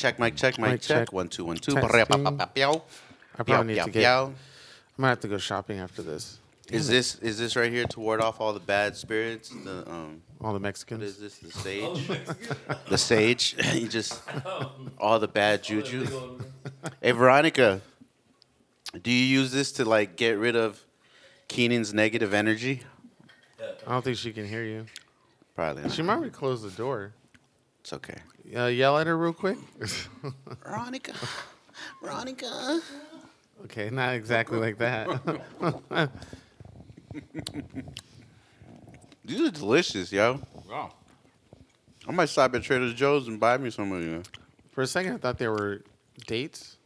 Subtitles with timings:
[0.00, 0.98] check, mic check, mic Mic check.
[1.06, 1.12] check.
[1.12, 1.76] One, two, one, two.
[1.76, 1.80] I
[3.42, 4.04] probably need to get.
[4.06, 4.34] I'm
[4.96, 6.38] gonna have to go shopping after this.
[6.70, 9.48] Is this is this right here to ward off all the bad spirits?
[9.48, 11.02] The um, All the Mexicans.
[11.02, 11.38] is this?
[11.38, 12.10] The sage.
[12.88, 13.56] the sage.
[13.74, 14.22] you just
[14.98, 16.38] all the bad juju.
[17.02, 17.80] Hey Veronica,
[19.02, 20.82] do you use this to like get rid of
[21.48, 22.82] Keenan's negative energy?
[23.86, 24.86] I don't think she can hear you.
[25.54, 25.92] Probably not.
[25.92, 27.12] She might have closed the door.
[27.80, 28.16] It's okay.
[28.56, 29.56] Uh, yell at her real quick.
[30.64, 31.14] Veronica,
[32.02, 32.80] Veronica.
[33.64, 35.08] okay, not exactly like that.
[39.24, 40.40] These are delicious, yo.
[40.68, 40.92] Wow.
[42.08, 44.22] I might stop at Trader Joe's and buy me some of you.
[44.72, 45.82] For a second, I thought they were
[46.26, 46.76] dates.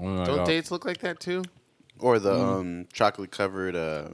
[0.00, 1.42] Oh Don't dates look like that too?
[1.98, 2.60] Or the Mm.
[2.60, 4.08] um, chocolate covered uh,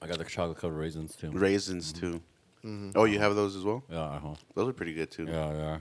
[0.00, 1.30] I got the chocolate covered raisins too.
[1.30, 2.22] raisins too.
[2.64, 2.90] Mm-hmm.
[2.98, 3.82] Oh, you have those as well?
[3.90, 4.34] Yeah, uh-huh.
[4.54, 5.24] Those are pretty good too.
[5.26, 5.78] yeah, yeah.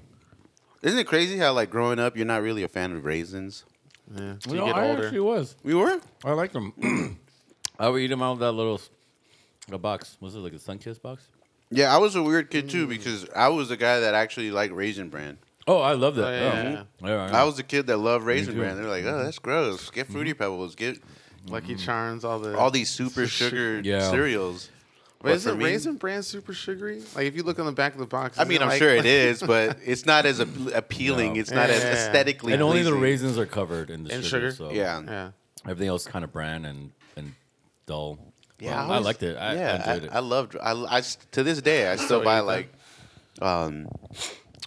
[0.82, 3.66] Isn't it crazy how like growing up you're not really a fan of raisins?
[4.16, 4.36] Yeah.
[4.40, 5.04] So You you know, get I older.
[5.04, 5.56] actually was.
[5.64, 6.00] We were?
[6.24, 6.74] I like them.
[7.80, 8.80] I would eat them out of that little
[9.72, 10.18] a box.
[10.22, 11.28] Was it like a Sunkist box?
[11.70, 12.70] Yeah, I was a weird kid Mm.
[12.72, 15.38] too because I was the guy that actually liked raisin bran.
[15.68, 16.28] Oh, I love that.
[16.28, 17.28] Oh, yeah, yeah, yeah, yeah.
[17.30, 18.76] yeah, I was the kid that loved raisin bran.
[18.78, 19.90] They're like, oh, that's gross.
[19.92, 20.14] Get Mm-hmm.
[20.14, 20.76] fruity pebbles.
[20.76, 20.98] Get
[21.48, 24.10] Lucky Charms, all the all these super sugar Yeah.
[24.10, 24.70] cereals.
[25.22, 27.02] But isn't me- raisin bran super sugary?
[27.16, 28.40] Like if you look on the back of the box.
[28.40, 31.34] I mean, I'm like- sure it is, but it's not as appealing.
[31.34, 31.40] No.
[31.42, 31.92] It's not as Yeah.
[31.92, 32.54] aesthetically.
[32.54, 34.52] and only the raisins are covered in the In sugar.
[34.52, 34.52] sugar?
[34.52, 35.02] So Yeah.
[35.06, 35.32] Yeah.
[35.66, 37.34] Everything else kind of bland and and
[37.86, 38.18] dull.
[38.60, 39.38] Yeah, Well, I, always- liked it.
[39.38, 40.16] I, yeah, I enjoyed it.
[40.16, 40.56] I loved.
[40.62, 42.72] I, I s- to this day I still Still buy like,
[43.42, 43.88] um,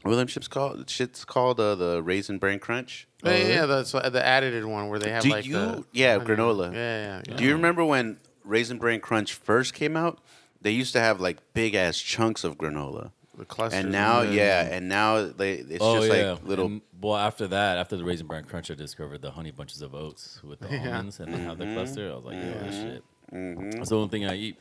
[0.03, 0.89] what are chips called?
[0.91, 3.07] Shit's called uh, the raisin bran crunch.
[3.25, 5.85] Yeah, yeah, yeah, that's what- the edited one where they have Do like you- the
[5.93, 6.73] yeah, honey- granola.
[6.73, 7.37] Yeah, yeah, yeah.
[7.37, 10.19] Do you remember when raisin bran crunch first came out?
[10.63, 13.81] They used to have like big ass chunks of granola, the clusters.
[13.83, 16.67] and now the- yeah, and now they it's oh just yeah, like little.
[16.67, 19.95] And, well, after that, after the raisin bran crunch, I discovered the honey bunches of
[19.95, 20.97] oats with the Yeah.
[20.97, 21.69] almonds, and they have Mm-hmm.
[21.71, 22.11] the cluster.
[22.13, 23.03] I was like, yeah, that shit.
[23.33, 23.75] Mhm.
[23.75, 24.57] That's the only thing I eat.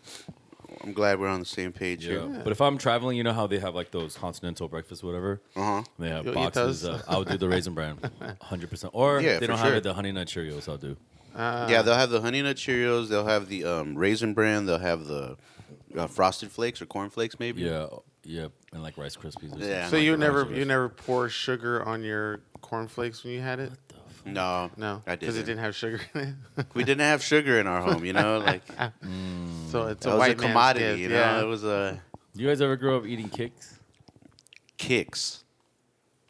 [0.83, 2.13] I'm glad we're on the same page Yeah.
[2.27, 2.41] here.
[2.43, 5.39] But if I'm traveling, you know how they have like those continental breakfast, whatever.
[5.55, 5.83] Uh huh.
[5.99, 6.81] They have You'll eat boxes.
[6.81, 6.95] those?
[7.01, 7.99] Of, I'll do the raisin bran,
[8.41, 8.91] hundred percent.
[8.95, 9.75] Or Yeah, if they for don't have sure.
[9.75, 10.67] it, the honey nut Cheerios.
[10.67, 10.97] I'll do.
[11.35, 13.09] Uh, yeah, they'll have the honey nut Cheerios.
[13.09, 14.65] They'll have the um, raisin bran.
[14.65, 15.37] They'll have the
[15.97, 17.61] uh, frosted flakes or corn flakes, maybe.
[17.61, 17.87] Yeah,
[18.23, 19.55] yeah, and like Rice Krispies.
[19.55, 19.85] Or Yeah.
[19.85, 20.03] So something.
[20.03, 23.71] you never you never pour sugar on your corn flakes when you had it?
[24.23, 25.43] No, No, I because didn't.
[25.49, 26.21] it didn't have sugar in
[26.57, 26.65] it.
[26.75, 28.05] We didn't have sugar in our home.
[28.05, 28.61] You know, like
[29.71, 30.85] so it's that a was white a commodity.
[30.85, 31.41] gift, You know, yeah.
[31.41, 31.99] it was a
[32.35, 33.77] You guys ever grow up eating Kix?
[34.77, 35.40] Kix.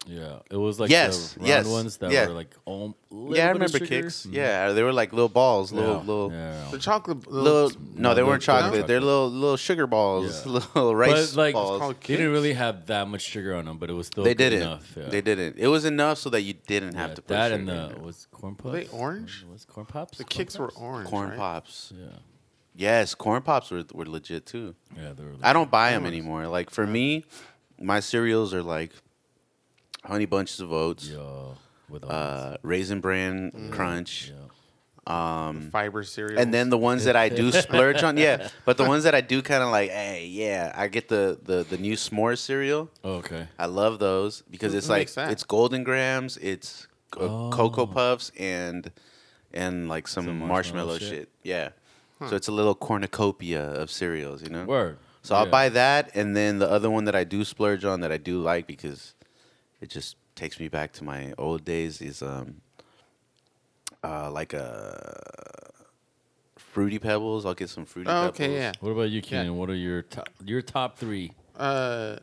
[0.07, 2.25] Yeah, it was like Yes, the round yes, ones that yeah.
[2.27, 4.25] were like um, Yeah, I remember Kix.
[4.31, 5.99] Yeah, they were like little balls, little yeah.
[5.99, 6.31] little.
[6.31, 6.67] yeah.
[6.71, 7.27] The chocolate.
[7.31, 8.87] Little, no, No, they they're- weren't they're chocolate.
[8.87, 9.03] They're chocolate.
[9.03, 10.51] little little sugar balls, Yeah.
[10.75, 11.95] little rice But like, balls.
[12.07, 14.49] they didn't really have that much sugar on them, but it was still They good
[14.49, 14.61] didn't.
[14.63, 14.91] enough.
[14.97, 15.09] Yeah.
[15.09, 15.57] They didn't.
[15.59, 17.99] It was enough so that you didn't have Yeah, to put that and in the
[18.01, 18.71] was corn pops.
[18.73, 19.45] Were they orange?
[19.51, 20.17] Was corn pops?
[20.17, 21.09] The Corn kicks were orange.
[21.09, 21.37] corn right?
[21.37, 21.93] pops.
[21.95, 22.07] Yeah,
[22.75, 24.73] Yes, corn pops were were legit too.
[24.97, 25.33] yeah, they were.
[25.43, 26.47] I don't buy them anymore.
[26.47, 27.23] Like for me,
[27.79, 28.93] my cereals are like
[30.03, 31.55] honey bunches of oats, Yeah,
[31.89, 33.71] with uh, raisin bran Mm.
[33.71, 35.47] crunch, yeah.
[35.47, 36.39] um, Fiber cereal.
[36.39, 38.49] and then the ones that I do splurge on, yeah.
[38.65, 41.63] But the ones that I do kind of like, hey, yeah, I get the the
[41.63, 42.89] the new s'more cereal.
[43.03, 43.47] Oh, okay.
[43.59, 45.31] I love those because Who- it's who like makes that?
[45.31, 46.87] it's Golden Grahams, it's
[47.17, 47.87] uh, cocoa Oh.
[47.87, 48.91] puffs, and
[49.53, 51.09] and like some, Some marshmallow, marshmallow shit.
[51.09, 51.29] shit?
[51.43, 51.69] Yeah.
[52.29, 54.63] So it's a little cornucopia of cereals, you know.
[54.65, 54.97] Word.
[55.23, 55.51] So I'll Yeah.
[55.51, 58.39] buy that, and then the other one that I do splurge on that I do
[58.39, 59.15] like because
[59.81, 62.61] it just takes me back to my old days is um
[64.03, 65.71] uh like a
[66.57, 67.45] fruity pebbles.
[67.45, 68.35] I'll get some fruity Oh, pebbles.
[68.35, 68.71] okay, yeah.
[68.79, 69.57] What about you, Keenan?
[69.57, 71.33] What are your top your top three?
[71.57, 72.17] Uh,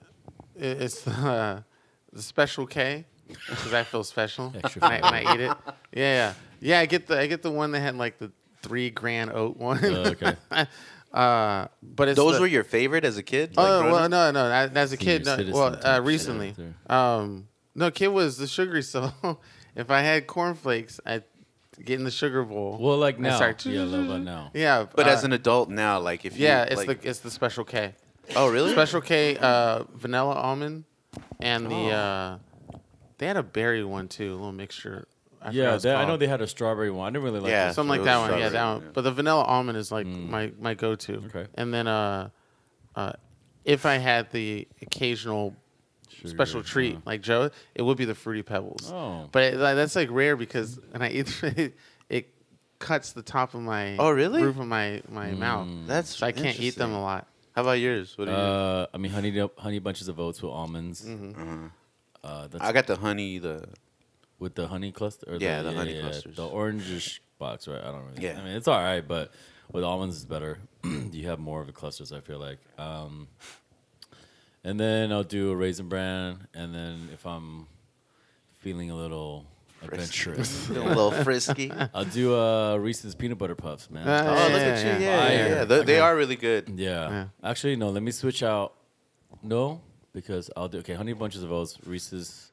[0.57, 1.63] it- it's uh,
[2.13, 3.05] the special K
[3.49, 5.53] because I feel special Extra when I, when I eat it.
[5.93, 6.81] Yeah, yeah, yeah.
[6.81, 8.33] I get the I get the one that had like the
[8.63, 9.79] three grand oat one.
[9.85, 10.37] Uh, okay.
[11.13, 13.57] uh, but it's Those the, were your favorite as a kid?
[13.57, 14.11] Like Oh growing well, up?
[14.11, 14.51] no, no.
[14.53, 16.55] As, as a kid, no, well, uh, recently,
[16.89, 18.83] um, no, kid was the sugary.
[18.83, 19.13] So
[19.77, 21.25] if I had cornflakes, I would
[21.85, 22.77] get in the sugar bowl.
[22.81, 23.37] Well, like now.
[23.37, 24.51] start- Yeah, a little bit now.
[24.55, 27.21] yeah, But uh, as an adult now, like if you yeah, it's like, the it's
[27.21, 27.95] the special K.
[28.37, 28.73] oh really?
[28.73, 30.85] Special K, uh, vanilla almond,
[31.41, 31.89] and the Oh.
[31.91, 32.39] uh,
[33.19, 35.09] they had a berry one too, a little mixture.
[35.43, 37.07] I Yeah, it's they, I know they had a strawberry one.
[37.07, 37.67] I didn't really like Yeah.
[37.69, 37.77] this.
[37.77, 38.39] something like that one.
[38.39, 38.83] Yeah, that one.
[38.83, 38.89] yeah.
[38.93, 40.29] But the vanilla almond is like Mm.
[40.29, 41.17] my my go to.
[41.27, 41.47] Okay.
[41.55, 42.31] And then uh,
[42.97, 43.13] uh,
[43.65, 45.55] if I had the occasional
[46.11, 48.91] Sugar, special treat uh, like Joe, it would be the fruity pebbles.
[48.93, 49.29] Oh.
[49.31, 51.77] But it, like, that's like rare because and I eat it,
[52.09, 52.35] it
[52.79, 54.43] cuts the top of my Oh, really?
[54.43, 55.87] roof of my my mouth, Mm.
[55.87, 57.27] That's so I can't eat them a lot.
[57.55, 58.17] How about yours?
[58.17, 58.37] What are you?
[58.37, 61.05] Uh, I mean, honey honey bunches of oats with almonds.
[61.05, 61.67] Mm-hmm.
[62.23, 63.39] Uh, that's I got the honey.
[63.39, 63.65] The
[64.39, 65.27] with the honey cluster.
[65.33, 66.37] Or Yeah, the honey clusters.
[66.37, 67.81] The orangish box, right?
[67.81, 68.25] I don't really.
[68.25, 68.39] Yeah.
[68.41, 69.33] I mean, it's all right, but
[69.73, 70.59] with almonds, it's better.
[70.85, 72.13] you have more of the clusters.
[72.13, 72.59] I feel like.
[72.79, 73.29] Um,
[74.65, 77.67] and then I'll do a raisin bran, and then if I'm
[78.59, 79.47] feeling a little
[79.83, 81.71] adventurous, a little frisky.
[81.95, 84.05] I'll do uh, Reese's peanut butter puffs, man.
[84.07, 84.91] Ah, Oh, look Yeah, at you!
[84.91, 85.65] yeah, Yeah, yeah, yeah.
[85.65, 86.69] They, they are really good.
[86.77, 87.09] Yeah.
[87.11, 87.25] Yeah.
[87.43, 87.91] Actually, no.
[87.91, 88.75] Let me switch out.
[89.43, 89.81] No,
[90.13, 90.95] because I'll do okay.
[90.95, 92.51] Honey bunches of oats, Reese's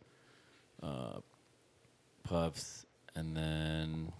[0.83, 1.19] uh,
[2.25, 2.85] puffs,
[3.15, 4.11] and then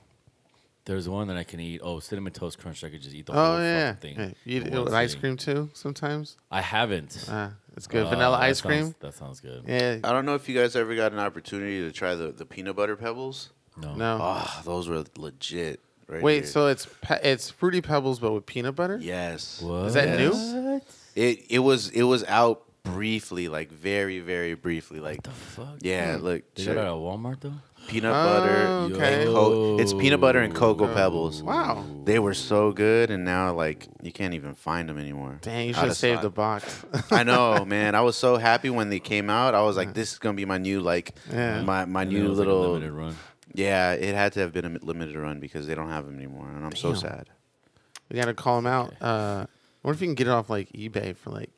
[0.86, 1.82] there's one that I can eat.
[1.84, 2.84] Oh, cinnamon toast crunch.
[2.84, 3.94] I could just eat the whole Oh yeah.
[3.96, 4.26] fucking thing.
[4.30, 6.38] Hey, you eat it with ice cream too sometimes.
[6.52, 7.26] I haven't.
[7.30, 8.06] Ah, it's good.
[8.06, 8.96] Uh, Vanilla that ice sounds- cream.
[9.00, 9.64] That sounds good.
[9.68, 9.98] Yeah.
[10.04, 12.76] I don't know if you guys ever got an opportunity to try the, the peanut
[12.76, 13.50] butter pebbles.
[13.78, 13.96] No.
[13.96, 14.20] No.
[14.22, 15.80] Oh, those were legit.
[16.08, 16.46] Right Wait, here.
[16.46, 19.00] so it's pe- it's fruity pebbles but with peanut butter?
[19.02, 19.88] yes, What?
[19.88, 20.32] Is that new?
[20.32, 20.84] What
[21.16, 25.78] it it was it was out briefly, like very very briefly, like the fuck?
[25.82, 26.20] yeah.
[26.22, 26.76] Look, They check.
[26.76, 27.54] got it at Walmart though.
[27.88, 28.24] Peanut Oh,
[28.90, 28.96] butter.
[28.96, 29.24] okay.
[29.24, 30.94] and co- it's peanut butter and cocoa Oh.
[30.94, 31.42] pebbles.
[31.44, 31.84] Wow.
[32.04, 35.40] They were so good, and now like you can't even find them anymore.
[35.42, 36.24] Dang, you Out should have of saved stock.
[36.24, 36.86] the box.
[37.12, 37.96] I know, man.
[37.96, 39.56] I was so happy when they came out.
[39.56, 41.62] I was like, this is gonna be my new like Yeah.
[41.64, 43.16] my my And then it new was like a little limited run.
[43.54, 43.94] yeah.
[43.94, 46.48] It had to have been a mi- limited run because they don't have them anymore,
[46.50, 47.02] and I'm so Damn.
[47.02, 47.30] sad.
[48.12, 48.94] we gotta call them out.
[49.02, 49.46] Uh,
[49.82, 51.50] what if you can get it off like eBay for like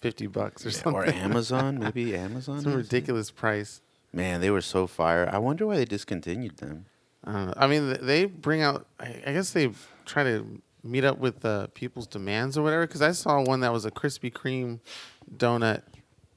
[0.00, 0.94] fifty bucks or something?
[0.94, 2.60] Or Amazon, maybe Amazon.
[2.60, 2.76] Some has it?
[2.92, 3.80] ridiculous price.
[4.14, 5.28] Man, they were so fire.
[5.32, 6.86] I wonder why they discontinued them.
[7.24, 7.52] I.
[7.56, 8.86] I mean, they bring out.
[9.00, 9.70] I, I guess they
[10.06, 12.86] try to meet up with uh, people's demands or whatever.
[12.86, 14.78] Because I saw one that was a Krispy Kreme
[15.36, 15.82] donut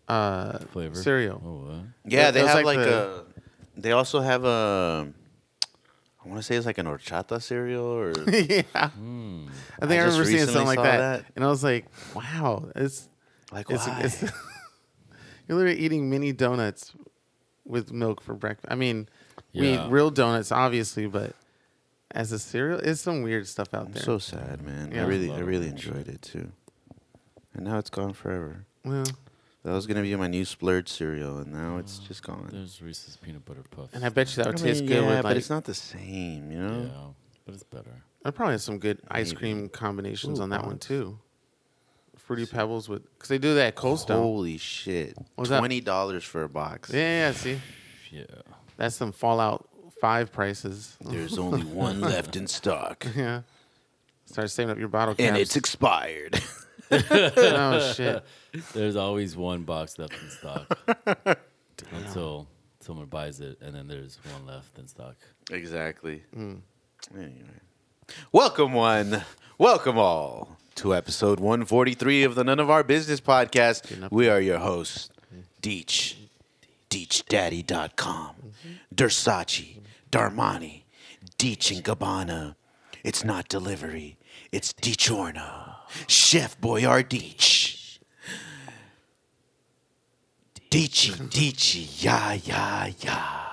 [0.07, 1.41] uh, Flavor cereal.
[1.45, 1.85] Oh, what?
[2.05, 3.23] Yeah, It they was have like like, the-
[3.75, 3.79] a.
[3.79, 5.13] They also have a.
[6.25, 8.11] I want to say it's like an horchata cereal or.
[8.31, 9.47] yeah, Hmm.
[9.81, 10.97] I think I, I just remember seeing something like that.
[10.97, 11.25] that.
[11.35, 11.85] and I was like,
[12.15, 13.07] "Wow, it's
[13.51, 14.01] like it's, why?
[14.03, 14.21] it's
[15.47, 16.91] you're literally eating mini donuts
[17.67, 19.07] with milk for breakfast." I mean,
[19.53, 21.33] we eat real donuts, obviously, but
[22.11, 24.03] as a cereal, it's some weird stuff out I'm there.
[24.03, 24.91] so sad, man.
[24.91, 25.03] Yeah.
[25.03, 26.51] I really, I Love really that enjoyed it too.
[27.53, 28.65] And now it's gone forever.
[28.85, 29.05] well,
[29.63, 32.07] That was gonna be my new splurge cereal, and now it's oh.
[32.07, 32.47] just gone.
[32.51, 33.93] There's Reese's peanut butter puffs.
[33.93, 35.65] and I bet you that would I taste good yeah, with but like it's not
[35.65, 36.81] the same, you know.
[36.83, 37.13] yeah,
[37.45, 38.03] but it's better.
[38.23, 39.37] I probably have some good ice Maybe.
[39.37, 41.17] cream combinations Ooh, on that one too.
[42.27, 44.21] Fruity Pebbles with because they do that at Cold Stone.
[44.21, 45.15] Holy shit!
[45.35, 45.59] What's that?
[45.59, 46.91] Twenty dollars for a box.
[46.93, 47.61] Yeah, yeah, see,
[48.11, 48.23] Yeah.
[48.75, 49.65] that's some Fallout
[50.01, 50.97] Five prices.
[50.99, 53.43] There's only one left in stock, yeah,
[54.25, 55.25] start saving up your bottle caps.
[55.25, 56.41] and it's expired.
[56.91, 58.21] oh shit.
[58.73, 60.79] There's always one box left in stock
[61.93, 62.47] until
[62.81, 65.15] someone buys it, and then there's one left in stock.
[65.49, 66.23] exactly.
[66.35, 66.59] Mm.
[67.15, 67.61] Anyway,
[68.33, 69.23] welcome one,
[69.57, 74.11] welcome all to episode 143 of the None of Our Business podcast.
[74.11, 75.09] We are your hosts,
[75.59, 76.15] Deech,
[76.91, 78.35] DeechDaddy.com,
[78.93, 79.79] Dersace,
[80.11, 80.83] Darmani,
[81.39, 82.55] Deech and Gabbana.
[83.03, 84.17] It's not delivery,
[84.51, 87.97] it's DiGiorno, Chef Boyardee.
[90.69, 93.46] Deechy, Deechy, ya, ya, ya.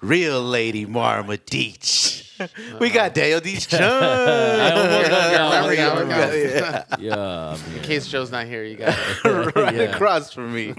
[0.00, 2.18] Real Lady Marma Deech.
[2.80, 3.80] We got Dale Deech Chung.
[3.80, 6.54] yeah, we got it.
[6.54, 6.84] Yeah.
[6.98, 7.58] Yeah.
[7.76, 9.54] In case Joe's not here, you got it.
[9.56, 9.82] right Yeah.
[9.82, 10.74] across from me.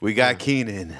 [0.00, 0.96] We got Keenan.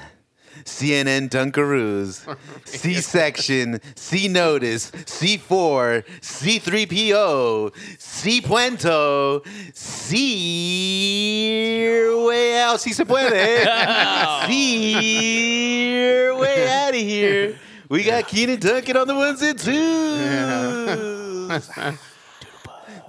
[0.65, 2.25] CNN Dunkaroos,
[2.65, 10.93] C section, C notice, C4, C3PO, C Puento, C
[12.25, 13.65] way out, C se puede,
[14.47, 14.95] C
[16.31, 17.59] way out of here.
[17.89, 19.73] We got Keenan Duncan on the ones and twos.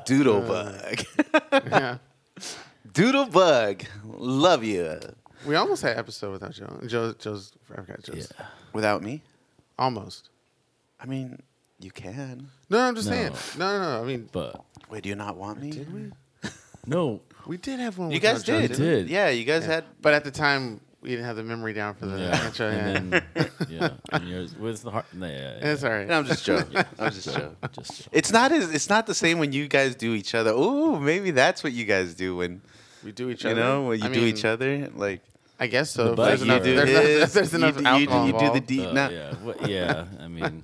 [0.05, 1.07] Doodlebug.
[1.53, 1.99] yeah.
[2.93, 3.87] Doodlebug.
[4.05, 5.01] Love you.
[5.47, 6.81] We almost had an episode without Joe.
[6.87, 7.53] Joe, Joe's.
[7.73, 8.33] I forgot Joe's.
[8.73, 9.23] Without me?
[9.79, 10.31] Almost.
[11.01, 11.43] I mean,
[11.81, 12.49] you can.
[12.71, 13.15] No, no, I'm just No.
[13.15, 13.33] saying.
[13.59, 14.03] No, no, no.
[14.03, 15.71] I mean, But Wait, do you not want me?
[15.71, 16.11] did we?
[16.87, 18.11] no, We did have one.
[18.11, 18.69] You without guys Joe, did.
[18.73, 18.91] didn't we?
[19.03, 19.09] did.
[19.11, 19.75] Yeah, you guys Yeah.
[19.75, 19.85] had.
[20.01, 22.71] But at the time, we didn't have the memory down for the yeah, intro.
[22.71, 22.77] Yeah.
[22.79, 23.25] and then
[23.69, 25.05] yeah, and yours was the heart.
[25.13, 25.73] Yeah, yeah, yeah.
[25.73, 26.07] it's all right.
[26.09, 26.83] No, I'm just joking.
[26.99, 27.57] I'm just joking.
[27.73, 28.07] Just chill.
[28.13, 30.53] It's not as it's not the same when you guys do each other.
[30.53, 32.63] Ooh, maybe that's what you guys do when
[33.05, 33.57] We do each other.
[33.57, 33.73] you other.
[33.75, 34.89] know when you I do mean, each other.
[34.95, 35.21] Like
[35.61, 36.11] I guess so.
[36.13, 38.33] If there's you enough, do there's enough, there's you enough do- you do- alcohol you
[38.33, 38.67] do the involved.
[38.67, 40.05] deep- Uh, now- yeah, what, yeah.
[40.21, 40.63] I mean,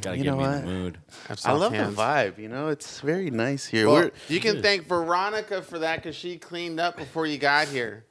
[0.00, 0.98] gotta You get know me in the mood.
[1.44, 1.94] I love hands.
[1.94, 2.38] the vibe.
[2.38, 3.86] You know, it's very nice here.
[3.86, 4.62] Well, We're you can Good.
[4.64, 8.04] thank Veronica for that because she cleaned up before you got here.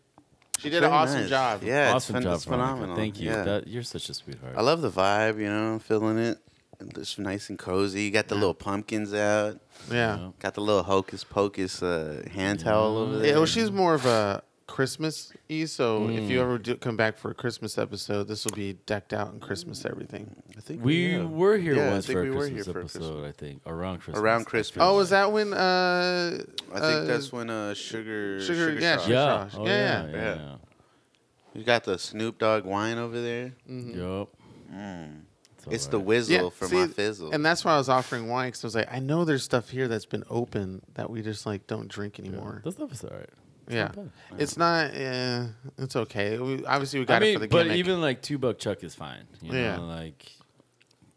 [0.60, 1.29] She did an awesome nice.
[1.29, 1.63] job.
[1.63, 2.67] Yeah, awesome it's, phen- job, it's Veronica.
[2.69, 2.95] phenomenal.
[2.95, 3.29] Thank you.
[3.31, 3.43] Yeah.
[3.43, 4.53] That, you're such a sweetheart.
[4.55, 5.39] I love the vibe.
[5.39, 6.38] You know, feeling it.
[6.79, 8.03] It's nice and cozy.
[8.03, 9.60] You got the little pumpkins out.
[9.91, 10.17] Yeah.
[10.17, 10.29] Yeah.
[10.39, 13.27] Got the little hocus pocus uh, hand towel over there.
[13.27, 16.27] Yeah, well, she's more of a Christmas y, so if Mm.
[16.30, 19.39] you ever do come back for a Christmas episode, this will be decked out in
[19.41, 20.34] Christmas everything.
[20.58, 21.24] I think We yeah.
[21.25, 23.25] were here Yeah, I once think for a we were Christmas here for a episode,
[23.25, 23.62] I think.
[23.65, 24.22] Around Christmas.
[24.22, 24.82] Around Christmas.
[24.84, 24.98] Oh, like.
[25.00, 25.53] was that when?
[25.53, 29.03] Uh, I think uh, that's when uh, sugar, Sugar- yeah, Shock.
[29.03, 29.50] Sugar- Yeah.
[29.51, 29.58] Shosh.
[29.60, 30.06] Oh, Yeah, yeah.
[30.10, 30.15] yeah.
[30.15, 30.36] Yeah.
[30.36, 30.56] Yeah.
[31.53, 33.53] You got the Snoop Dogg wine over there.
[33.70, 34.00] Mm-hmm.
[34.00, 34.30] Yup.
[35.70, 36.08] It's the alright.
[36.08, 37.32] whizzle for my see, fizzle.
[37.32, 39.70] And that's why I was offering wine because I was like, I know there's stuff
[39.70, 42.62] here that's been open that we just like don't drink anymore.
[42.63, 43.30] That stuff is alright.
[43.70, 44.06] Yeah, not
[44.39, 44.94] it's not.
[44.94, 46.38] Yeah, it's okay.
[46.38, 47.77] We, obviously, we got I it for the but gimmick.
[47.77, 49.27] even like two buck chuck is fine.
[49.41, 49.77] You Yeah.
[49.77, 50.32] know, like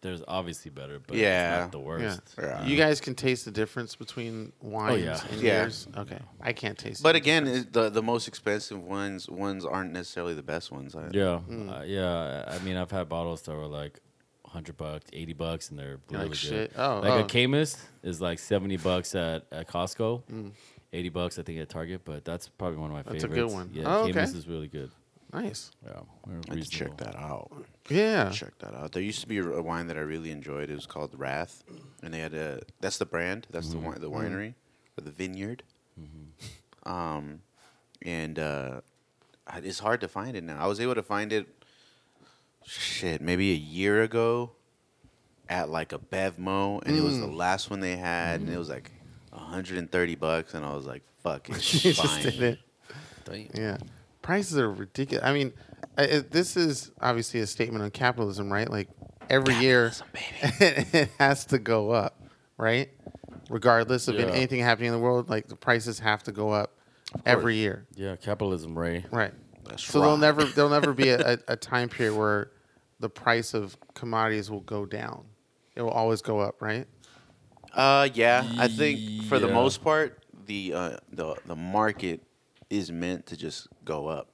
[0.03, 1.55] there's obviously better, but Yeah.
[1.55, 2.21] it's not the worst.
[2.39, 2.67] Yeah.
[2.67, 5.21] you guys can taste the difference between wines yeah.
[5.31, 5.63] and Yeah.
[5.63, 5.89] beers.
[5.97, 7.03] Okay, I can't taste.
[7.03, 10.95] but again, it, the the most expensive ones ones aren't necessarily the best ones.
[10.95, 11.81] I, Yeah, Mm.
[11.81, 12.45] uh, yeah.
[12.47, 14.01] I mean, I've had bottles that were like
[14.47, 16.39] hundred bucks, eighty bucks, and they're You're really like good.
[16.39, 16.73] shit.
[16.77, 17.19] Oh, like oh.
[17.21, 20.53] a Caymus is like seventy bucks at, at Costco, Mm.
[20.95, 22.03] Eighty bucks I think at Target.
[22.05, 23.55] But that's probably one of my That's a good favorites.
[23.55, 23.71] one.
[23.73, 24.39] Yeah, Oh, Caymus okay.
[24.39, 24.91] is really good.
[25.33, 25.73] nice.
[25.85, 27.51] Yeah, we're I have to check that out.
[27.89, 28.31] Yeah.
[28.31, 28.93] Check that out.
[28.93, 30.71] There used to be a wine that I really enjoyed.
[30.71, 31.65] It was called Wrath,
[32.03, 32.61] and they had a.
[32.81, 33.49] That's the brand.
[33.51, 33.87] That's the mm-hmm.
[33.87, 34.35] wine, the mm-hmm.
[34.35, 34.55] winery,
[34.97, 35.65] or the vineyard.
[36.01, 36.91] Mm-hmm.
[36.91, 37.41] Um,
[38.03, 38.81] and uh,
[39.47, 40.63] I- it's hard to find it now.
[40.63, 41.49] I was able to find it.
[42.67, 44.53] Shit, maybe a year ago,
[45.49, 47.37] at like a Bevmo, and it was the mm.
[47.37, 48.91] last one they had, and it was like
[49.35, 52.59] 130 bucks, and I was like, "Fuck it, you just fine." did it.
[53.25, 53.49] Damn.
[53.55, 53.76] Yeah,
[54.23, 55.25] prices are ridiculous.
[55.25, 55.53] I mean,
[55.99, 58.69] I, it, this is obviously a statement on capitalism, right?
[58.71, 58.88] Like
[59.31, 59.93] every year,
[60.43, 62.23] it has to go up,
[62.59, 62.91] right?
[63.50, 64.26] Regardless of Yeah.
[64.26, 66.76] anything happening in the world, like the prices have to go up
[67.26, 69.05] every year, Yeah, capitalism, Ray.
[69.11, 69.33] right?
[69.64, 72.50] That's so there'll never there'll never be a, a, a time period where
[73.00, 75.25] the price of commodities will go down.
[75.75, 76.87] It will always go up, right?
[77.75, 79.54] Uh, yeah, I think for the Yeah.
[79.54, 82.21] most part, the uh, the the market
[82.71, 84.28] is meant to just go up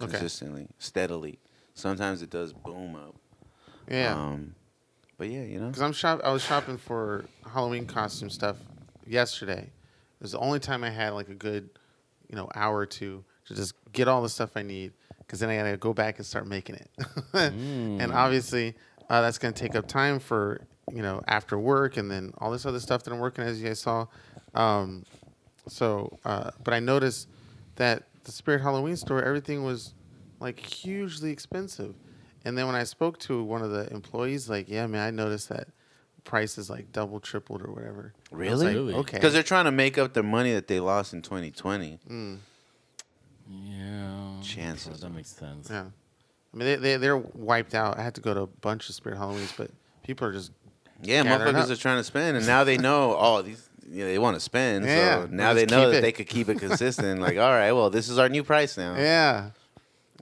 [0.00, 0.10] Okay.
[0.12, 1.38] consistently, steadily.
[1.74, 3.14] Sometimes it does boom up.
[3.88, 4.14] Yeah.
[4.14, 4.54] Um,
[5.18, 5.66] but yeah, you know.
[5.66, 8.56] Because I'm shop, I was shopping for Halloween costume stuff
[9.06, 9.62] yesterday.
[9.62, 11.70] It was the only time I had like a good,
[12.28, 14.92] you know, hour or two to just get all the stuff I need.
[15.18, 16.90] Because then I gotta go back and start making it.
[17.98, 18.74] And obviously,
[19.08, 20.60] uh, that's gonna take up time for
[20.92, 23.68] you know after work and then all this other stuff that I'm working as you
[23.68, 24.06] guys saw.
[24.54, 25.04] Um,
[25.68, 27.28] so, uh, but I noticed
[27.76, 29.94] that the Spirit Halloween store, everything was
[30.40, 31.94] like hugely expensive.
[32.44, 35.48] And then when I spoke to one of the employees, like, yeah, man, I noticed
[35.48, 35.68] that
[36.22, 38.12] prices like double, tripled, or whatever.
[38.30, 38.66] Really?
[38.66, 38.94] like, Really?
[38.94, 39.16] Okay.
[39.16, 41.98] Because they're trying to make up the money that they lost in 2020.
[43.48, 45.68] Yeah, Chances that makes sense.
[45.70, 45.86] yeah.
[46.54, 47.98] I mean, they, they they're wiped out.
[47.98, 49.70] I had to go to a bunch of Spirit Halloweens, but
[50.02, 50.52] people are just
[51.02, 53.16] Yeah, Gathering motherfuckers are trying to spend, and now they know.
[53.18, 53.68] Oh, these.
[53.88, 56.00] Yeah, they want to spend, Yeah, so now they know that it.
[56.00, 57.20] they could keep it consistent.
[57.20, 58.96] like, all right, well, this is our new price now.
[58.96, 59.50] yeah.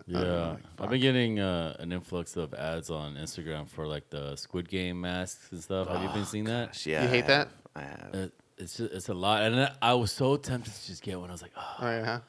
[0.07, 4.69] Yeah, I've been getting uh, an influx of ads on Instagram for like the Squid
[4.69, 5.89] Game masks and stuff.
[5.89, 6.69] Have you been seeing that?
[6.69, 7.27] Gosh, yeah, You I hate have.
[7.29, 7.49] that?
[7.75, 8.11] I have.
[8.15, 11.19] It, it's just, it's a lot, and I- I was so tempted to just get
[11.19, 11.31] one.
[11.31, 12.21] I was like, oh, Oh yeah.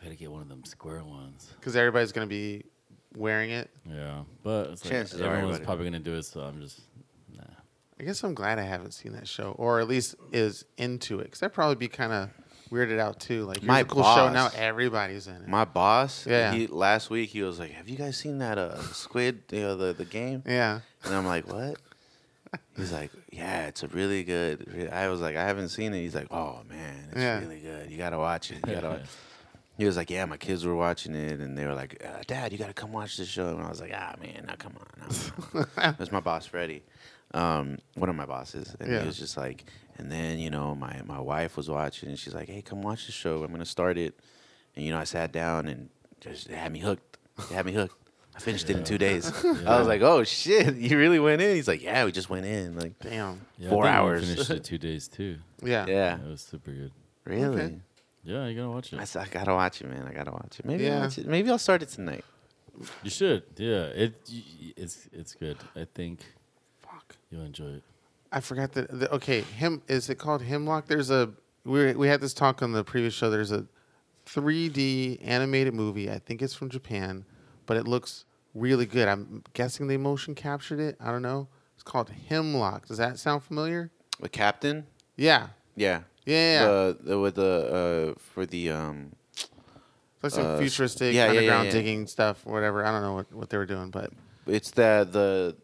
[0.00, 1.48] I gotta get one of them square ones.
[1.58, 2.62] Because everybody's gonna be
[3.16, 3.70] wearing it.
[3.90, 6.95] Yeah, but it's like Chances are everyone's probably gonna do it, so I'm just nah.
[7.98, 11.24] I guess I'm glad I haven't seen that show, or at least is into it.
[11.24, 12.30] Because I'd probably be kind of
[12.70, 13.44] weirded out too.
[13.44, 14.50] Like, here's My a cool show now.
[14.54, 15.48] Everybody's in it.
[15.48, 16.52] My boss, Yeah.
[16.52, 19.76] he last week he was like, "Have you guys seen that uh Squid, you know,
[19.76, 20.80] the the game?" yeah.
[21.04, 21.76] And I'm like, "What?"
[22.76, 26.14] He's like, "Yeah, it's a really good." I was like, "I haven't seen it." He's
[26.14, 27.40] like, "Oh man, it's Yeah.
[27.40, 27.90] really good.
[27.90, 28.58] You gotta watch it.
[28.66, 29.00] You gotta." Watch.
[29.78, 32.50] He was like, "Yeah, my kids were watching it, and they were like, uh, Dad,
[32.50, 35.66] you gotta come watch this show." And I was like, "Ah, man, now come on."
[35.74, 35.92] Now.
[35.98, 36.82] That's my boss, Freddie.
[37.36, 39.00] Um, one of my bosses, and Yeah.
[39.00, 39.64] he was just like,
[39.98, 43.06] and then you know, my my wife was watching, and she's like, "Hey, come watch
[43.06, 43.42] the show.
[43.44, 44.14] I'm gonna start it."
[44.74, 45.88] And you know, I sat down and
[46.20, 47.18] just had me hooked.
[47.38, 47.96] It had me hooked.
[48.34, 49.26] I finished it in two days.
[49.66, 52.46] I was like, "Oh shit, you really went in?" He's like, "Yeah, we just went
[52.46, 53.40] in." Like, Damn.
[53.58, 54.28] Yeah, I Four think I hours.
[54.28, 55.36] Finished it two days too.
[55.62, 55.86] Yeah.
[55.86, 56.92] yeah, Yeah, it was super good.
[57.24, 57.62] really.
[57.62, 57.78] Okay.
[58.24, 58.96] Yeah, you gotta watch it.
[58.96, 59.02] I, it.
[59.02, 60.06] s- I gotta watch it, man.
[60.06, 60.66] I gotta watch it.
[60.66, 61.26] Maybe I'll watch it.
[61.26, 62.24] Maybe I'll start it tonight.
[63.02, 63.44] You should.
[63.56, 65.56] Yeah, it y- y- it's it's good.
[65.76, 66.20] I think
[67.30, 67.38] Fuck.
[67.38, 67.84] you'll enjoy it.
[68.32, 68.98] I forgot that.
[68.98, 69.82] The, okay, him.
[69.88, 70.86] Is it called Hemlock?
[70.86, 71.32] There's a.
[71.64, 73.30] We we had this talk on the previous show.
[73.30, 73.66] There's a
[74.26, 76.10] 3D animated movie.
[76.10, 77.24] I think it's from Japan,
[77.66, 79.08] but it looks really good.
[79.08, 80.96] I'm guessing they motion captured it.
[81.00, 81.48] I don't know.
[81.74, 82.86] It's called Hemlock.
[82.88, 83.90] Does that sound familiar?
[84.20, 84.86] The captain.
[85.16, 85.48] Yeah.
[85.76, 86.02] Yeah.
[86.24, 86.34] Yeah.
[86.34, 86.64] yeah.
[86.64, 89.12] The, the with the uh for the um
[90.22, 91.72] like some uh, futuristic yeah, yeah, yeah, underground yeah.
[91.72, 92.84] digging stuff or whatever.
[92.84, 94.10] I don't know what, what they were doing, but
[94.46, 95.56] it's the the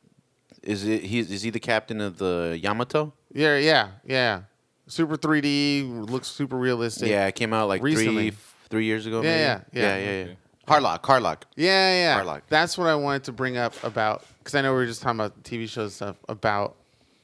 [0.63, 1.03] Is it?
[1.05, 3.13] He is he the captain of the Yamato?
[3.35, 4.43] Yeah, yeah, yeah.
[4.87, 7.09] Super 3D looks super realistic.
[7.09, 8.31] Yeah, it came out like Recently.
[8.31, 8.39] three
[8.71, 9.23] three years ago.
[9.23, 9.85] Yeah, maybe?
[9.85, 9.97] yeah, yeah.
[9.97, 10.37] yeah, yeah, Okay.
[10.69, 11.43] Harlock, Harlock.
[11.57, 12.21] Yeah, yeah.
[12.23, 12.43] Harlock.
[12.49, 15.19] That's what I wanted to bring up about because I know we were just talking
[15.21, 16.77] about TV shows and stuff about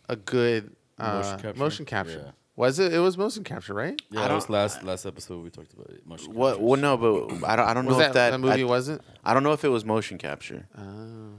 [0.09, 1.59] a good uh, Motion capture?
[1.59, 2.23] motion capture.
[2.26, 2.30] Yeah.
[2.57, 2.92] Was it?
[2.92, 4.00] It was motion capture, right?
[4.11, 6.04] Yeah, I that was last last episode we talked about it.
[6.04, 6.54] motion What?
[6.54, 6.66] captures.
[6.66, 7.68] Well, no, but I don't.
[7.68, 9.02] I don't Was know that, if that, that movie I, wasn't?
[9.25, 10.66] I don't know if it was motion capture.
[10.76, 11.35] Oh.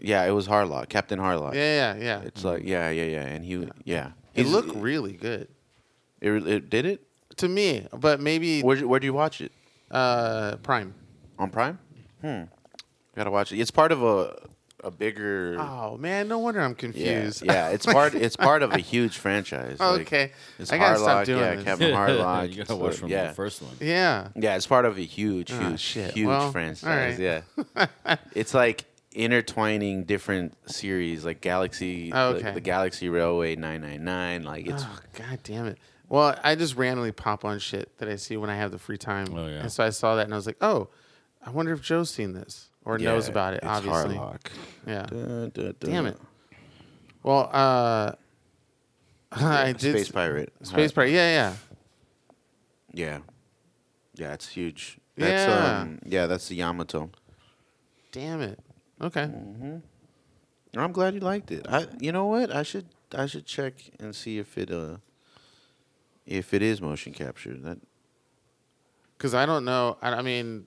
[0.00, 1.54] Yeah, it was Harlock, Captain Harlock.
[1.54, 2.20] Yeah, yeah, yeah.
[2.22, 4.12] It's like yeah, yeah, yeah, and he yeah.
[4.34, 5.48] It He's- looked really good
[6.20, 7.02] It, it did it.
[7.38, 9.52] to me, but maybe Where where do you watch it?
[9.90, 10.94] uh, Prime.
[11.38, 11.78] On Prime?
[12.20, 12.42] Hmm.
[13.16, 13.58] Gotta watch it.
[13.58, 14.36] It's part of a
[14.82, 15.56] a bigger.
[15.58, 17.42] Oh man, no wonder I'm yeah, confused.
[17.44, 17.68] yeah.
[17.68, 18.14] It's part.
[18.26, 19.78] It's part of a huge franchise.
[19.78, 21.64] Like, okay, It's I gotta stop Harlock, doing yeah, this.
[21.64, 22.48] Captain Harlock.
[22.54, 23.28] you gotta watch from yeah.
[23.28, 23.72] the first one.
[23.80, 24.28] Yeah.
[24.36, 26.12] Yeah, it's part of a huge, Ah, huge, shit.
[26.14, 27.18] huge Well, franchise.
[27.18, 27.86] all Yeah,
[28.34, 32.52] it's like intertwining different series, like Galaxy, Oh, the- okay.
[32.52, 34.42] the, Galaxy Railway nine nine nine.
[34.44, 35.78] Like it's Oh, God damn it.
[36.08, 38.98] Well, I just randomly pop on shit that I see when I have the free
[38.98, 39.28] time.
[39.32, 39.60] Oh, yeah.
[39.60, 40.88] And so I saw that and I was like, oh,
[41.44, 44.16] I wonder if Joe's seen this or knows about it, it's obviously.
[44.16, 44.40] Harlock.
[44.86, 45.06] Yeah.
[45.06, 46.18] Dun, dun, Damn it.
[47.22, 48.12] Well, uh,
[49.32, 49.92] I did.
[49.96, 50.52] Space Pirate.
[50.62, 51.10] Space Pirate.
[51.10, 51.54] Yeah, yeah.
[52.92, 53.18] Yeah,
[54.16, 54.98] yeah, it's huge.
[55.16, 55.80] That's, Yeah.
[55.82, 57.10] um, yeah, that's the Yamato.
[58.10, 58.58] Damn it.
[59.00, 59.22] Okay.
[59.22, 59.82] Mm.
[60.76, 61.66] I'm glad you liked it.
[61.68, 62.54] I, you know what?
[62.54, 64.98] I should, I should check and see if it, uh,
[66.26, 67.54] if it is motion capture.
[67.54, 67.78] That
[69.16, 69.96] Because I don't know.
[70.00, 70.66] I, I mean,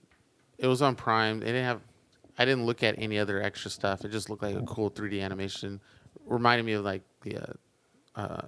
[0.58, 1.40] it was on Prime.
[1.40, 1.80] They didn't have.
[2.36, 4.04] I didn't look at any other extra stuff.
[4.04, 5.80] It just looked like a cool 3D animation.
[6.26, 7.52] Reminded me of like the uh,
[8.16, 8.46] uh,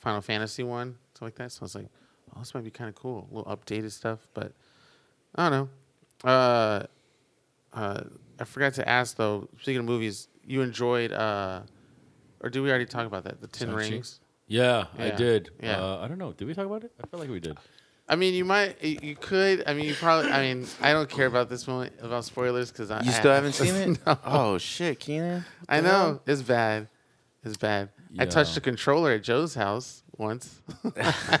[0.00, 1.52] Final Fantasy one, stuff like that.
[1.52, 1.88] So I was like,
[2.34, 3.28] oh, this might be kind of cool.
[3.30, 4.52] A little updated stuff, but
[5.36, 5.68] I don't
[6.24, 6.28] know.
[6.28, 6.82] Uh,
[7.72, 8.00] uh,
[8.40, 9.48] I forgot to ask though.
[9.60, 11.62] Speaking of movies, you enjoyed, uh,
[12.40, 13.40] or did we already talk about that?
[13.40, 13.82] The Ten Shang-Chi?
[13.90, 14.20] Rings.
[14.46, 15.16] Yeah, I Yeah.
[15.16, 15.50] did.
[15.62, 15.80] Yeah.
[15.82, 16.32] Uh, I don't know.
[16.32, 16.92] Did we talk about it?
[17.02, 17.56] I feel like we did.
[18.08, 19.64] I mean, you might, you you could.
[19.66, 20.30] I mean, you probably.
[20.30, 23.32] I mean, I don't care about this one about spoilers because I you I- still
[23.32, 23.98] haven't seen it?
[24.06, 24.18] no.
[24.24, 25.44] Oh shit, Keenan!
[25.68, 26.88] I know it's bad.
[27.42, 27.88] It's bad.
[28.18, 28.54] I touched Yeah.
[28.56, 30.60] the controller at Joe's house once.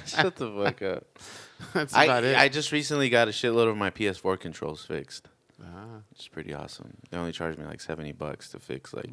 [0.06, 1.04] Shut the fuck up.
[1.72, 2.36] That's about I it.
[2.36, 5.28] I just recently got a shitload of my PS4 controls fixed.
[5.62, 6.00] Ah.
[6.12, 6.96] It's pretty awesome.
[7.10, 9.10] They only charged me like seventy bucks to fix like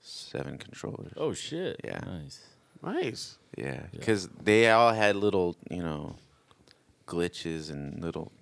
[0.00, 1.12] seven controllers.
[1.16, 1.80] oh shit.
[1.84, 2.00] Yeah.
[2.06, 2.40] Nice.
[2.82, 3.38] nice.
[3.56, 3.86] Yeah, Yeah.
[3.92, 6.16] because they all had little, you know,
[7.06, 8.32] glitches and little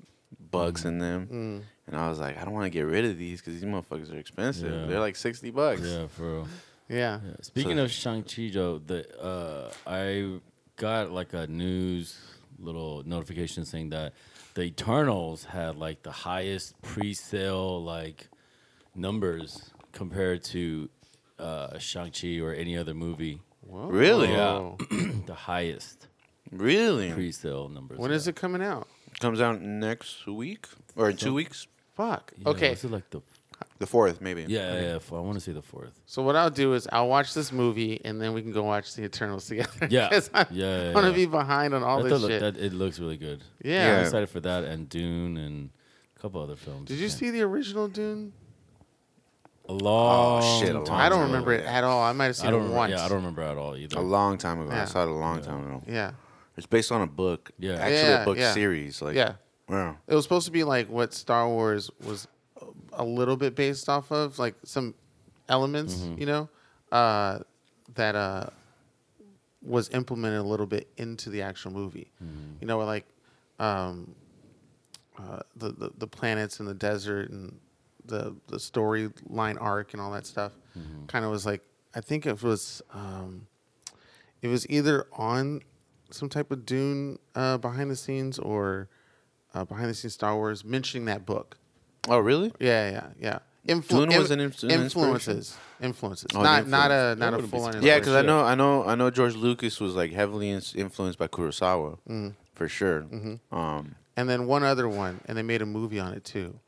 [0.50, 1.26] bugs in them.
[1.26, 1.62] Mm.
[1.86, 4.12] And I was like, I don't want to get rid of these because these motherfuckers
[4.12, 4.72] are expensive.
[4.72, 4.86] Yeah.
[4.86, 5.82] They're like sixty bucks.
[5.82, 6.48] Yeah, for real.
[6.88, 7.20] Yeah.
[7.24, 7.34] Yeah.
[7.42, 10.40] Speaking So- of Shang Chi, Joe, the uh, I
[10.76, 12.18] got like a news
[12.58, 14.12] little notification saying that
[14.54, 18.28] the Eternals had like the highest pre-sale like
[18.94, 20.88] numbers compared to
[21.38, 23.40] uh, Shang Chi or any other movie.
[23.62, 23.86] Whoa.
[23.86, 24.30] Really?
[24.30, 24.72] Yeah.
[25.26, 26.08] the highest
[26.50, 27.12] Really?
[27.12, 27.98] pre-sale numbers.
[27.98, 28.16] When yeah.
[28.16, 28.88] is it coming out?
[29.20, 31.66] Comes out next week or in two weeks?
[31.94, 32.32] Fuck.
[32.36, 32.70] Yeah, okay.
[32.70, 33.20] Was it like the
[33.82, 34.42] The fourth, maybe.
[34.48, 34.80] yeah yeah?
[34.80, 35.92] yeah f- I want to see the fourth.
[36.06, 38.94] So what I'll do is I'll watch this movie and then we can go watch
[38.94, 39.88] the Eternals together.
[39.90, 41.14] Yeah, I'm Yeah, yeah, gonna yeah.
[41.14, 42.40] be behind on all That this look- shit.
[42.42, 43.42] that- it looks really good.
[43.64, 43.96] yeah.
[43.98, 45.70] I'm excited for that and Dune and
[46.16, 46.88] a couple other films.
[46.88, 47.12] Did you Yeah.
[47.12, 48.32] see the original Dune?
[49.68, 50.42] a long?
[50.42, 52.02] Oh, shit, a time long I don't ago, remember it at all.
[52.02, 52.90] I might have seen I don't it remember, once.
[52.92, 53.96] yeah, I don't remember at all either.
[53.98, 54.70] A long time ago.
[54.70, 54.82] Yeah.
[54.82, 55.82] I saw it a long time ago.
[55.86, 56.12] Yeah.
[56.56, 57.50] It's based on a book.
[57.58, 57.74] Yeah.
[57.74, 58.52] Actually, Yeah, a book yeah.
[58.52, 59.00] series.
[59.02, 59.34] Like, Yeah.
[59.68, 59.96] Wow.
[60.08, 62.26] It was supposed to be like what Star Wars was
[62.92, 64.94] a little bit based off of, like some
[65.48, 66.20] elements, Mm-hmm.
[66.20, 66.48] you know,
[66.90, 67.38] uh,
[67.94, 68.46] that uh,
[69.62, 72.10] was implemented a little bit into the actual movie.
[72.22, 72.56] Mm-hmm.
[72.60, 73.06] You know, like
[73.58, 74.14] um,
[75.18, 77.58] uh, the, the the planets in the desert and
[78.04, 80.52] the the storyline arc and all that stuff.
[80.78, 81.06] Mm-hmm.
[81.06, 81.62] Kind of was like
[81.94, 83.46] I think it was um,
[84.40, 85.60] it was either on
[86.10, 88.88] some type of Dune uh, behind the scenes or
[89.54, 91.56] uh, behind the scenes Star Wars mentioning that book.
[92.08, 92.52] Oh, really?
[92.58, 93.38] Yeah, yeah, yeah.
[93.68, 97.98] Influ- Dune was an inf- influences, influences, Oh, not not a not a full Yeah,
[98.00, 99.08] because I know, I know, I know.
[99.08, 102.34] George Lucas was like heavily influenced by Kurosawa, Mm.
[102.56, 103.02] for sure.
[103.02, 103.54] Mm-hmm.
[103.56, 106.58] Um, and then one other one, and they made a movie on it too.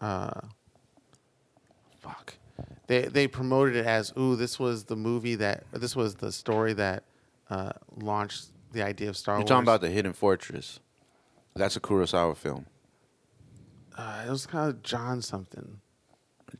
[0.00, 0.40] Uh,
[2.00, 2.34] fuck,
[2.86, 6.72] they they promoted it as ooh, this was the movie that this was the story
[6.72, 7.04] that
[7.50, 9.42] uh, launched the idea of Star Wars.
[9.42, 10.80] you're talking about the Hidden Fortress.
[11.54, 12.64] That's a Kurosawa film.
[13.96, 15.80] Uh, it was kind of John something.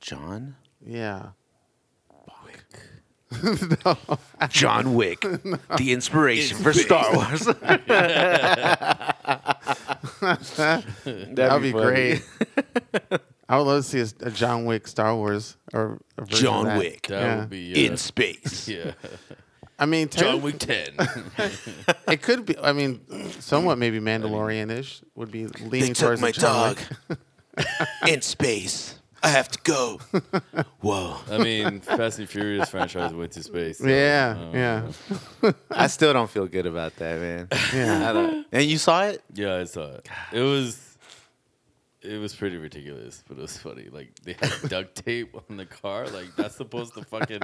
[0.01, 0.57] John.
[0.85, 1.31] Yeah.
[4.51, 5.21] John Wick,
[5.79, 7.47] the inspiration for Star Wars.
[7.47, 7.87] That'd
[11.37, 11.75] That'd be, funny.
[12.21, 12.23] great.
[13.49, 16.43] I would love to see a, a John Wick Star Wars or a version of
[16.43, 16.79] John that.
[16.79, 17.39] Wick That Yeah.
[17.41, 17.91] would be yeah.
[17.91, 18.69] in space.
[18.69, 18.93] yeah.
[19.83, 20.95] I mean, John techni- Wick Ten.
[22.09, 22.57] it could be.
[22.59, 23.01] I mean,
[23.41, 26.77] somewhat maybe Mandalorian-ish would be leaning They took towards my the John
[27.09, 27.19] dog
[28.09, 28.99] in space.
[29.25, 30.01] I have to go.
[30.81, 31.17] Whoa.
[31.31, 33.79] I mean, Fast and Furious franchise went to space.
[33.79, 34.57] so, Yeah, uh,
[35.45, 37.49] yeah, I still don't feel good about that, man.
[37.75, 38.11] yeah.
[38.11, 39.23] I don't- And you saw it?
[39.35, 40.09] Yeah, I saw it.
[40.33, 40.97] It was,
[42.03, 43.89] it was pretty ridiculous, but it was funny.
[43.93, 46.07] Like they had duct tape on the car.
[46.09, 47.43] Like that's supposed to fucking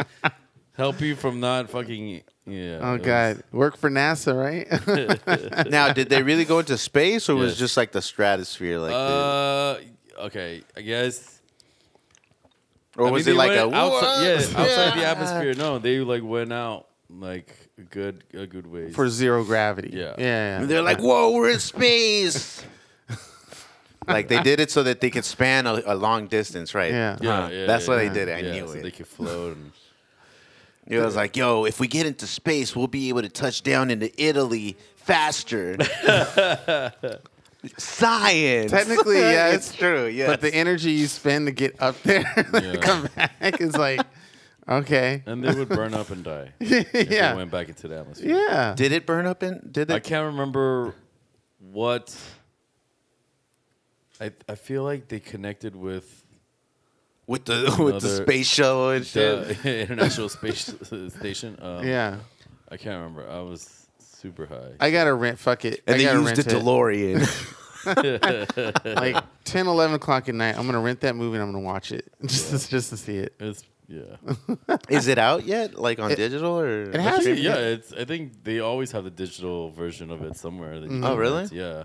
[0.79, 2.23] help you from not fucking.
[2.47, 2.79] Yeah.
[2.81, 4.67] Oh it was- God, work for NASA, right?
[5.71, 7.57] Now, did they really go into space, or was Yes.
[7.57, 10.63] it just like the stratosphere, like, the, Uh, okay.
[10.75, 11.41] I guess.
[12.97, 14.57] or I was mean, it they like a went outside, yeah, What?
[14.57, 15.55] outside the atmosphere?
[15.55, 18.95] No, they like went out like a good a good ways.
[18.95, 19.91] for zero gravity.
[19.93, 20.15] Yeah.
[20.19, 20.25] yeah.
[20.25, 20.61] yeah.
[20.61, 22.63] And they're like, "Whoa, we're in space!"
[24.09, 26.93] like they did it so that they could span a, a long distance, right?
[26.93, 27.17] Yeah.
[27.21, 27.49] yeah, Huh.
[27.53, 28.09] yeah, That's yeah, why yeah.
[28.09, 28.33] they did it.
[28.33, 28.83] I yeah, knew so it.
[28.83, 29.57] they could float.
[29.57, 29.73] And,
[30.89, 33.91] It was like, "Yo, if we get into space, we'll be able to touch down
[33.91, 35.77] into Italy faster."
[37.77, 38.71] Science.
[38.71, 40.07] Technically, yeah, it's true.
[40.07, 42.77] Yeah, But the energy you spend to get up there and Yeah.
[42.81, 44.01] come back is like,
[44.69, 46.53] okay, and they would burn up and die.
[46.61, 48.37] if They yeah, went back into the atmosphere.
[48.49, 48.75] yeah.
[48.77, 49.69] did it burn up in?
[49.73, 49.95] Did it?
[49.95, 50.05] I it?
[50.05, 50.95] can't remember
[51.59, 52.17] what.
[54.21, 56.25] I I feel like they connected with
[57.29, 59.63] with the with the Another- space shuttle and shit.
[59.63, 60.75] the International Space
[61.21, 61.57] Station.
[61.63, 62.17] Um, Yeah,
[62.69, 63.31] I can't remember.
[63.31, 64.73] I was super high.
[64.81, 65.39] I gotta rent.
[65.39, 65.83] Fuck it.
[65.87, 66.63] and I they gotta used rent a it.
[66.63, 67.55] DeLorean.
[68.85, 70.59] Like 10, 11 o'clock at night.
[70.59, 73.35] I'm gonna rent that movie and I'm gonna watch it just just to see it.
[73.39, 74.17] It's yeah.
[74.91, 75.75] Is it out yet?
[75.79, 76.83] Like on It- digital or?
[76.91, 77.93] it has Actually, yeah, it's.
[77.93, 80.79] I think they always have the digital version of it somewhere.
[80.81, 81.37] that you Oh, can really?
[81.49, 81.53] rent.
[81.53, 81.85] Yeah.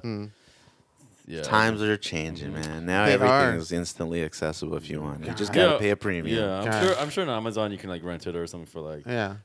[1.26, 1.42] Yeah.
[1.44, 2.86] Times are changing, man.
[2.86, 3.56] Now They everything are.
[3.56, 5.26] is instantly accessible if you want.
[5.26, 5.60] You just God.
[5.62, 6.28] gotta Yeah, pay a premium.
[6.38, 6.84] Yeah, I'm God.
[6.84, 6.96] sure.
[6.98, 9.36] I'm sure on Amazon you can like rent it or something for like Yeah.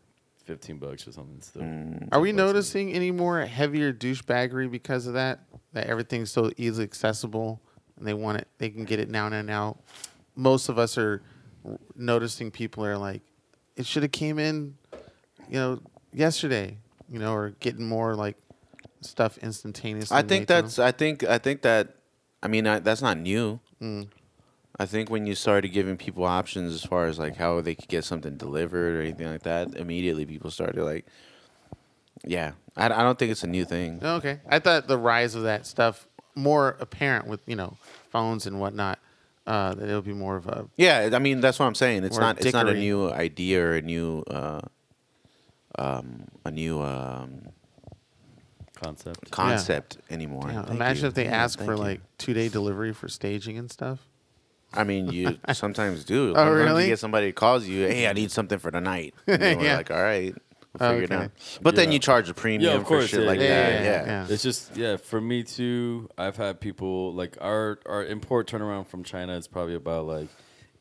[0.44, 1.40] fifteen bucks or something.
[1.40, 1.62] Still.
[1.62, 2.08] Mm.
[2.10, 5.40] Are we noticing any more heavier douchebaggery because of that?
[5.72, 7.60] That everything's so easily accessible
[7.96, 9.76] and they want it, they can get it now and now.
[10.34, 11.22] Most of us are
[11.64, 13.22] r- noticing people are like,
[13.76, 14.74] it should have came in,
[15.48, 15.80] you know,
[16.12, 18.36] yesterday, you know, or getting more like
[19.00, 20.16] stuff instantaneously.
[20.16, 20.62] I think them.
[20.62, 20.78] that's.
[20.78, 21.24] I think.
[21.24, 21.94] I think that.
[22.42, 23.60] I mean, I, that's not new.
[23.82, 24.08] Mm.
[24.78, 27.88] I think when you started giving people options as far as like how they could
[27.88, 31.04] get something delivered or anything like that, immediately people started like,
[32.24, 32.52] yeah.
[32.76, 33.98] I, I don't think it's a new thing.
[34.02, 34.38] Oh, Okay.
[34.48, 36.06] I thought the rise of that stuff
[36.36, 37.76] more apparent with, you know,
[38.10, 39.00] phones and whatnot.
[39.48, 42.04] Uh, that it'll be more of a Yeah, I mean that's what I'm saying.
[42.04, 42.38] It's not.
[42.38, 44.22] It's not a new idea or a new.
[44.30, 44.60] Uh,
[45.78, 47.48] um, a new um,
[48.80, 49.30] Concept.
[49.30, 50.48] concept anymore.
[50.50, 51.08] Yeah, Thank imagine you.
[51.08, 51.80] if they Yeah, ask thank for you.
[51.80, 53.98] like two day delivery for staging and stuff.
[54.72, 56.30] I mean, you sometimes do.
[56.30, 56.82] Oh, Sometimes really?
[56.84, 59.64] You get somebody who calls you, "Hey, I need something for tonight." And then we're
[59.64, 59.76] Yeah.
[59.78, 60.34] like, "All right,
[60.78, 61.24] we'll figure it Okay.
[61.24, 61.30] out."
[61.62, 61.94] But then Yeah.
[61.94, 63.72] you charge a premium Yeah, of course, for shit yeah, like yeah, that.
[63.72, 64.26] yeah, Yeah, yeah.
[64.34, 66.08] It's just yeah, for me too.
[66.18, 70.28] I've had people like our our import turnaround from China is probably about like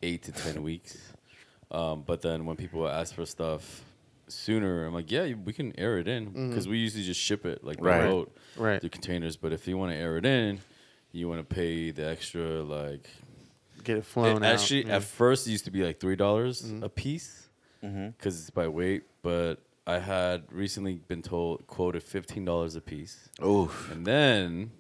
[0.04, 0.98] eight to ten weeks.
[1.72, 3.82] Um, but then when people ask for stuff
[4.28, 6.72] sooner, I'm like, yeah, we can air it in because mm-hmm.
[6.72, 8.10] we usually just ship it like by Right.
[8.10, 8.82] boat Right.
[8.82, 9.38] the containers.
[9.38, 10.60] But if you want to air it in,
[11.12, 13.10] you want to pay the extra like.
[13.84, 14.54] Get it flown it out.
[14.56, 14.98] actually, yeah.
[14.98, 16.84] at first, it used to be like three dollars mm-hmm.
[16.84, 17.44] a piece
[17.84, 18.08] Mm-hmm.
[18.10, 19.04] because it's by weight.
[19.22, 23.30] But I had recently been told quoted fifteen dollars a piece.
[23.46, 23.92] Oof.
[23.92, 24.72] And then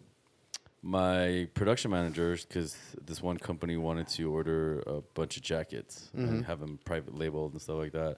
[0.81, 6.29] my production managers, because this one company wanted to order a bunch of jackets and
[6.29, 6.41] mm-hmm.
[6.43, 8.17] have them private labeled and stuff like that,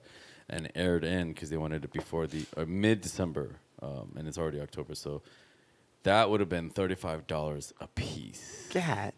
[0.50, 4.36] and aired in because they wanted it before the or mid December, um, and it's
[4.38, 5.22] already October, so
[6.02, 8.68] that would have been thirty five dollars a piece.
[8.72, 9.12] God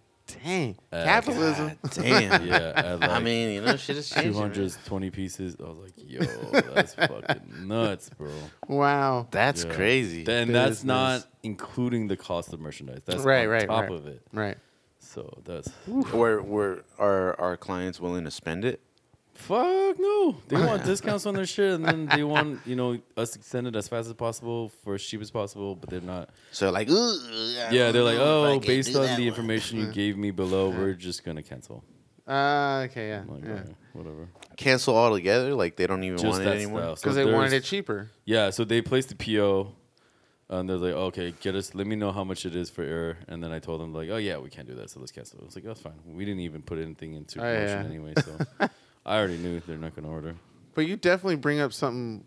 [0.45, 0.77] dang.
[0.93, 1.69] Uh, Capitalism.
[1.83, 2.47] God damn.
[2.47, 4.33] Yeah, like I mean, you know, shit is changing.
[4.33, 4.39] two
[5.01, 5.11] man.
[5.11, 5.57] pieces.
[5.61, 6.21] I was like, yo,
[6.75, 8.31] that's fucking nuts, bro.
[8.69, 9.27] Wow.
[9.31, 9.75] That's Yeah.
[9.75, 10.25] crazy.
[10.25, 13.03] Then that's not including the cost of merchandise.
[13.05, 13.91] That's Right, on right, top right.
[13.93, 14.23] of it.
[14.33, 14.57] Right.
[15.01, 18.81] So that's Were were are our clients willing to spend it?
[19.35, 20.37] Fuck no.
[20.49, 23.67] They want discounts on their shit, and then they want you know us to send
[23.67, 25.75] it as fast as possible for as cheap as possible.
[25.77, 26.31] But they're not.
[26.51, 29.87] So like, Yeah, they're like, know if I oh, based on the one." information you
[29.93, 31.85] gave me below, we're just gonna cancel.
[32.27, 33.23] Uh, okay, yeah.
[33.27, 33.51] Like, yeah.
[33.51, 34.29] "Alright, whatever.
[34.57, 35.55] cancel altogether.
[35.55, 36.81] Like they don't even Just want it that anymore.
[36.81, 36.97] style.
[36.97, 38.11] So Because they wanted there's- it cheaper.
[38.25, 39.73] Yeah, so they placed the PO,
[40.49, 41.75] and they're like, okay, get us.
[41.75, 44.09] Let me know how much it is for air, and then I told them like,
[44.11, 45.41] oh yeah, we can't do that, so let's cancel.
[45.43, 45.95] I was like, that's fine.
[46.07, 47.89] We didn't even put anything into Oh, promotion yeah.
[47.91, 48.39] anyway, so
[49.05, 50.35] I already knew they're not gonna order.
[50.75, 52.25] But you definitely bring up something.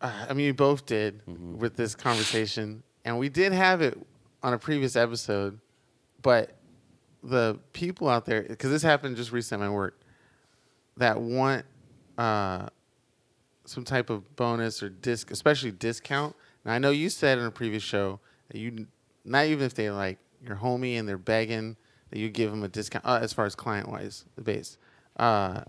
[0.00, 1.58] Uh, I mean, you both did Mm-hmm.
[1.58, 3.98] with this conversation, and we did have it
[4.42, 5.60] on a previous episode.
[6.22, 6.56] But
[7.22, 10.00] the people out there because this happened just recently at my work
[10.96, 11.64] that want
[12.18, 12.68] uh,
[13.64, 16.34] some type of bonus or disc, especially discount.
[16.64, 18.86] Now I know you said in a previous show that you
[19.24, 21.76] not even if they like your homie and they're begging
[22.10, 24.78] that you give them a discount uh, as far as client wise the base
[25.18, 25.60] uh,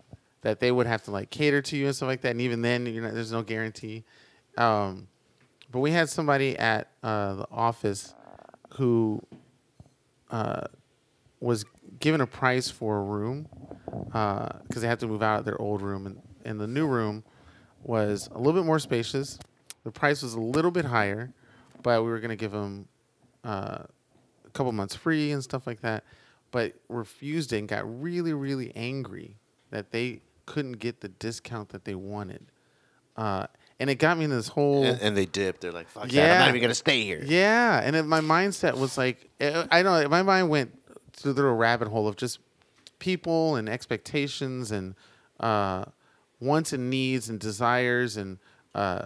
[0.41, 2.31] that they would have to like cater to you and stuff like that.
[2.31, 4.03] And even then, you know, there's no guarantee.
[4.57, 5.07] Um,
[5.71, 8.13] but we had somebody at uh, the office
[8.73, 9.21] who
[10.29, 10.67] uh,
[11.39, 11.65] was
[11.99, 13.47] given a price for a room
[14.05, 17.23] because they had to move out of their old room, and, and the new room
[17.83, 19.39] was a little bit more spacious.
[19.83, 21.33] The price was a little bit higher,
[21.83, 22.87] but we were going to give them
[23.43, 23.79] uh,
[24.45, 26.03] a couple months free and stuff like that.
[26.51, 29.37] But refused it and got really, really angry
[29.69, 32.45] that they couldn't get the discount that they wanted.
[33.17, 33.47] Uh,
[33.79, 35.61] and it got me in this whole And, and they dipped.
[35.61, 36.33] They're like, "Fuck that!
[36.33, 39.81] I'm not even gonna stay here." yeah, and it, my mindset was like, eh, I
[39.81, 40.77] don't know, my mind went
[41.13, 42.39] through the rabbit hole of just
[42.99, 44.95] people and expectations and
[45.39, 45.85] uh,
[46.39, 48.37] wants and needs and desires and
[48.75, 49.05] uh,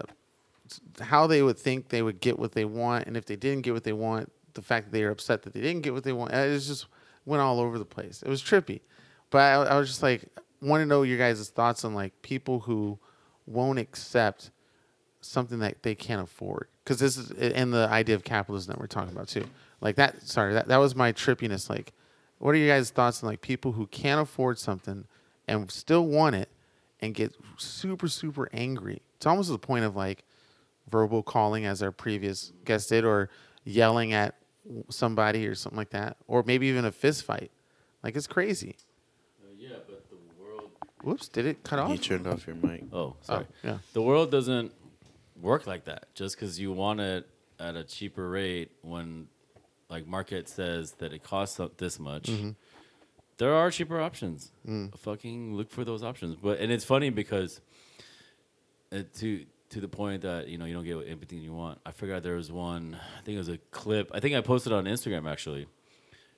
[0.99, 3.73] how they would think they would get what they want, and if they didn't get
[3.73, 6.13] what they want, the fact that they were upset that they didn't get what they
[6.13, 6.87] want, it just
[7.25, 8.21] went all over the place.
[8.21, 8.81] It was trippy,
[9.29, 10.27] but I, I was just like,
[10.65, 12.97] want to know your guys' thoughts on like people who
[13.45, 14.51] won't accept
[15.21, 16.67] something that they can't afford.
[16.83, 19.45] Because this is and the idea of capitalism that we're talking about too.
[19.81, 21.93] Like that sorry that, that was my trippiness like
[22.37, 25.05] what are your guys thoughts on like people who can't afford something
[25.47, 26.49] and still want it
[26.99, 29.01] and get super super angry?
[29.17, 30.23] It's almost to the point of like
[30.89, 33.29] verbal calling as our previous guest did or
[33.63, 34.35] yelling at
[34.89, 37.51] somebody or something like that or maybe even a fist fight.
[38.03, 38.75] Like it's crazy
[39.57, 40.71] yeah, but the world.
[41.05, 42.83] Whoops did it cut off You turned off your mic.
[42.91, 43.45] Oh, sorry.
[43.63, 43.77] yeah.
[43.93, 44.71] The world doesn't
[45.41, 46.13] work like that.
[46.15, 47.27] Just because you want it
[47.59, 49.27] at a cheaper rate when,
[49.89, 52.29] like, market says that it costs this much,
[53.37, 54.51] there are cheaper options.
[54.97, 56.35] Fucking look for those options.
[56.35, 57.61] But and it's funny because,
[58.91, 61.79] uh, to to the point that you know you don't get everything you want.
[61.85, 62.97] I forgot there was one.
[63.17, 64.11] I think it was a clip.
[64.13, 65.67] I think I posted on Instagram actually.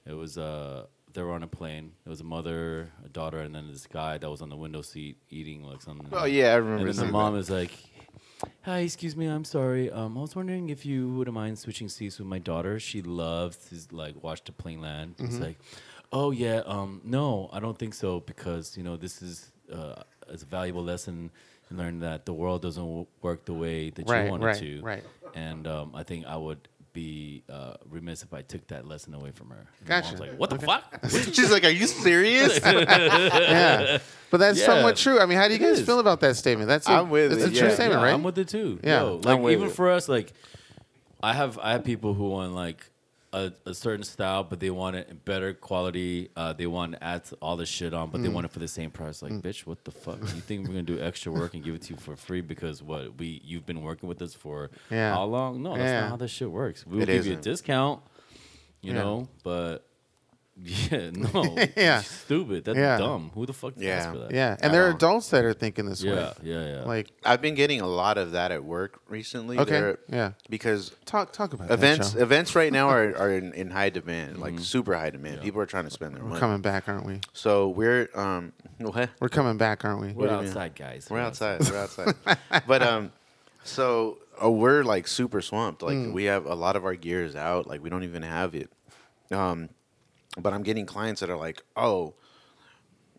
[0.05, 0.85] It was uh
[1.17, 1.93] they were on a plane.
[2.05, 4.83] It was a mother, a daughter, and then this guy that was on the window
[4.83, 6.07] seat eating like something.
[6.11, 6.85] Oh yeah, I remember.
[6.87, 7.39] And then the mom that.
[7.39, 7.71] is like,
[8.65, 9.89] "Hi, excuse me, I'm sorry.
[9.89, 12.79] Um, I was wondering if you wouldn't mind switching seats with my daughter.
[12.79, 15.57] She loves to like watch the plane land." It's like,
[16.11, 20.43] "Oh yeah, um, no, I don't think so because you know this is uh, it's
[20.43, 21.31] a valuable lesson
[21.71, 24.55] in learning that the world doesn't w- work the way that Right, you want right,
[24.55, 24.81] it to.
[24.83, 25.03] right.
[25.33, 26.59] And um, I think I would."
[26.97, 29.57] Be uh, remiss if I took that lesson away from her.
[29.57, 30.07] And the Gotcha.
[30.07, 30.99] mom's like, what the fuck?
[31.09, 33.99] She's like, "Are you serious?" yeah,
[34.31, 34.65] but that's Yeah.
[34.65, 35.19] somewhat true.
[35.19, 35.85] I mean, how do you It guys is.
[35.85, 36.67] feel about that statement?
[36.67, 37.73] That's a, I'm with it's it, a true yeah.
[37.75, 38.13] statement, yeah, right?
[38.15, 38.79] I'm with it too.
[38.83, 39.01] Yeah.
[39.01, 39.73] Yo, I'm like with even it.
[39.73, 40.33] for us, like
[41.21, 42.83] I have I have people who want like
[43.33, 46.29] a, a certain style, but they want it in better quality.
[46.35, 48.23] Uh, they want to add all this shit on, but Mm.
[48.23, 49.21] they want it for the same price.
[49.21, 50.19] Like, bitch, what the fuck?
[50.21, 52.81] You think we're gonna do extra work and give it to you for free because
[52.81, 55.13] what we you've been working with us for Yeah.
[55.13, 55.61] how long?
[55.63, 56.01] No, that's Yeah.
[56.01, 56.85] not how this shit works.
[56.85, 57.43] We'll It give you a isn't.
[57.43, 58.01] discount,
[58.81, 58.99] you Yeah.
[59.01, 59.86] know, but.
[60.91, 62.01] Yeah, no, Yeah.
[62.01, 62.65] stupid.
[62.65, 62.97] That's Yeah.
[62.97, 63.29] dumb.
[63.35, 63.91] Who the fuck Yeah.
[63.97, 64.31] asked for that?
[64.31, 66.33] yeah, and I there are don't- adults that are thinking this yeah, way.
[66.43, 66.75] yeah, yeah.
[66.77, 66.81] yeah.
[66.83, 69.59] Like, I've been getting a lot of that at work recently.
[69.59, 70.31] okay, There- yeah.
[70.49, 74.39] because Talk talk about events That, events right now are, are in, in high demand,
[74.39, 75.41] like super high demand.
[75.41, 76.39] People are trying to spend their We're money.
[76.39, 77.21] coming back, aren't we?
[77.33, 79.09] So we're um what?
[79.21, 80.07] We're coming back, aren't we?
[80.13, 80.47] We're do you mean?
[80.49, 81.07] outside, guys.
[81.09, 81.61] We're outside.
[81.69, 82.15] We're outside.
[82.67, 83.11] but um,
[83.63, 85.81] so uh, we're like super swamped.
[85.83, 86.13] Like Mm.
[86.13, 87.67] we have a lot of our gear is out.
[87.67, 88.69] Like we don't even have it.
[89.31, 89.69] Um,
[90.37, 92.13] but I'm getting clients that are like, oh,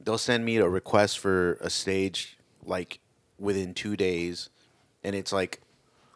[0.00, 3.00] they'll send me a request for a stage like
[3.38, 4.48] within two days,
[5.04, 5.60] and it's like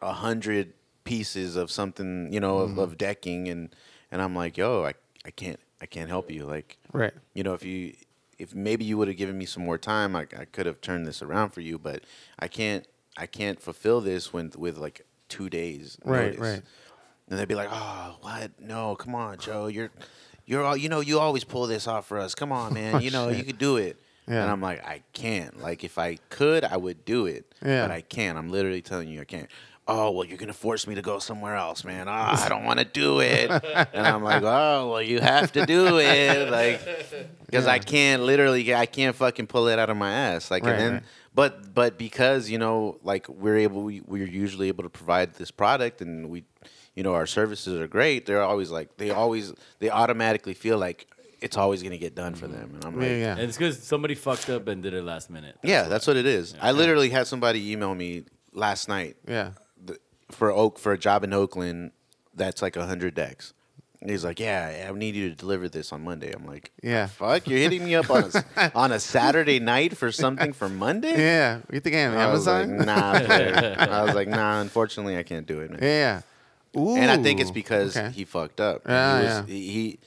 [0.01, 0.73] a hundred
[1.05, 2.73] pieces of something, you know, Mm.
[2.73, 3.75] of, of decking, and
[4.11, 6.45] and I'm like, yo, I I can't I can't help you.
[6.45, 7.13] Like Right.
[7.35, 7.95] you know, if you
[8.39, 11.07] if maybe you would have given me some more time, I, I could have turned
[11.07, 11.79] this around for you.
[11.79, 12.03] But
[12.39, 12.87] I can't
[13.17, 15.99] I can't fulfill this when with like two days.
[16.05, 16.41] Right, notice.
[16.41, 16.63] right.
[17.29, 18.61] And they'd be like, "Oh, what?
[18.61, 19.67] No, come on, Joe.
[19.69, 19.91] You're
[20.47, 21.01] you're all you know.
[21.01, 22.35] You always pull this off for us.
[22.35, 22.97] Come on, man.
[22.97, 24.43] Oh, you know you could do it." Yeah.
[24.43, 25.61] And I'm like, I can't.
[25.61, 27.45] Like, if I could, I would do it.
[27.65, 27.83] Yeah.
[27.83, 28.39] But I can't.
[28.39, 29.49] I'm literally telling you, I can't.
[29.89, 32.07] Oh well, you're gonna force me to go somewhere else, man.
[32.09, 33.51] Ah, I don't want to do it.
[33.93, 36.81] and I'm like, oh well, you have to do it, like,
[37.47, 40.73] because I can't literally, I can't fucking pull it out of my ass, like, Right,
[40.75, 41.03] and then, right.
[41.35, 45.51] but but because you know, like, we're able, we, we're usually able to provide this
[45.51, 46.45] product, and we,
[46.95, 48.27] you know, our services are great.
[48.27, 51.07] They're always like, they always, they automatically feel like
[51.41, 53.33] it's always gonna get done for them, and I'm like, Yeah, yeah.
[53.33, 55.57] And it's because somebody fucked up and did it last minute.
[55.65, 56.55] yeah, that's what it is.
[56.61, 59.53] I literally had somebody email me last night Yeah.
[59.85, 59.99] th-
[60.31, 61.91] for Oak for a job in Oakland
[62.35, 63.55] that's like hundred decks,
[64.05, 66.33] He's like, yeah, I need you to deliver this on Monday.
[66.33, 67.07] I'm like, Yeah.
[67.07, 70.69] fuck, you're hitting me up on a, s- on a Saturday night for something for
[70.69, 71.17] Monday?
[71.17, 71.61] Yeah.
[71.73, 72.87] You think I am I was like, Amazon?
[72.87, 73.13] nah.
[74.01, 75.79] I was like, nah, unfortunately, I can't do it, man.
[75.83, 76.23] yeah.
[76.77, 76.97] Ooh.
[76.97, 78.11] And I think it's because okay.
[78.11, 78.83] he fucked up.
[78.87, 79.47] He yeah.
[79.47, 79.99] he, he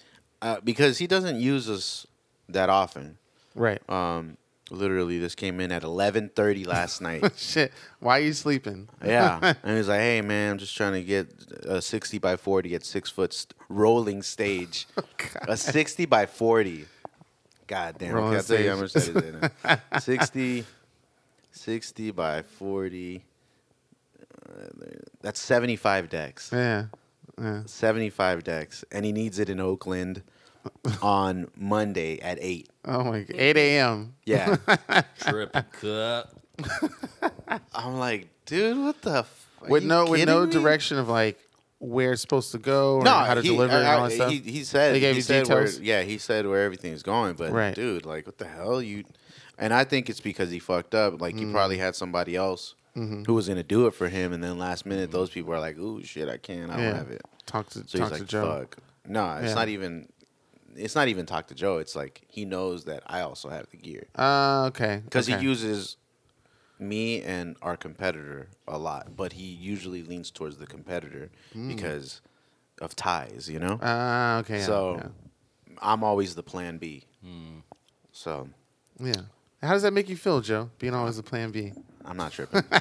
[0.41, 2.07] uh, because he doesn't use us
[2.49, 3.17] that often.
[3.55, 3.81] right.
[3.89, 4.37] Um,
[4.71, 7.23] literally, this came in at 11:30 last night.
[7.37, 7.71] Shit.
[7.99, 8.89] Why are you sleeping?
[9.03, 11.27] Yeah, and he's like, "Hey, man, I'm just trying to get
[11.63, 14.87] a 60 by 40 at six foot st- rolling stage.
[15.47, 16.85] a 60 by 40.
[17.67, 18.13] God damn!
[18.13, 19.13] Rolling Okay, I'll tell you how much stage.
[19.13, 19.51] that is.
[19.67, 20.01] in it.
[20.01, 20.65] 60,
[21.51, 23.23] 60 by 40.
[25.21, 26.49] That's 75 decks.
[26.53, 26.85] Yeah.
[27.41, 27.63] Yeah.
[27.65, 30.23] 75 decks, and he needs it in Oakland
[31.01, 32.69] on Monday at eight.
[32.85, 33.35] Oh my god.
[33.37, 34.15] 8 a.m.
[34.25, 34.55] Yeah,
[35.19, 36.31] Trip cut.
[37.73, 39.17] I'm like, dude, what the?
[39.19, 40.51] F- With no with no me?
[40.51, 41.37] direction of like
[41.79, 44.11] where it's supposed to go or no, how to he, deliver it and all that
[44.13, 44.31] stuff.
[44.31, 45.79] He, he said They gave he you said where, details?
[45.81, 47.75] yeah, he said where everything's going, but Right.
[47.75, 49.03] dude, like, what the hell, you?
[49.57, 51.19] And I think it's because he fucked up.
[51.19, 51.51] Like, he Mm.
[51.51, 53.23] probably had somebody else Mm-hmm.
[53.25, 55.77] who was gonna do it for him, and then last minute, those people are like,
[55.77, 56.95] "Ooh, shit, I can't, I don't yeah.
[56.95, 58.59] have it." Talk to So talk he's to like, Joe.
[58.61, 58.77] "Fuck."
[59.07, 59.53] No, it's Yeah.
[59.55, 60.07] not even.
[60.77, 61.77] It's not even talk to Joe.
[61.79, 65.01] It's like he knows that I also have the gear Uh, okay.
[65.05, 65.37] because okay.
[65.39, 65.97] he uses
[66.79, 71.31] me and our competitor a lot, but he usually leans towards the competitor
[71.67, 72.21] because
[72.81, 73.49] of ties.
[73.49, 74.61] You know, Ah, okay.
[74.61, 75.07] So yeah.
[75.81, 77.03] I'm always the plan B.
[78.11, 78.49] So
[78.99, 79.13] yeah.
[79.61, 80.69] How does that make you feel, Joe?
[80.79, 81.73] Being always the plan B.
[82.05, 82.63] I'm not tripping.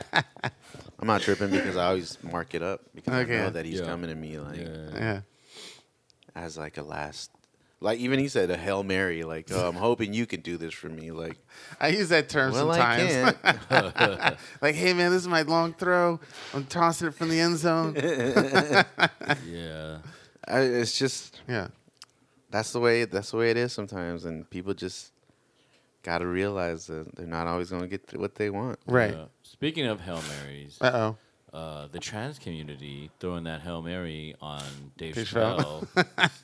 [0.99, 3.39] I'm not tripping because I always mark it up because Okay.
[3.41, 3.87] I know that he's Yeah.
[3.87, 4.89] coming to me like Yeah.
[4.95, 5.21] Yeah.
[6.35, 7.31] as like a last.
[7.81, 10.73] Like even he said a hail mary, like oh, I'm hoping you can do this
[10.73, 11.11] for me.
[11.11, 11.37] Like,
[11.79, 13.37] I use that term well, sometimes.
[13.45, 14.37] I can't.
[14.63, 16.19] like, hey man, this is my long throw.
[16.55, 17.95] I'm tossing it from the end zone.
[19.47, 19.99] Yeah.
[20.47, 21.69] I, it's just yeah.
[22.51, 25.11] that's the way that's the way it is sometimes, and people just
[26.05, 28.79] got to realize that they're not always going to get what they want.
[28.87, 29.12] Right.
[29.14, 29.25] Yeah.
[29.43, 30.90] Speaking of Hail Marys, Uh
[31.53, 31.57] oh.
[31.59, 34.62] uh, the trans community throwing that Hail Mary on
[34.97, 35.88] Dave Dave Chappelle,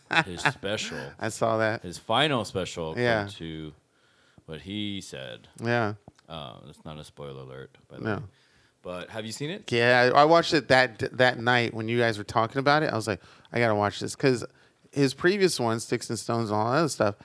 [0.27, 1.83] his special, I saw that.
[1.83, 3.29] his final special, Yeah.
[3.37, 3.73] to
[4.47, 5.47] what he said.
[5.63, 5.95] Yeah.
[6.29, 8.15] Uh, it's not a spoiler alert, by the No.
[8.17, 8.23] way.
[8.83, 9.71] But have you seen it?
[9.71, 12.91] Yeah, I I watched it that that night when you guys were talking about it.
[12.91, 13.21] I was like,
[13.53, 14.43] I gotta watch this because
[14.91, 17.17] his previous one, Sticks and Stones, and all that other stuff,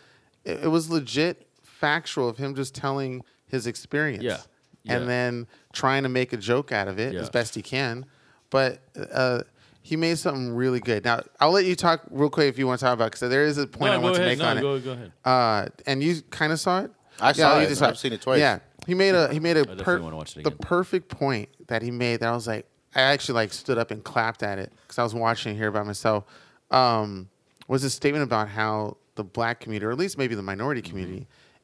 [0.43, 1.44] it, it was legit
[1.79, 4.23] factual of him just telling his experience.
[4.23, 4.37] Yeah.
[4.83, 4.97] Yeah.
[4.97, 7.21] and then trying to make a joke out of it Yeah.
[7.21, 8.05] as best he can.
[8.51, 9.41] But uh,
[9.81, 11.03] he made something really good.
[11.03, 13.45] Now I'll let you talk real quick if you want to talk about because there
[13.45, 14.37] is a point I want go to ahead.
[14.37, 14.83] make no, on go, it.
[14.83, 15.11] go ahead.
[15.25, 16.91] Uh, and you kind of saw it.
[17.19, 17.67] I saw it.
[17.69, 18.39] just I've seen it twice.
[18.39, 21.81] Yeah, he made a he made a per- wanna watch it the perfect point that
[21.81, 22.19] he made.
[22.19, 25.03] That I was like, I actually like stood up and clapped at it because I
[25.03, 26.25] was watching it here by myself.
[26.69, 27.29] Um,
[27.67, 30.91] was a statement about how the black community, or at least maybe the minority Mm-hmm.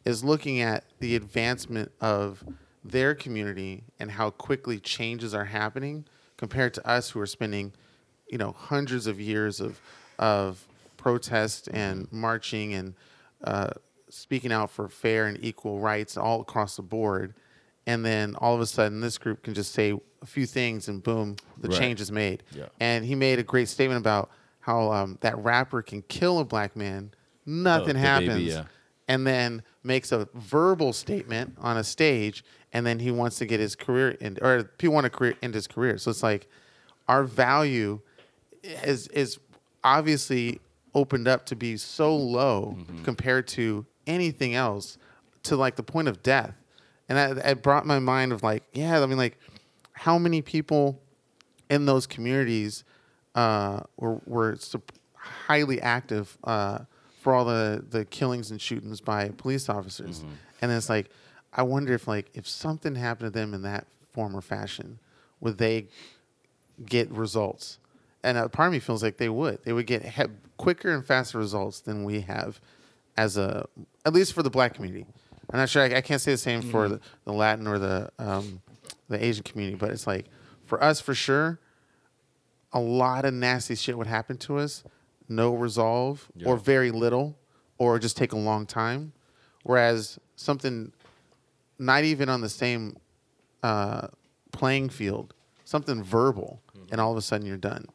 [0.06, 2.44] Is looking at the advancement of
[2.84, 6.06] their community and how quickly changes are happening
[6.38, 7.72] compared to us who are spending,
[8.28, 9.80] you know, hundreds of years of
[10.20, 12.94] of protest and marching and
[13.44, 13.70] uh,
[14.10, 17.34] speaking out for fair and equal rights all across the board.
[17.88, 21.02] And then all of a sudden, this group can just say a few things, and
[21.02, 21.80] boom, the Right.
[21.80, 22.44] change is made.
[22.52, 22.68] Yeah.
[22.80, 26.76] And he made a great statement about how um, that rapper can kill a black
[26.76, 27.12] man,
[27.48, 28.66] nothing Oh, happens, baby, yeah.
[29.08, 33.60] And then makes a verbal statement on a stage, and then he wants to get
[33.60, 35.98] his career in, or people want to career end his career.
[35.98, 36.48] So it's like
[37.08, 38.00] our value
[38.64, 39.40] is is
[39.84, 40.60] obviously
[40.94, 43.04] opened up to be so low Mm-hmm.
[43.04, 44.98] compared to anything else
[45.44, 46.54] to like the point of death
[47.10, 49.38] and that it brought my mind of like yeah i mean like
[49.94, 51.00] how many people
[51.70, 52.84] in those communities
[53.36, 54.58] uh, were, were
[55.16, 56.80] highly active uh,
[57.22, 60.34] for all the, the killings and shootings by police officers Mm-hmm.
[60.62, 61.10] and it's like
[61.54, 65.00] i wonder if like if something happened to them in that form or fashion
[65.40, 65.88] would they
[66.86, 67.78] get results.
[68.24, 69.64] And a part of me feels like they would.
[69.64, 70.24] They would get he-
[70.58, 72.60] quicker and faster results than we have
[73.18, 73.68] as a,
[74.06, 75.06] at least for the black community.
[75.52, 75.82] I'm not sure.
[75.84, 78.62] I, I can't say the same for the, the Latin or the um,
[79.10, 80.26] the Asian community, but it's like
[80.66, 81.60] for us for sure,
[82.74, 84.84] a lot of nasty shit would happen to us,
[85.32, 87.38] no resolve or very little,
[87.78, 89.14] or just take a long time.
[89.64, 90.92] Whereas something
[91.80, 92.98] not even on the same
[93.64, 94.08] uh,
[94.52, 95.34] playing field,
[95.66, 96.62] something verbal,
[96.92, 97.86] and all of a sudden you're done.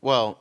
[0.00, 0.38] Well,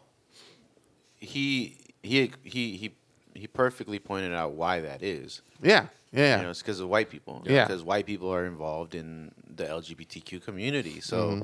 [1.15, 2.95] he he he he
[3.33, 5.41] he perfectly pointed out why that is.
[5.61, 7.41] Yeah, yeah, You know, it's because of white people.
[7.45, 7.65] Yeah.
[7.65, 11.41] Because white people are involved in the LGBTQ community, so Mm-hmm.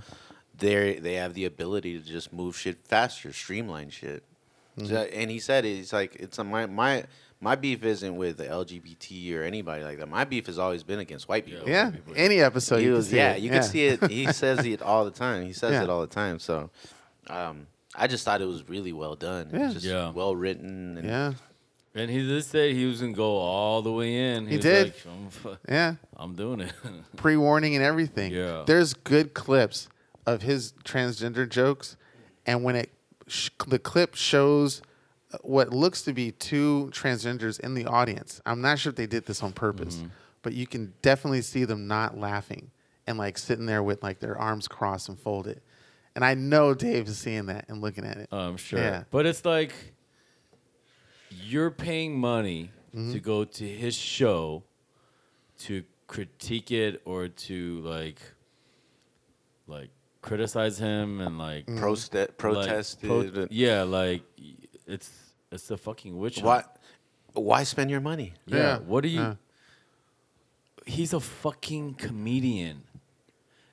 [0.57, 4.23] they they have the ability to just move shit faster, streamline shit.
[4.77, 7.03] So- and he said it, he's like it's a, my my
[7.39, 10.07] my beef isn't with the LGBT or anybody like that.
[10.07, 11.67] My beef has always been against white people.
[11.67, 11.91] Yeah.
[12.07, 13.41] Yeah, any episode you was, see yeah, it.
[13.41, 14.09] you can see it.
[14.11, 15.45] He says it all the time.
[15.45, 15.83] He says Yeah.
[15.83, 16.37] it all the time.
[16.39, 16.69] So,
[17.27, 17.65] um,
[17.95, 19.47] I just thought it was really well done.
[19.47, 19.73] It was Yeah.
[19.73, 20.11] just Yeah.
[20.11, 20.97] well written.
[20.99, 21.33] And Yeah,
[21.95, 24.45] And he did say he was gonna go all the way in.
[24.47, 24.85] He was did.
[24.87, 25.95] Like, I'm, yeah.
[26.15, 26.73] I'm doing it.
[27.17, 28.31] pre-warning and everything.
[28.31, 28.63] Yeah.
[28.67, 29.89] There's good clips
[30.27, 31.97] of his transgender jokes,
[32.45, 32.91] and when it
[33.31, 34.81] sh- the clip shows
[35.41, 38.41] what looks to be two transgenders in the audience.
[38.45, 40.07] I'm not sure if they did this on purpose, Mm-hmm.
[40.41, 42.71] but you can definitely see them not laughing
[43.07, 45.61] and like sitting there with like their arms crossed and folded.
[46.15, 48.27] And I know Dave is seeing that and looking at it.
[48.31, 48.79] I'm sure.
[48.79, 49.03] Yeah.
[49.11, 49.73] But it's like
[51.29, 53.13] you're paying money Mm-hmm.
[53.13, 54.63] to go to his show
[55.59, 58.19] to critique it or to like
[59.65, 59.91] like
[60.21, 61.83] criticize him and like Mm-hmm.
[61.83, 64.23] proste- like, pro- yeah, like
[64.87, 65.09] it's
[65.51, 66.35] it's a fucking witch.
[66.39, 66.45] hunt.
[66.45, 66.63] Why?
[67.33, 68.33] Why spend your money?
[68.45, 68.57] Yeah.
[68.57, 68.77] Yeah.
[68.79, 69.19] What do you?
[69.21, 69.35] Yeah.
[70.85, 72.81] He's a fucking comedian,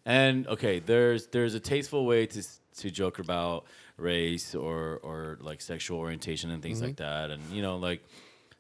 [0.05, 2.43] and okay, there's there's a tasteful way to
[2.79, 3.65] to joke about
[3.97, 8.03] race or or like sexual orientation and things like that, and you know like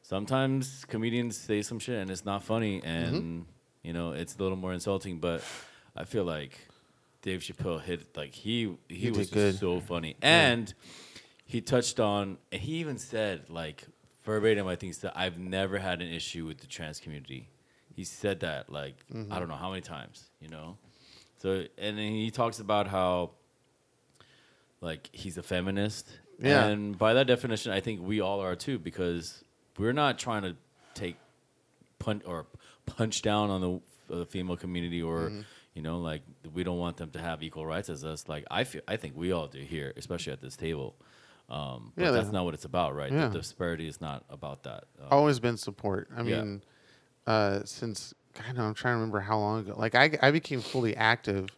[0.02, 3.44] sometimes comedians say some shit and it's not funny, and
[3.82, 5.44] you know it's a little more insulting, but
[5.94, 6.58] I feel like
[7.22, 10.72] Dave Chappelle hit like he he, He was so funny, and
[11.44, 13.84] he touched on he even said like
[14.24, 17.48] verbatim i think he said i've never had an issue with the trans community
[17.96, 19.32] he said that like Mm-hmm.
[19.32, 20.76] i don't know how many times you know
[21.38, 23.30] so and then he talks about how
[24.80, 26.08] like he's a feminist
[26.40, 26.66] Yeah.
[26.66, 29.42] and by that definition i think we all are too because
[29.78, 30.54] we're not trying to
[30.94, 31.16] take
[31.98, 32.46] punch or
[32.84, 35.40] punch down on the uh, female community or Mm-hmm.
[35.78, 36.22] You know like
[36.52, 39.16] we don't want them to have equal rights as us like i feel i think
[39.16, 40.96] we all do here especially at this table
[41.48, 43.28] um but Yeah, that's not what it's about right Yeah.
[43.28, 46.08] the disparity is not about that um, always been support.
[46.14, 46.42] I Yeah.
[46.42, 46.62] mean,
[47.28, 48.12] uh, since
[48.46, 49.74] I know I'm trying to remember how long ago.
[49.76, 51.48] Like I, I became fully active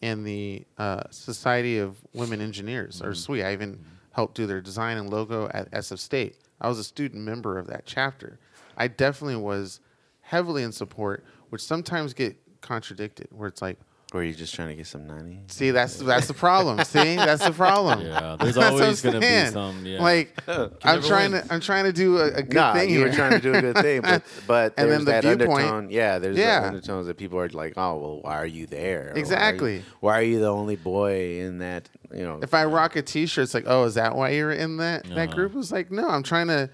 [0.00, 3.42] in the uh, Society of Women Engineers, or SWE.
[3.42, 6.36] I even helped do their design and logo at SF State.
[6.60, 8.38] I was a student member of that chapter.
[8.76, 9.80] I definitely was
[10.20, 13.78] heavily in support, which sometimes get contradicted, where it's like,
[14.14, 15.40] Or are you just trying to get some nanny?
[15.48, 16.82] see, that's that's the problem.
[16.84, 18.00] see, that's the problem.
[18.00, 20.00] Yeah, there's That's always gonna be some, yeah.
[20.02, 21.42] Like I'm never trying win.
[21.46, 23.08] to I'm trying to do a, a good Nah, thing you here.
[23.08, 25.64] were trying to do a good thing, but but And there's then the that viewpoint-
[25.66, 25.90] undertone.
[25.90, 26.60] Yeah, there's Yeah.
[26.60, 29.00] that undertones that people are like, oh well, why are you there?
[29.00, 29.82] Or why are you- Exactly.
[30.00, 31.88] Why are you the only boy in that?
[32.10, 34.78] You know, if I rock a T-shirt, it's like, oh, is that why you're in
[34.78, 35.34] that that Uh-huh.
[35.34, 35.52] group?
[35.56, 36.70] It's like, no, I'm trying to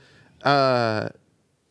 [0.48, 1.08] uh,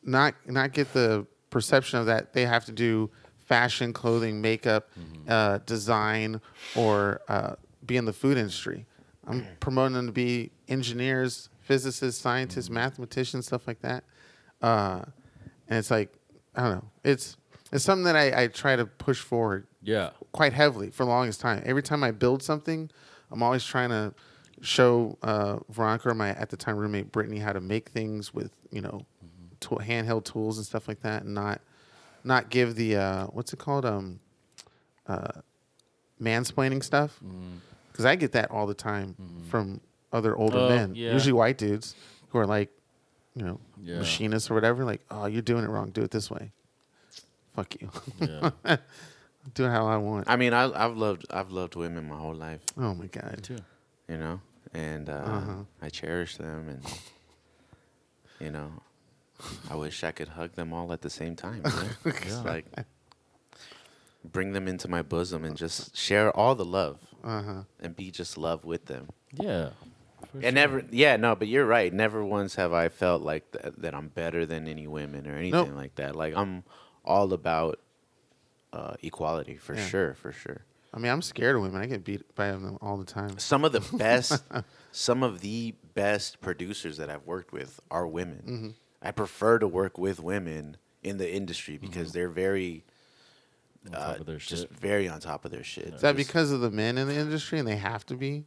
[0.03, 3.09] not not get the perception of that they have to do
[3.53, 5.29] fashion, clothing, makeup, Mm-hmm.
[5.29, 6.41] uh, design,
[6.75, 7.53] or uh,
[7.85, 8.85] be in the food industry.
[9.27, 9.59] I'm Mm.
[9.59, 12.73] promoting them to be engineers, physicists, scientists, Mm-hmm.
[12.75, 14.03] mathematicians, stuff like that.
[14.61, 15.01] Uh,
[15.67, 16.09] and it's like,
[16.55, 17.37] I don't know, it's
[17.71, 21.39] it's something that I, I try to push forward yeah quite heavily for the longest
[21.41, 21.61] time.
[21.65, 22.89] Every time I build something,
[23.31, 24.13] I'm always trying to
[24.61, 28.51] show uh, Veronica or my at the time roommate Brittany how to make things with
[28.71, 29.05] you know
[29.59, 31.61] tool, handheld tools and stuff like that, and not
[32.23, 34.19] not give the uh, what's it called um,
[35.07, 35.41] uh,
[36.21, 37.19] mansplaining stuff
[37.91, 39.15] because I get that all the time
[39.49, 41.11] from other older Oh, men, yeah.
[41.13, 41.95] usually white dudes
[42.29, 42.69] who are like
[43.35, 43.97] you know Yeah.
[43.99, 44.83] machinists or whatever.
[44.85, 45.89] Like, oh, you're doing it wrong.
[45.91, 46.51] Do it this way.
[47.55, 47.89] Fuck you.
[48.19, 48.51] yeah
[49.55, 50.29] Do it how I want.
[50.29, 52.61] I mean, I, I've loved I've loved women my whole life.
[52.77, 53.39] Oh my god.
[53.43, 53.57] too
[54.07, 54.39] You know,
[54.73, 55.55] and uh, Uh-huh.
[55.81, 56.81] I cherish them, and
[58.39, 58.71] you know,
[59.69, 61.61] I wish I could hug them all at the same time.
[61.65, 61.89] You know?
[62.21, 62.65] It's like
[64.23, 67.61] bring them into my bosom and just share all the love Uh huh.
[67.81, 69.09] and be just love with them.
[69.33, 69.69] yeah
[70.31, 71.91] for And never, yeah, no, but you're right.
[71.93, 75.51] Never once have I felt like th- that I'm better than any women or anything
[75.71, 75.75] Nope.
[75.75, 76.15] like that.
[76.15, 76.63] Like I'm
[77.03, 77.79] all about
[78.71, 79.85] uh, equality for Yeah.
[79.85, 80.61] sure, for sure.
[80.93, 81.81] I mean, I'm scared of women.
[81.81, 83.37] I get beat by them all the time.
[83.37, 84.41] Some of the best,
[84.93, 88.41] some of the best producers that I've worked with are women.
[88.47, 88.69] Mm-hmm.
[89.03, 92.85] I prefer to work with women in the industry because they're very,
[93.85, 95.85] on uh, top of their just shit very on top of their shit.
[95.95, 98.45] Is that Just- because of the men in the industry and they have to be?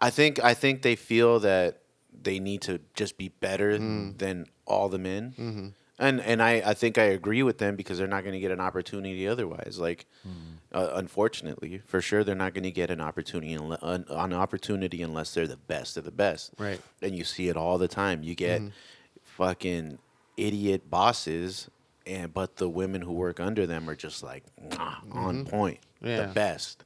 [0.00, 1.82] I think I think they feel that
[2.22, 4.16] they need to just be better Mm.
[4.18, 5.34] than all the men.
[5.38, 5.68] Mm-hmm.
[5.98, 8.50] And and I, I think I agree with them because they're not going to get
[8.50, 9.76] an opportunity otherwise.
[9.78, 10.06] Like,
[10.72, 15.02] uh, unfortunately, for sure, they're not going to get an opportunity unle- an, an opportunity
[15.02, 16.52] unless they're the best of the best.
[16.58, 16.78] Right.
[16.78, 17.04] Mm-hmm.
[17.04, 18.22] And you see it all the time.
[18.22, 18.62] You get
[19.40, 19.98] fucking
[20.36, 21.70] idiot bosses,
[22.06, 26.06] and but the women who work under them are just like "Mwah," on point, Mm-hmm.
[26.08, 26.26] Yeah.
[26.26, 26.84] the best.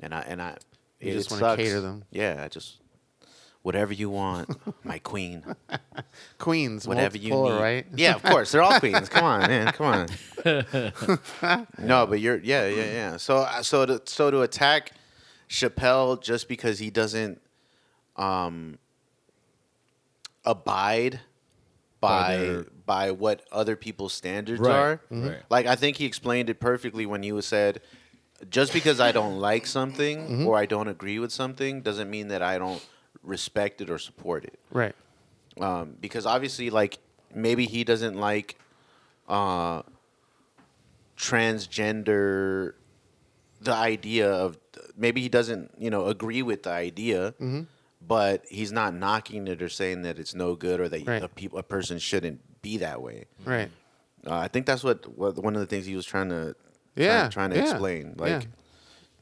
[0.00, 0.56] And I and I,
[1.00, 1.62] You it just wanna sucks.
[1.62, 2.04] cater them.
[2.10, 2.76] Yeah, I just
[3.62, 4.48] whatever you want,
[4.84, 5.42] my queen,
[6.38, 7.62] Queens, whatever you multiple, need.
[7.62, 7.86] right?
[7.96, 9.08] Yeah, of course, they're all queens.
[9.10, 10.06] Come on, man, come on.
[11.78, 13.16] no, but you're yeah, yeah, yeah.
[13.18, 14.92] So uh, so to so to attack
[15.48, 17.40] Chappelle just because he doesn't
[18.16, 18.78] um
[20.44, 21.20] abide
[22.08, 25.00] by their- by what other people's standards Right, are.
[25.10, 25.42] right.
[25.50, 27.80] Like I think he explained it perfectly when he was said,
[28.50, 30.46] just because I don't like something Mm-hmm.
[30.46, 32.84] or I don't agree with something doesn't mean that I don't
[33.22, 34.58] respect it or support it.
[34.70, 34.94] Right.
[35.60, 36.98] Um, because obviously, like
[37.34, 38.56] maybe he doesn't like
[39.28, 39.82] uh,
[41.16, 42.74] transgender,
[43.60, 44.58] the idea of
[44.96, 47.62] maybe he doesn't you know agree with the idea, Mm-hmm.
[48.06, 51.22] But he's not knocking it or saying that it's no good or that Right.
[51.22, 53.24] a, peop a person shouldn't be that way.
[53.44, 53.70] Right.
[54.26, 56.54] Uh, I think that's what, what one of the things he was trying to
[56.96, 58.14] Yeah, trying, trying to yeah, explain.
[58.16, 58.48] Like yeah.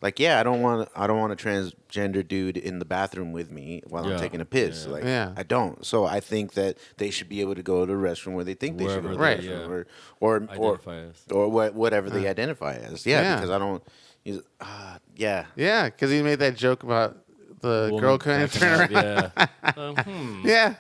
[0.01, 3.51] like yeah, I don't want I don't want a transgender dude in the bathroom with
[3.51, 4.85] me while Yeah, I'm taking a piss.
[4.87, 4.93] yeah.
[4.93, 5.33] Like Yeah.
[5.37, 5.85] I don't.
[5.85, 8.55] So I think that they should be able to go to the restroom where they
[8.55, 9.67] think they should go to Wherever the restroom, yeah.
[9.67, 9.87] or
[10.21, 11.23] or or, as.
[11.31, 13.05] or what whatever they identify as.
[13.07, 13.35] Yeah, Yeah.
[13.37, 13.83] because I don't.
[14.23, 15.47] he's- Uh, yeah.
[15.57, 17.19] Yeah, because he made that joke about
[17.65, 18.91] the Woman girl couldn't turn around.
[18.93, 19.47] Yeah.
[19.77, 20.43] Um, hmm.
[20.49, 20.75] Yeah.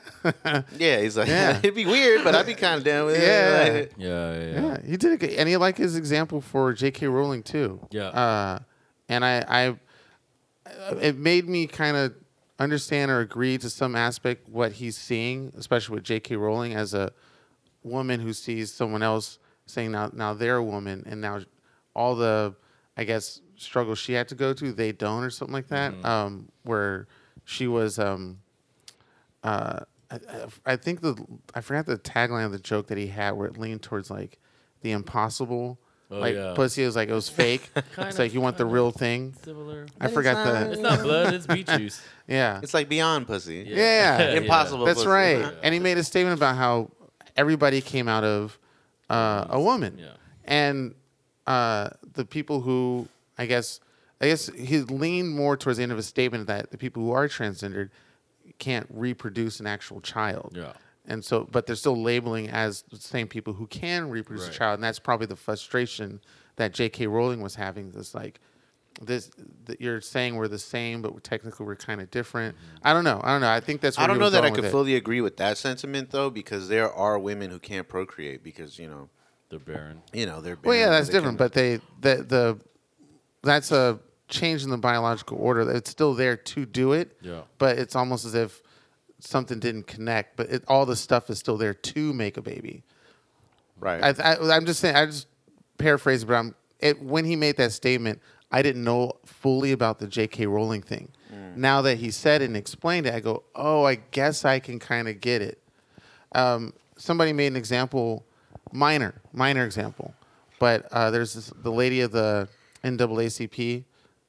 [0.78, 1.59] Yeah, he's like, Yeah.
[1.62, 3.64] it'd be weird, but I'd be kind of down with Yeah.
[3.64, 3.93] it.
[3.97, 4.66] Yeah, yeah, yeah.
[4.66, 7.07] Yeah, he did a good, and he like his example for J.K.
[7.09, 7.80] Rowling too.
[7.91, 8.09] Yeah.
[8.09, 8.59] Uh,
[9.09, 9.76] and I, I,
[11.01, 12.14] it made me kind of
[12.59, 16.37] understand or agree to some aspect what he's seeing, especially with J.K.
[16.37, 17.12] Rowling as a
[17.82, 21.41] woman who sees someone else saying now now they're a woman, and now
[21.95, 22.55] all the,
[22.97, 25.93] I guess, struggles she had to go to they don't or something like that.
[26.05, 27.07] Um, where
[27.45, 28.39] she was um,
[29.43, 31.17] uh, I, I- I think the
[31.55, 34.39] I forgot the tagline of the joke that he had where it leaned towards like
[34.83, 35.79] the impossible.
[36.11, 36.53] Oh, like yeah.
[36.55, 37.71] pussy it was like it was fake.
[37.99, 39.35] it's like you want the real thing.
[39.43, 39.87] Similar.
[40.01, 40.73] I forgot that.
[40.73, 41.33] It's not blood.
[41.35, 42.01] It's beet juice.
[42.29, 42.61] yeah.
[42.62, 43.65] It's like beyond pussy.
[43.67, 44.31] Yeah.
[44.35, 44.85] Impossible.
[44.85, 45.09] That's pussy.
[45.09, 45.55] right.
[45.62, 46.91] And he made a statement about how
[47.37, 48.59] everybody came out of
[49.09, 49.97] uh, a woman.
[49.99, 50.09] Yeah.
[50.45, 50.95] And
[51.47, 53.09] uh, the people who
[53.39, 53.80] I guess
[54.20, 57.12] I guess he leaned more towards the end of his statement that the people who
[57.12, 57.91] are transgendered
[58.59, 60.53] can't reproduce an actual child.
[60.57, 60.72] Yeah.
[61.07, 64.55] And so, but they're still labeling as the same people who can reproduce Right.
[64.55, 66.20] a child, and that's probably the frustration
[66.57, 67.09] that J.K.
[67.09, 67.91] Rowling was having.
[67.91, 68.41] This like,
[69.03, 69.30] this
[69.66, 72.57] that you're saying we're the same, but we're technically we're kind of different.
[72.57, 72.76] Mm-hmm.
[72.89, 73.20] I don't know.
[73.22, 73.51] I don't know.
[73.51, 73.99] I think that's.
[73.99, 74.70] Where I don't he know was that I could with it.
[74.70, 78.89] fully agree with that sentiment though, because there are women who can't procreate because you
[78.89, 79.11] know,
[79.51, 80.01] They're barren.
[80.14, 80.57] you know, they're.
[80.64, 81.37] Well, yeah, that's they different.
[81.39, 82.61] can- But they the the
[83.45, 85.70] that's a change in the biological order.
[85.70, 87.16] It's still there to do it.
[87.20, 87.42] Yeah.
[87.59, 88.62] But it's almost as if
[89.20, 90.36] something didn't connect.
[90.36, 92.82] But it, all the stuff is still there to make a baby.
[93.78, 94.18] right.
[94.18, 94.97] I, I, I'm just saying.
[94.97, 95.28] I just
[95.78, 98.20] paraphrase, but I'm it, when he made that statement,
[98.53, 100.47] I didn't know fully about the J.K.
[100.47, 101.09] Rowling thing.
[101.32, 101.57] Mm.
[101.57, 104.78] Now that he said it and explained it, I go, oh, I guess I can
[104.78, 105.59] kind of get it.
[106.34, 108.24] Um, somebody made an example,
[108.72, 110.14] minor, minor example,
[110.59, 112.49] but uh, there's this, the lady of the
[112.85, 113.85] NAACP.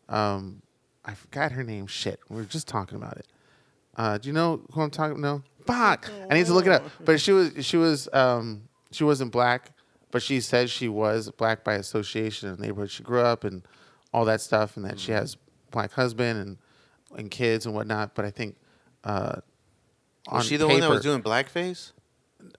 [0.09, 0.61] Um,
[1.03, 1.87] I forgot her name.
[1.87, 3.27] Shit, we were just talking about it.
[3.97, 5.21] Uh, do you know who I'm talking?
[5.21, 6.09] No, fuck.
[6.29, 6.83] I need to look it up.
[7.03, 9.71] But she was she was um, she wasn't black,
[10.11, 13.61] but she said she was black by association in the neighborhood she grew up and
[14.13, 15.37] all that stuff, and that she has
[15.71, 16.57] black husband and
[17.17, 18.15] and kids and whatnot.
[18.15, 18.55] But I think
[19.03, 19.37] uh,
[20.27, 21.91] on was she the one that was doing blackface?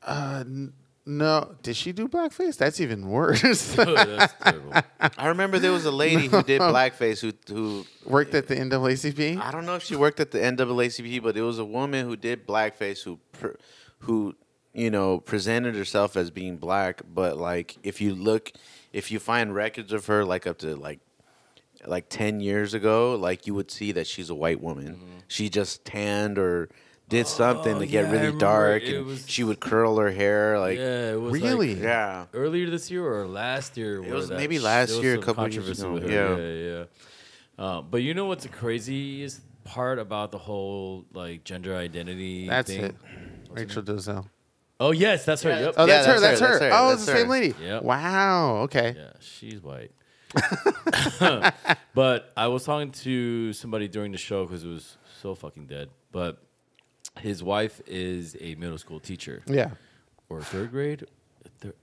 [0.02, 0.72] Uh, n-
[1.08, 2.56] no, did she do blackface?
[2.56, 3.40] That's even worse.
[3.42, 4.72] That's terrible.
[5.16, 9.40] I remember there was a lady who did blackface who who Worked at the NAACP.
[9.40, 12.16] I don't know if she worked at the NAACP, but it was a woman who
[12.16, 13.56] did blackface who pr-
[14.00, 14.34] who
[14.74, 18.50] you know presented herself as being black, but like if you look,
[18.92, 20.98] if you find records of her like up to like
[21.84, 24.94] like 10 years ago, like you would see that she's a white woman.
[24.96, 25.18] Mm-hmm.
[25.28, 26.68] She just tanned or
[27.08, 30.58] did something Oh, to get yeah, really dark and was- she would curl her hair
[30.58, 31.74] like yeah, it was Really?
[31.74, 32.24] Like yeah.
[32.34, 34.02] earlier this year or last year.
[34.02, 36.36] It was that maybe last there year, a couple years ago, yeah.
[36.36, 36.84] yeah, yeah.
[37.58, 42.48] Uh, but you know what's the craziest part about the whole like gender identity?
[42.48, 42.84] That's thing?
[42.84, 42.96] it.
[43.50, 44.26] Rachel Dolezal.
[44.78, 45.50] Oh yes, that's her.
[45.50, 45.74] Yep.
[45.78, 46.58] Oh, Yeah, that's, her, that's that's her, her.
[46.58, 47.54] that's her, Oh, that's it's the same lady.
[47.62, 47.82] Yep.
[47.82, 48.56] Wow.
[48.64, 48.94] Okay.
[48.96, 49.90] Yeah, she's white.
[51.94, 55.88] but I was talking to somebody during the show because it was so fucking dead.
[56.12, 56.42] But
[57.18, 59.70] his wife is a middle school teacher Yeah.
[60.28, 61.06] or third grade,
[61.60, 61.74] thir-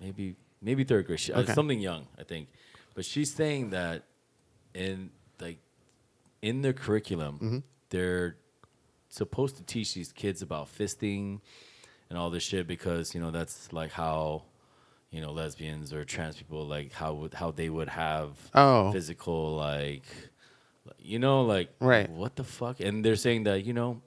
[0.00, 1.20] maybe maybe third grade.
[1.20, 2.48] She, uh, something young, I think.
[2.94, 4.04] But she's saying that
[4.74, 5.10] in
[5.40, 5.58] like
[6.42, 7.58] in their curriculum, Mm-hmm.
[7.90, 8.36] they're
[9.08, 11.40] supposed to teach these kids about fisting
[12.10, 14.42] and all this shit because you know that's like how
[15.10, 18.92] you know lesbians or trans people like how would how they would have Oh.
[18.92, 20.04] physical like
[21.02, 22.08] You know, like Right.
[22.10, 22.78] what the fuck?
[22.80, 24.02] And they're saying that you know,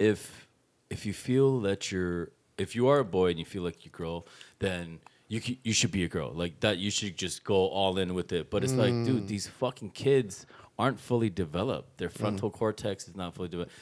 [0.00, 0.48] if
[0.90, 3.90] if you feel that you're if you are a boy and you feel like you
[3.92, 4.26] girl,
[4.58, 4.98] then
[5.28, 6.78] you you should be a girl like that.
[6.78, 8.50] You should just go all in with it.
[8.50, 9.04] But it's like, Mm.
[9.06, 10.46] dude, these fucking kids
[10.78, 11.98] aren't fully developed.
[11.98, 13.72] Their frontal cortex is not fully developed.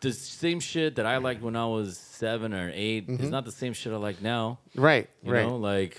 [0.00, 3.52] The same shit that I liked when I was seven or 8 is not the
[3.52, 4.58] same shit I like now.
[4.74, 5.46] Right, You right.
[5.46, 5.94] know, like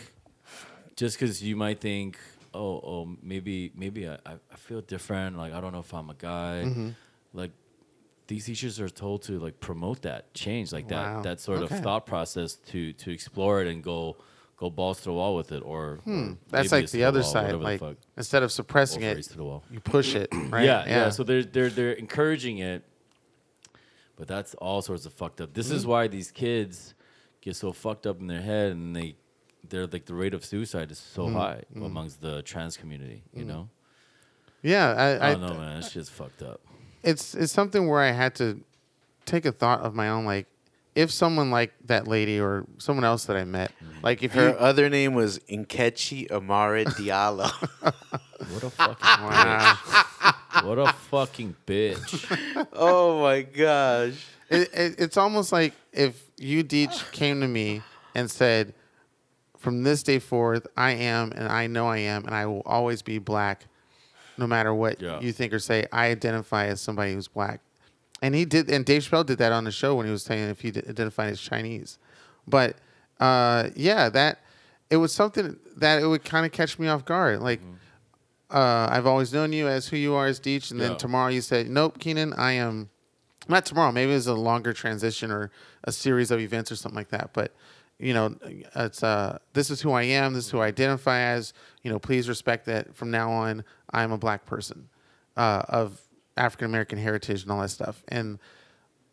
[0.96, 2.18] just because you might think,
[2.54, 5.38] oh, oh, maybe, maybe I, I I feel different.
[5.38, 6.64] Like I don't know if I'm a guy.
[6.66, 6.90] Mm-hmm.
[7.34, 7.52] Like
[8.32, 11.00] these teachers are told to like promote that change, like Wow.
[11.22, 11.76] that that sort Okay.
[11.76, 14.16] of thought process to to explore it and go
[14.62, 16.34] go balls to the wall with it, or, or Hmm.
[16.50, 17.50] That's like it's to the other wall, side.
[17.52, 17.82] the Like
[18.16, 20.30] instead of suppressing it, the you push it.
[20.56, 20.66] Right?
[20.66, 22.82] Yeah, yeah, So they're they're they're encouraging it,
[24.16, 25.54] but that's all sorts of fucked up.
[25.54, 25.76] This Mm-hmm.
[25.76, 26.94] is why these kids
[27.46, 29.16] get so fucked up in their head, and they
[29.70, 31.36] they're like the rate of suicide is so Mm-hmm.
[31.38, 33.24] high amongst the trans community.
[33.34, 33.64] You know,
[34.62, 34.88] yeah.
[34.94, 35.82] I, I I, don't know, man.
[35.82, 36.62] That shit's fucked up.
[37.04, 38.62] It's it's something where I had to
[39.26, 40.26] take a thought of my own.
[40.26, 40.48] Like,
[40.96, 44.06] if someone like that lady or someone else that I met, Mm-hmm.
[44.06, 47.50] like if Her you, other name was Nkechi Amare Diallo.
[48.52, 48.96] What a fucking
[49.26, 49.78] Wow.
[49.84, 50.66] bitch.
[50.66, 52.68] What a fucking bitch.
[52.74, 54.26] oh my gosh.
[54.50, 57.82] it, it, it's almost like if you Deech came to me
[58.14, 58.74] and said,
[59.58, 63.02] "From this day forth, I am, and I know I am, and I will always
[63.02, 63.66] be black,
[64.42, 65.20] no matter what Yeah.
[65.22, 65.86] you think or say.
[65.92, 67.62] I identify as somebody who's black."
[68.22, 70.50] And he did, and Dave Chappelle did that on the show when he was saying
[70.50, 71.98] if he identified as Chinese.
[72.48, 72.76] But
[73.20, 74.40] uh, yeah, that
[74.90, 77.40] it was something that it would kind of catch me off guard.
[77.40, 77.62] Like,
[78.50, 80.98] uh, I've always known you as who you are as Deech, and then Yeah.
[80.98, 82.90] tomorrow you said, "Nope, Keenan, I am."
[83.48, 83.92] Not tomorrow.
[83.92, 85.50] Maybe it was a longer transition or
[85.84, 87.32] a series of events or something like that.
[87.34, 87.54] But
[88.02, 88.36] you know,
[88.76, 90.34] it's uh, this is who I am.
[90.34, 91.54] This is who I identify as.
[91.84, 92.96] You know, please respect that.
[92.96, 94.90] From now on, I'm a black person
[95.38, 96.02] uh, of
[96.38, 98.04] African American heritage and all that stuff.
[98.08, 98.40] And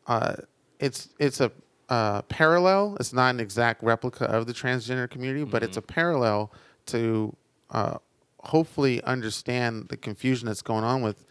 [0.07, 0.37] uh,
[0.81, 1.53] it's it's a
[1.89, 2.97] uh, parallel.
[3.01, 6.53] It's not an exact replica of the transgender community, but it's a parallel
[6.87, 7.35] to
[7.71, 7.99] uh,
[8.41, 11.25] hopefully understand the confusion that's going on with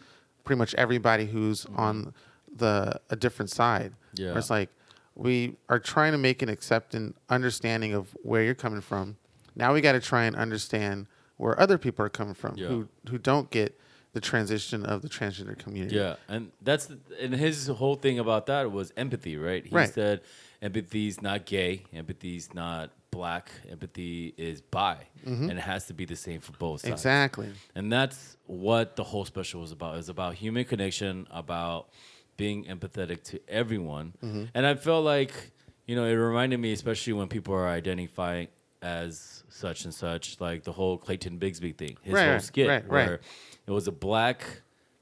[0.44, 2.14] pretty much everybody who's on
[2.54, 3.92] the a different side.
[4.14, 4.28] Yeah.
[4.28, 4.70] Where it's like
[5.18, 9.16] we are trying to make an accepting understanding of where you're coming from.
[9.56, 12.68] Now we got to try and understand where other people are coming from Yeah.
[12.68, 13.78] who who don't get
[14.12, 15.96] the transition of the transgender community.
[15.96, 16.90] Yeah, and that's
[17.20, 19.66] and his whole thing about that was empathy, right?
[19.66, 19.92] He Right.
[19.92, 20.22] said
[20.62, 25.50] empathy's not gay, empathy's not black, empathy is bi, mm-hmm.
[25.50, 26.92] and it has to be the same for both sides.
[26.92, 27.50] Exactly.
[27.74, 29.94] And that's what the whole special was about.
[29.94, 31.88] It was about human connection, about
[32.38, 34.14] being empathetic to everyone.
[34.24, 34.44] Mm-hmm.
[34.54, 35.32] And I felt like,
[35.86, 38.48] you know, it reminded me, especially when people are identifying
[38.80, 42.68] as such and such, like the whole Clayton Bigsby thing, his Right, whole right, skit,
[42.68, 43.06] right, right.
[43.08, 43.20] where
[43.66, 44.44] it was a black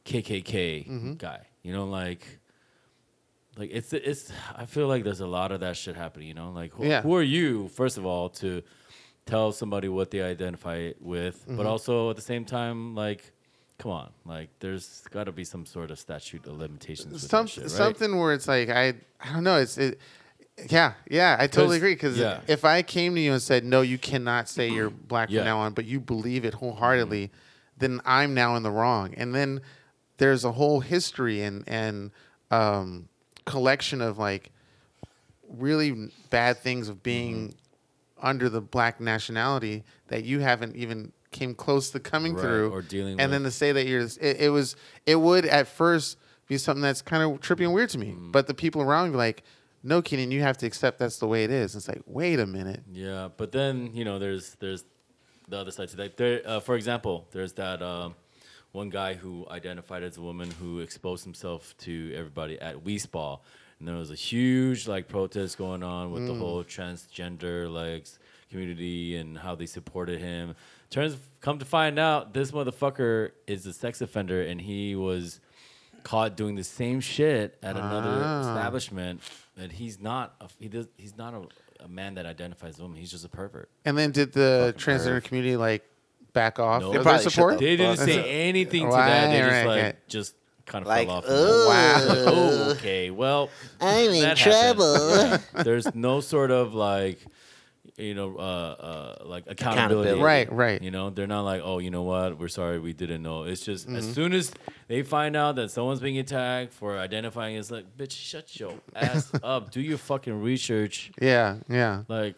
[0.04, 1.12] KKK Mm-hmm.
[1.14, 1.40] guy.
[1.62, 2.24] You know, like,
[3.56, 4.32] like it's it's.
[4.54, 6.28] I feel like there's a lot of that shit happening.
[6.28, 7.02] You know, like who, Yeah.
[7.02, 8.62] who are you, first of all, to
[9.26, 11.56] tell somebody what they identify with, Mm-hmm.
[11.56, 13.32] but also at the same time, like,
[13.78, 17.28] come on, like, there's got to be some sort of statute of limitations.
[17.28, 17.70] Some, shit, right?
[17.70, 19.58] something where it's like I I don't know.
[19.58, 19.98] It's it.
[20.70, 21.92] Yeah, yeah, I totally agree.
[21.94, 22.40] Because yeah.
[22.48, 25.40] if I came to you and said, "No, you cannot say you're black Yeah.
[25.40, 27.30] from now on," but you believe it wholeheartedly,
[27.76, 29.12] then I'm now in the wrong.
[29.14, 29.60] And then
[30.16, 32.10] there's a whole history and and
[32.50, 33.08] um,
[33.44, 34.50] collection of like
[35.48, 38.26] really bad things of being Mm-hmm.
[38.26, 42.82] under the black nationality that you haven't even came close to coming Right, through or
[42.82, 46.18] dealing and then to say that you're it, it was it would at first
[46.48, 48.32] be something that's kind of trippy and weird to me Mm.
[48.32, 49.42] but the people around me be like
[49.82, 52.46] no Keenan you have to accept that's the way it is it's like wait a
[52.46, 54.84] minute Yeah, but then you know, there's there's
[55.48, 56.16] the other side to that.
[56.16, 58.16] There, uh, for example, there's that um,
[58.72, 63.38] one guy who identified as a woman who exposed himself to everybody at Wi Spa,
[63.78, 68.06] and there was a huge like protest going on with the whole transgender like
[68.50, 70.54] community and how they supported him.
[70.90, 75.40] Turns come to find out, this motherfucker is a sex offender, and he was
[76.02, 78.40] caught doing the same shit at another Ah.
[78.40, 79.20] establishment,
[79.56, 82.82] and he's not a, he does he's not a, a man that identifies as a
[82.82, 82.98] woman.
[82.98, 83.68] He's just a pervert.
[83.84, 85.24] and then did the Fucking transgender perv.
[85.24, 85.84] community like
[86.32, 86.88] back off No.
[86.88, 88.06] of They their probably shut support the They didn't Fuck.
[88.06, 89.30] say anything to that.
[89.30, 90.08] They just right, like right.
[90.08, 90.34] just
[90.66, 91.24] kind of Like, fell off.
[91.24, 92.04] Wow.
[92.28, 93.10] oh, okay.
[93.10, 95.38] Well, I'm in that trouble.
[95.64, 97.18] There's no sort of like,
[97.98, 100.10] you know, uh, uh, like accountability.
[100.10, 100.22] Accountability.
[100.22, 100.82] Right, right.
[100.82, 102.38] You know, they're not like, oh, you know what?
[102.38, 103.44] We're sorry, we didn't know.
[103.44, 103.96] It's just Mm-hmm.
[103.96, 104.52] as soon as
[104.88, 109.30] they find out that someone's being attacked for identifying as like, bitch, shut your ass
[109.42, 109.70] up.
[109.70, 111.10] Do your fucking research.
[111.20, 112.36] yeah yeah Like,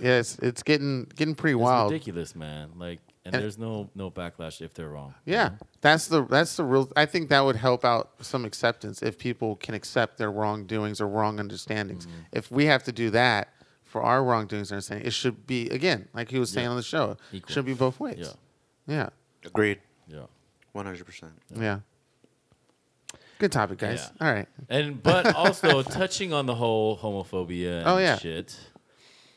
[0.00, 2.70] yeah it's, it's getting getting pretty it's wild ridiculous, man.
[2.76, 5.14] Like, and there's no no backlash if they're wrong.
[5.24, 6.92] Yeah, that's the that's the real.
[6.94, 11.08] I think that would help out some acceptance if people can accept their wrongdoings or
[11.08, 12.04] wrong understandings.
[12.04, 12.18] Mm-hmm.
[12.32, 13.48] If we have to do that
[13.94, 16.70] for our wrongdoings and understanding, it should be again, like he was saying Yeah.
[16.70, 17.52] on the show, it Equal.
[17.52, 18.16] should be both ways.
[18.18, 18.32] Yeah.
[18.96, 19.08] Yeah,
[19.46, 19.78] Agreed.
[20.08, 20.26] Yeah.
[20.72, 21.32] One hundred percent.
[21.54, 21.78] yeah.
[23.38, 24.10] Good topic, guys.
[24.20, 24.26] Yeah.
[24.26, 28.16] All right, And but also touching on the whole homophobia and Oh, yeah.
[28.18, 28.56] shit.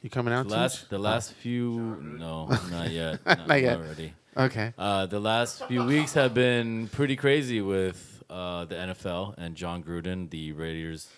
[0.02, 0.44] you coming out?
[0.48, 0.90] The too last much?
[0.90, 3.20] the last few no, not yet.
[3.26, 3.78] Not, Not yet.
[3.78, 4.14] already.
[4.36, 4.74] Okay.
[4.78, 9.84] Uh, the last few weeks have been pretty crazy with uh, the NFL and Jon
[9.84, 11.10] Gruden, the Raiders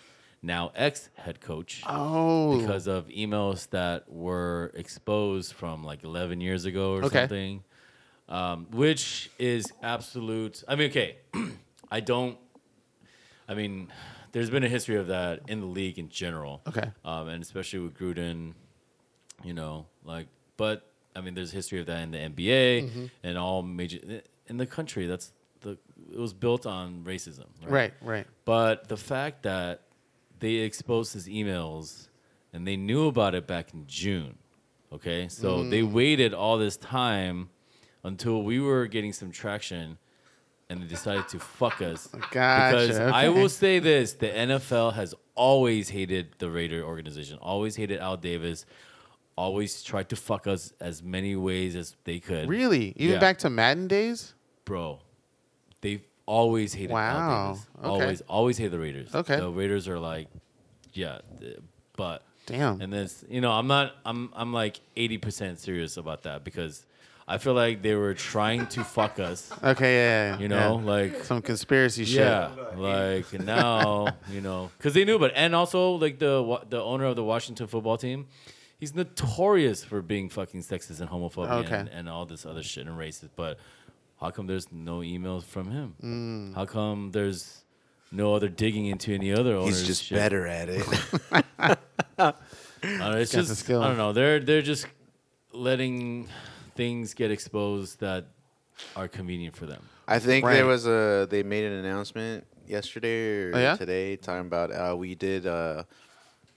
[0.42, 6.64] now ex head coach, Oh, because of emails that were exposed from like 11 years
[6.64, 7.20] ago or Okay.
[7.20, 7.62] something,
[8.28, 10.62] um, which is absolute.
[10.68, 11.18] I mean, okay,
[11.90, 12.38] I don't.
[13.48, 13.88] I mean,
[14.32, 16.92] there's been a history of that in the league in general okay.
[17.04, 18.54] um, and especially with Gruden,
[19.42, 20.86] you know, like, but
[21.16, 23.04] I mean, there's a history of that in the NBA Mm-hmm.
[23.24, 23.98] and all major
[24.46, 25.06] in the country.
[25.06, 25.32] That's
[25.62, 25.76] the
[26.12, 27.70] it was built on racism, right?
[27.72, 28.26] Right, right.
[28.44, 29.82] But the fact that
[30.40, 32.08] they exposed his emails
[32.52, 34.38] and they knew about it back in June,
[34.92, 35.92] okay, so they Mm.
[35.92, 37.50] waited all this time
[38.02, 39.98] until we were getting some traction.
[40.68, 45.14] And they decided to fuck us Gotcha, because I will say this: the NFL has
[45.34, 48.66] always hated the Raider organization, always hated Al Davis,
[49.36, 52.48] always tried to fuck us as many ways as they could.
[52.48, 53.18] Really, even Yeah.
[53.18, 54.34] back to Madden days.
[54.64, 55.00] bro.
[55.80, 57.66] They've always hated Wow, Al Davis.
[57.78, 57.88] okay.
[57.88, 59.14] Always, always hate the Raiders.
[59.14, 59.36] Okay.
[59.36, 60.28] the Raiders are like,
[60.92, 61.18] yeah,
[61.96, 62.80] but Damn.
[62.80, 66.86] and this, you know, I'm not, I'm, I'm like 80 percent serious about that because
[67.28, 69.50] I feel like they were trying to fuck us.
[69.62, 70.38] Okay, yeah, yeah.
[70.42, 70.84] You know, yeah.
[70.94, 72.20] like some conspiracy shit.
[72.20, 77.04] Yeah, like now, you know, because they knew, but and also like the the owner
[77.06, 78.26] of the Washington football team,
[78.80, 81.76] he's notorious for being fucking sexist and homophobic Okay.
[81.76, 83.30] and, and all this other shit and racist.
[83.36, 83.58] But
[84.20, 85.94] how come there's no emails from him?
[86.02, 86.54] Mm.
[86.54, 87.64] How come there's
[88.12, 89.78] no other digging into any other owners?
[89.78, 90.18] He's just shit?
[90.18, 90.84] better at it.
[91.32, 91.76] I
[92.18, 93.82] don't know, it's Got the just skill.
[93.82, 94.12] I don't know.
[94.12, 94.86] They're they're just
[95.52, 96.28] letting
[96.76, 98.26] things get exposed that
[98.96, 99.82] are convenient for them.
[100.08, 100.54] I think Right.
[100.54, 103.76] there was a they made an announcement yesterday or Oh, yeah?
[103.76, 105.84] today talking about uh, we did uh,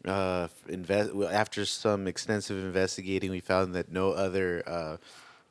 [0.05, 4.97] uh, invest after some extensive investigating we found that no other uh,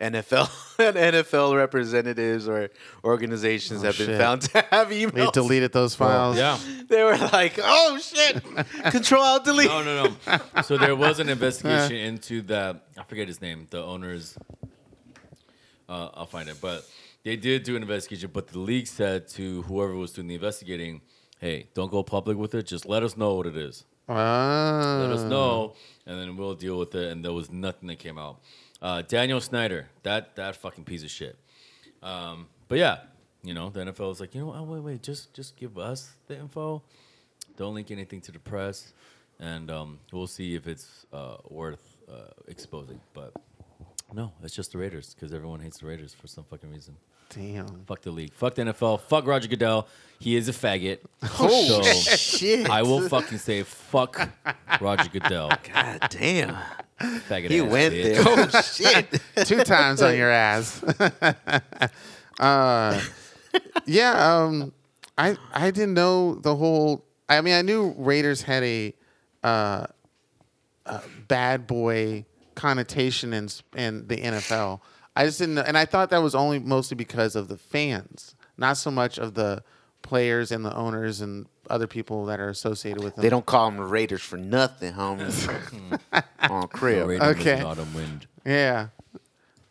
[0.02, 2.70] NFL and NFL representatives or
[3.04, 4.18] organizations Oh, have been shit.
[4.20, 5.32] found to have They emails.
[5.32, 6.36] deleted those files.
[6.36, 6.58] Yeah.
[6.88, 8.42] They were like, "Oh shit,
[8.90, 10.62] Control Alt Delete." No, no, no.
[10.62, 12.84] So there was an investigation into that.
[12.98, 13.66] I forget his name.
[13.70, 14.36] The owners.
[15.88, 16.84] Uh, I'll find it, but
[17.24, 18.30] they did do an investigation.
[18.32, 21.00] But the league said to whoever was doing the investigating,
[21.38, 22.66] "Hey, don't go public with it.
[22.66, 23.84] Just let us know what it is.
[24.08, 24.98] Ah.
[25.06, 25.74] Let us know,
[26.06, 28.40] and then we'll deal with it." And there was nothing that came out.
[28.82, 31.38] Uh, Daniel Snyder, that that fucking piece of shit.
[32.02, 32.98] Um, but yeah,
[33.44, 34.56] you know, the NFL is like, you know, what?
[34.58, 36.82] oh, wait, wait, just just give us the info.
[37.56, 38.92] Don't link anything to the press,
[39.38, 43.00] and um, we'll see if it's uh, worth uh, exposing.
[43.14, 43.32] But
[44.12, 46.96] no, it's just the Raiders because everyone hates the Raiders for some fucking reason.
[47.34, 47.84] Damn.
[47.86, 48.32] Fuck the league.
[48.34, 49.00] Fuck the NFL.
[49.02, 49.86] Fuck Roger Goodell.
[50.22, 50.98] He is a faggot.
[51.40, 51.82] Oh so
[52.14, 52.70] shit!
[52.70, 54.28] I will fucking say fuck
[54.80, 55.48] Roger Goodell.
[55.74, 56.56] God damn,
[57.00, 58.02] Faggot he ass went bitch.
[58.02, 58.22] there.
[58.24, 59.46] Oh shit!
[59.48, 60.80] Two times on your ass.
[62.38, 63.02] uh,
[63.84, 64.42] yeah.
[64.44, 64.72] Um,
[65.18, 67.04] I I didn't know the whole.
[67.28, 68.94] I mean, I knew Raiders had a,
[69.42, 69.86] uh,
[70.86, 74.80] a bad boy connotation in in the NFL.
[75.14, 78.34] I just didn't, know, and I thought that was only mostly because of the fans,
[78.56, 79.62] not so much of the
[80.02, 83.22] players and the owners and other people that are associated with them.
[83.22, 85.46] They don't call them Raiders for nothing, homies.
[86.50, 87.06] On crib.
[87.08, 87.60] Raiders Okay.
[87.60, 88.26] an autumn wind.
[88.44, 88.88] Yeah.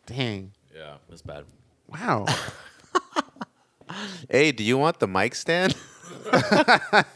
[0.06, 0.52] Dang.
[0.74, 1.44] Yeah, that's bad.
[1.88, 2.26] Wow.
[4.30, 5.76] Hey, do you want the mic stand?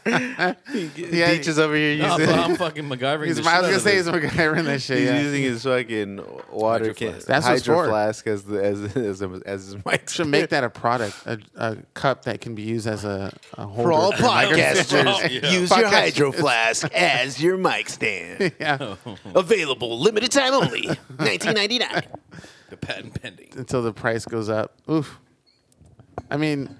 [0.05, 1.31] Yeah.
[1.31, 2.25] Beach is over here No, using.
[2.27, 3.27] but I'm fucking MacGyvering.
[3.27, 4.05] He's, the I shit was gonna out of say this.
[4.07, 4.97] he's MacGyver in that shit.
[4.99, 5.21] He's Yeah.
[5.21, 6.17] using his fucking
[6.51, 7.27] water Hydro can, flask.
[7.27, 7.89] That's what it's hydro for.
[7.89, 10.09] flask as the, as as, as his mic.
[10.09, 13.65] Should make that a product, a, a cup that can be used as a, a
[13.65, 13.83] holder.
[13.83, 15.29] for all for podcasters.
[15.41, 15.51] Yeah.
[15.51, 15.89] Use your Podcasters.
[15.91, 18.51] hydro flask as your mic stand.
[18.59, 18.95] yeah.
[19.35, 20.87] Available limited time only.
[20.87, 22.03] 1999.
[22.69, 23.49] the patent pending.
[23.55, 24.73] Until the price goes up.
[24.89, 25.19] Oof.
[26.29, 26.75] I mean,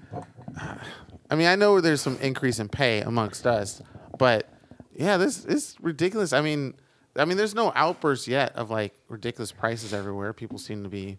[1.30, 3.82] I mean, I know there's some increase in pay amongst us,
[4.18, 4.50] but
[4.94, 6.34] yeah, this is ridiculous.
[6.34, 6.74] I mean,
[7.16, 10.34] I mean, there's no outburst yet of like ridiculous prices everywhere.
[10.34, 11.18] People seem to be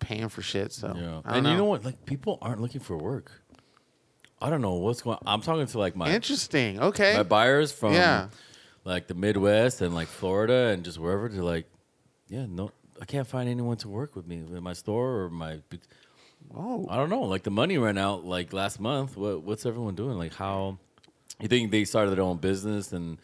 [0.00, 0.72] paying for shit.
[0.72, 1.50] So Yeah, and know.
[1.50, 1.84] you know what?
[1.84, 3.30] Like people aren't looking for work.
[4.40, 5.18] I don't know what's going.
[5.26, 6.80] I'm talking to like my Interesting.
[6.80, 7.16] Okay.
[7.16, 8.28] my buyers from Yeah.
[8.84, 11.28] like the Midwest and like Florida and just wherever.
[11.28, 11.66] They're like,
[12.28, 15.60] yeah, no, I can't find anyone to work with me in my store or my.
[16.56, 17.22] Oh, I don't know.
[17.22, 19.16] Like the money ran out like last month.
[19.16, 20.18] What what's everyone doing?
[20.18, 20.78] Like how
[21.40, 23.18] you think they started their own business and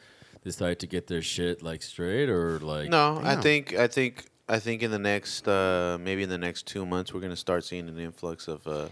[0.45, 4.59] decided to get their shit like straight or like No, I think I think I
[4.59, 7.89] think in the next uh, maybe in the next two months we're gonna start seeing
[7.89, 8.89] an influx of uh,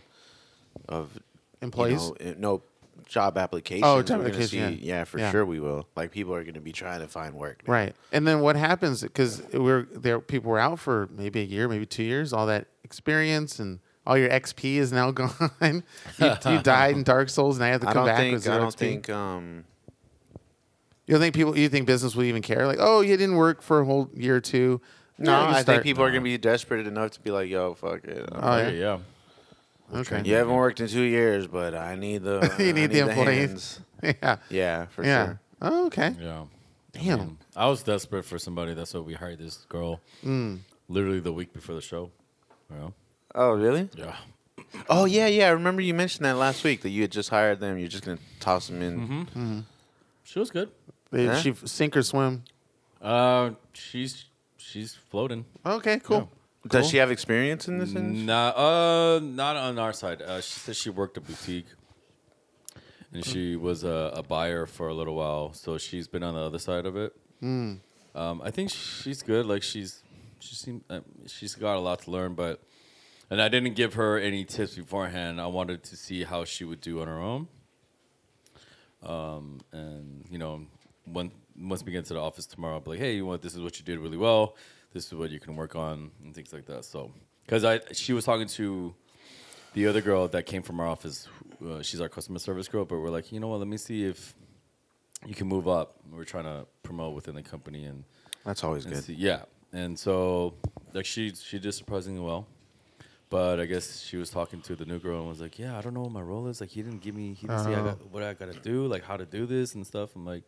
[0.88, 1.20] of you
[1.62, 1.98] employees.
[2.10, 2.62] know, eh, no
[3.06, 3.84] job applications.
[3.86, 4.48] Oh, job gonna application,
[4.78, 4.96] see- yeah.
[4.98, 5.30] yeah, for Yeah.
[5.32, 5.88] sure we will.
[5.96, 7.66] Like people are gonna be trying to find work.
[7.66, 7.72] man.
[7.72, 7.96] Right.
[8.12, 11.86] And then what happens because we're there people were out for maybe a year, maybe
[11.86, 15.30] two years, all that experience and all your XP is now gone.
[15.62, 18.30] you, you died in Dark Souls, and I have to I come don't back with
[18.30, 18.78] think zero I don't XP.
[18.78, 19.64] think um
[21.06, 22.66] you don't think people you think business will even care?
[22.66, 24.80] Like, oh, you didn't work for a whole year or two.
[25.18, 27.48] no, Yeah, you I think start- people are gonna be desperate enough to be like,
[27.48, 28.28] yo, fuck it.
[28.32, 28.68] Oh, yeah.
[28.70, 28.98] Yeah.
[29.94, 30.22] Okay.
[30.24, 33.80] You haven't worked in two years, but I need the You I need the employees.
[34.02, 34.16] hands.
[34.22, 34.36] yeah.
[34.50, 35.24] Yeah, for yeah.
[35.26, 35.40] sure.
[35.62, 36.14] Oh, okay.
[36.20, 36.44] Yeah.
[36.92, 37.20] Damn.
[37.20, 38.74] I, mean, I was desperate for somebody.
[38.74, 40.58] That's why we hired this girl Mm.
[40.88, 42.10] literally the week before the show.
[42.70, 42.88] Yeah.
[43.38, 43.88] Oh, really?
[43.96, 44.16] Yeah.
[44.90, 45.46] Oh, yeah, yeah.
[45.46, 47.78] I remember you mentioned that last week that you had just hired them.
[47.78, 49.00] You're just gonna toss them in.
[49.08, 49.58] Mm-hmm.
[50.24, 50.70] She was good.
[51.12, 51.36] They, Yeah?
[51.40, 52.42] She sink or swim.
[53.00, 54.24] Uh, she's
[54.56, 55.44] she's floating.
[55.64, 56.30] Okay, cool.
[56.66, 56.90] Does Cool.
[56.90, 57.94] she have experience in this?
[57.94, 58.24] industry?
[58.26, 60.20] Nah, uh, not on our side.
[60.20, 61.66] Uh, she said she worked a boutique,
[63.12, 65.52] and she was a, a buyer for a little while.
[65.52, 67.14] So she's been on the other side of it.
[67.40, 67.80] Um,
[68.42, 69.46] I think she's good.
[69.46, 70.02] Like she's
[70.40, 72.60] she seemed uh, she's got a lot to learn, but
[73.30, 75.40] and I didn't give her any tips beforehand.
[75.40, 77.48] I wanted to see how she would do on her own.
[79.02, 80.66] Um, and you know,
[81.04, 83.54] when once we get to the office tomorrow, I'll be like, hey, you want this
[83.54, 84.56] is what you did really well.
[84.92, 86.84] This is what you can work on and things like that.
[86.84, 87.12] So,
[87.44, 88.94] because I she was talking to
[89.74, 91.28] the other girl that came from our office.
[91.64, 93.58] Uh, she's our customer service girl, but we're like, you know what?
[93.58, 94.34] Let me see if
[95.26, 95.96] you can move up.
[96.10, 98.04] We're trying to promote within the company and,
[98.44, 99.04] That's always and good.
[99.04, 99.42] see, yeah.
[99.72, 100.54] And so,
[100.94, 102.46] like, she she did surprisingly well.
[103.30, 105.82] But I guess she was talking to the new girl and was like, "Yeah, I
[105.82, 106.60] don't know what my role is.
[106.60, 108.86] Like, he didn't give me, he didn't say I got, what I got to do,
[108.86, 110.44] like how to do this and stuff." I'm like,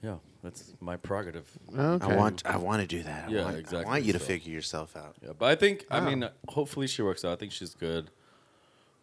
[0.00, 2.06] "Yeah, that's my prerogative." Okay.
[2.06, 2.46] I want.
[2.46, 3.30] I want to do that.
[3.30, 4.24] Yeah, I want, exactly, I want you to so.
[4.26, 5.16] figure yourself out.
[5.22, 7.32] Yeah, but I think I mean hopefully she works out.
[7.32, 8.10] I think she's good.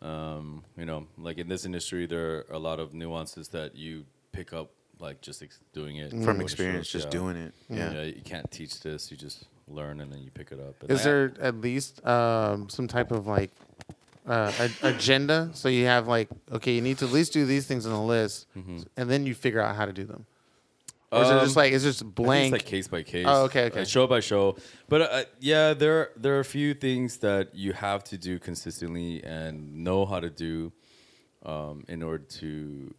[0.02, 4.06] Um, you know, like in this industry, there are a lot of nuances that you
[4.32, 7.20] pick up, like just ex- doing it From experience, shows, just yeah.
[7.20, 7.54] doing it.
[7.70, 7.92] Yeah.
[7.92, 8.02] Yeah.
[8.04, 9.12] you can't teach this.
[9.12, 10.82] You just learn and then you pick it up.
[10.82, 13.52] And Is I- there at least um, some type of like
[14.28, 15.50] uh, a- agenda?
[15.54, 18.02] So you have like, okay, you need to at least do these things on the
[18.02, 20.26] list, and then you figure out how to do them.
[21.12, 21.50] Or is it just Mm-hmm.
[21.50, 22.54] Um, like it's just I think blank?
[22.54, 23.26] It's like case by case.
[23.28, 23.82] Oh, okay, okay.
[23.82, 24.58] uh, show by show.
[24.90, 29.24] But uh, yeah, there there are a few things that you have to do consistently
[29.24, 30.72] and know how to do
[31.44, 32.94] um, in order to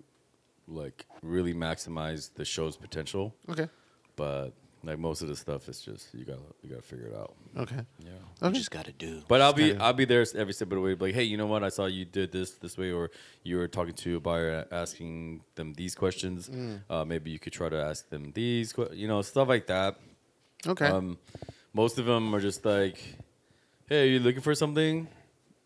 [0.67, 3.35] like really maximize the show's potential.
[3.49, 3.69] okay,
[4.17, 7.35] But like most of the stuff is just you gotta you gotta figure it out.
[7.57, 8.47] okay, Yeah.
[8.49, 9.23] You just got to do.
[9.29, 10.95] But I'll be kinda- I'll be there every step of the way.
[10.95, 11.63] Like, hey, you know what?
[11.63, 13.11] I saw you did this this way, or
[13.43, 16.49] you were talking to a buyer, asking them these questions.
[16.49, 16.81] Mm.
[16.89, 19.97] Uh, maybe you could try to ask them these, que- you know, stuff like that.
[20.67, 20.87] okay.
[20.87, 21.19] Um,
[21.73, 22.99] most of them are just like,
[23.89, 25.09] "Hey, are you looking for something?"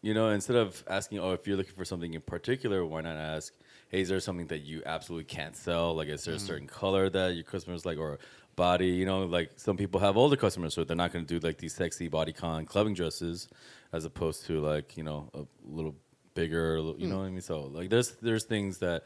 [0.02, 3.16] You know, instead of asking, "Oh, if you're looking for something in particular, why not
[3.16, 3.52] ask?"
[3.88, 5.94] Hey, is there something that you absolutely can't sell?
[5.94, 8.18] Like, is there a certain color that your customers like, or
[8.57, 8.88] body?
[8.88, 11.59] You know, like some people have older customers, so they're not going to do like
[11.59, 13.48] these sexy bodycon clubbing dresses,
[13.92, 15.94] as opposed to like you know a little
[16.34, 16.76] bigger.
[16.98, 17.40] You know what I mean?
[17.40, 19.05] So like, there's there's things that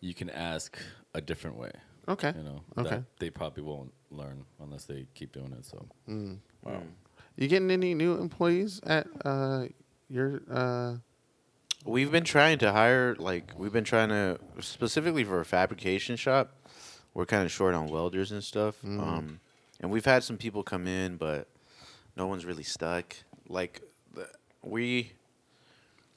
[0.00, 0.78] you can ask
[1.14, 1.72] a different way
[2.06, 2.32] okay.
[2.36, 2.90] you know Okay.
[2.90, 5.86] that they probably won't learn unless they keep doing it so
[6.62, 6.82] wow
[7.36, 9.64] You getting any new employees at uh,
[10.08, 10.42] your?
[10.50, 10.96] Uh,
[11.84, 16.56] We've been trying to hire, like, we've been trying to, specifically for a fabrication shop,
[17.16, 18.76] we're kind of short on welders and stuff.
[18.84, 19.40] Um,
[19.80, 21.48] and we've had some people come in, but
[22.14, 23.16] no one's really stuck.
[23.48, 23.80] Like,
[24.14, 24.28] the,
[24.62, 25.12] we,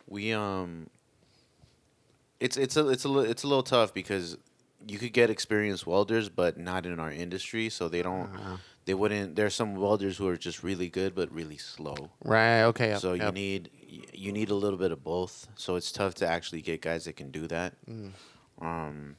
[0.08, 0.90] we, um,
[2.42, 4.38] it's, it's a, it's a, it's a little tough because
[4.86, 7.70] you could get experienced welders, but not in our industry.
[7.70, 8.30] So they don't,
[8.84, 12.10] they wouldn't, there's some welders who are just really good, but really slow.
[12.26, 12.64] right.
[12.64, 12.90] Okay.
[12.90, 13.70] Yep, So you need
[14.14, 15.48] you need a little bit of both.
[15.56, 17.74] So it's tough to actually get guys that can do that.
[17.90, 18.12] Mm.
[18.62, 19.16] Um,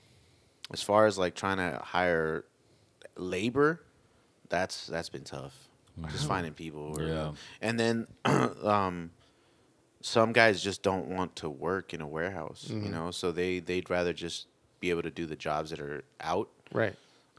[0.73, 2.45] as far as like trying to hire
[3.17, 3.83] labor,
[4.49, 5.69] that's that's been tough.
[6.13, 6.99] Just finding people.
[6.99, 7.33] Are, Yeah.
[7.61, 9.11] And then um,
[10.01, 12.69] some guys just don't want to work in a warehouse.
[12.71, 12.85] Mm-hmm.
[12.87, 14.47] You know, so they they'd rather just
[14.81, 16.95] be able to do the jobs that are out right.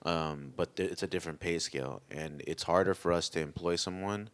[0.06, 3.76] um, but th- it's a different pay scale, and it's harder for us to employ
[3.78, 4.30] someone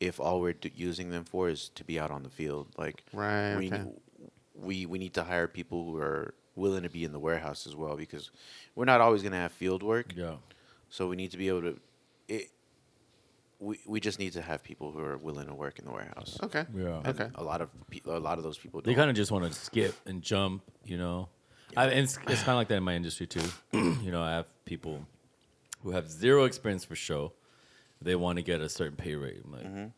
[0.00, 2.66] if all we're d- using them for is to be out on the field.
[2.76, 3.84] Like, Right, we, okay.
[4.54, 7.74] we we need to hire people who are willing to be in the warehouse as
[7.74, 8.30] well because
[8.74, 10.12] we're not always going to have field work.
[10.16, 10.34] yeah
[10.90, 11.78] So we need to be able to.
[12.28, 12.50] It,
[13.58, 16.36] we we just need to have people who are willing to work in the warehouse.
[16.42, 16.64] Okay.
[16.76, 16.98] Yeah.
[17.04, 17.28] And Okay.
[17.36, 18.80] A lot of pe- a lot of those people.
[18.80, 18.98] They don't.
[19.00, 21.28] kind of just want to skip and jump, you know.
[21.76, 23.48] I, and it's, it's kind of like that in my industry too.
[23.72, 25.06] you know, I have people
[25.82, 27.32] who have zero experience for show.
[28.02, 29.40] They want to get a certain pay rate.
[29.44, 29.92] I'm like,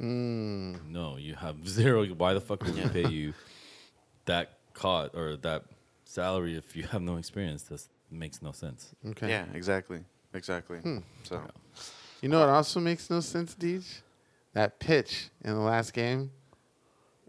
[0.00, 0.86] Mm.
[0.88, 2.04] no, you have zero.
[2.06, 3.34] Why the fuck would we pay you
[4.24, 5.64] that cost or that
[6.10, 7.62] salary if you have no experience?
[7.64, 8.94] That makes no sense.
[9.10, 9.28] Okay.
[9.28, 10.00] Yeah, exactly,
[10.34, 10.78] exactly.
[10.78, 10.98] Hmm.
[11.24, 11.40] So
[12.20, 14.00] You know what also makes no sense, Deej?
[14.54, 16.30] That pitch in the last game.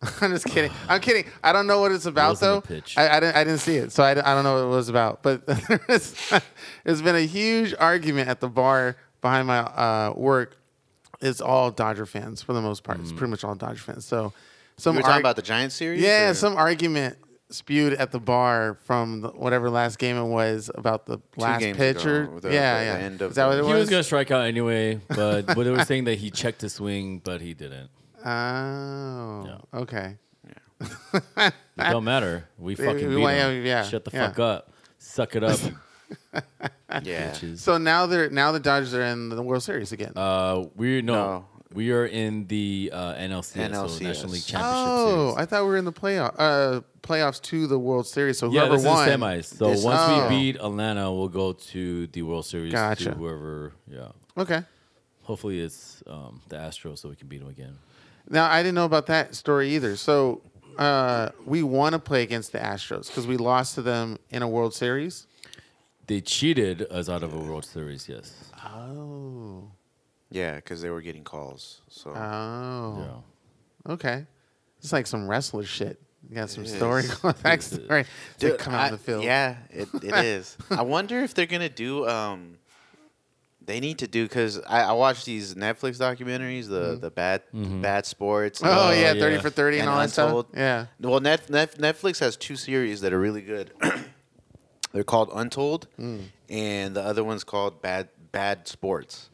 [0.21, 0.71] I'm just kidding.
[0.89, 1.25] I'm kidding.
[1.43, 2.61] I don't know what it's about wasn't a though.
[2.61, 2.97] pitch.
[2.97, 3.35] I, I didn't.
[3.35, 5.21] I didn't see it, so I, don't- I don't know what it was about.
[5.21, 5.45] But
[5.87, 6.15] there's,
[6.83, 10.57] there's been a huge argument at the bar behind my uh, work.
[11.21, 12.99] It's all Dodger fans for the most part.
[12.99, 14.05] It's pretty much all Dodger fans.
[14.05, 14.33] So
[14.77, 16.01] some you were talking arg- about the Giants series.
[16.01, 17.17] yeah, or- some argument
[17.51, 21.77] spewed at the bar from the, whatever last game it was about the last games
[21.77, 22.23] pitcher.
[22.23, 23.05] ago, the- yeah, the yeah.
[23.05, 23.79] end of Is that what the- it He was?
[23.81, 27.19] was gonna strike out anyway, but but they were saying that he checked his swing,
[27.23, 27.89] but he didn't.
[28.23, 29.79] Oh, Yeah.
[29.81, 30.17] okay.
[30.45, 31.47] Yeah.
[31.47, 32.47] it don't matter.
[32.57, 33.65] We We- fucking we beat want- him.
[33.65, 34.27] yeah, Shut the yeah.
[34.27, 34.71] fuck up.
[34.97, 35.59] Suck it up,
[37.03, 37.31] yeah.
[37.31, 37.57] bitches.
[37.59, 40.13] So now they're now the Dodgers are in the World Series again.
[40.15, 41.45] Uh, we're no, No.
[41.73, 45.35] We are in the uh, NLCS, so National League Championship oh, Series.
[45.37, 48.37] I thought we were in the playoff uh, playoffs to the World Series.
[48.37, 49.57] So yeah, whoever this won, is semis.
[49.57, 50.29] So This- once Oh.
[50.29, 52.73] we beat Atlanta, we'll go to the World Series.
[52.73, 53.05] Gotcha.
[53.05, 54.09] To whoever, yeah.
[54.37, 54.63] okay.
[55.23, 57.77] Hopefully, it's um, the Astros, so we can beat them again.
[58.29, 59.95] Now I didn't know about that story either.
[59.95, 60.41] So
[60.77, 64.47] uh, we want to play against the Astros because we lost to them in a
[64.47, 65.27] World Series.
[66.07, 68.09] They cheated us out of a World Series.
[68.09, 68.51] Yes.
[68.65, 69.70] Oh,
[70.31, 71.81] Yeah, because they were getting calls.
[71.89, 73.21] So oh,
[73.85, 73.93] Yeah.
[73.93, 74.25] okay.
[74.79, 76.01] It's like some wrestler shit.
[76.29, 77.13] You got some It story is.
[77.21, 78.05] going back story.
[78.39, 79.23] They Dude, come out I- on the field.
[79.23, 80.57] Yeah, it, it is.
[80.69, 82.07] I wonder if they're gonna do.
[82.07, 82.57] Um,
[83.63, 88.05] they need to do because I, I watch these Netflix documentaries, the the bad bad
[88.05, 88.59] sports.
[88.61, 88.69] Mm-hmm.
[88.75, 89.19] Oh, Oh, yeah, yeah.
[89.19, 90.47] thirty for thirty and, And all that Untold.
[90.47, 90.57] stuff.
[90.59, 90.85] Yeah.
[90.99, 93.71] Well, Net, Net, Netflix has two series that are really good.
[94.93, 96.23] They're called Untold, Mm.
[96.49, 99.29] and the other one's called Bad Bad Sports,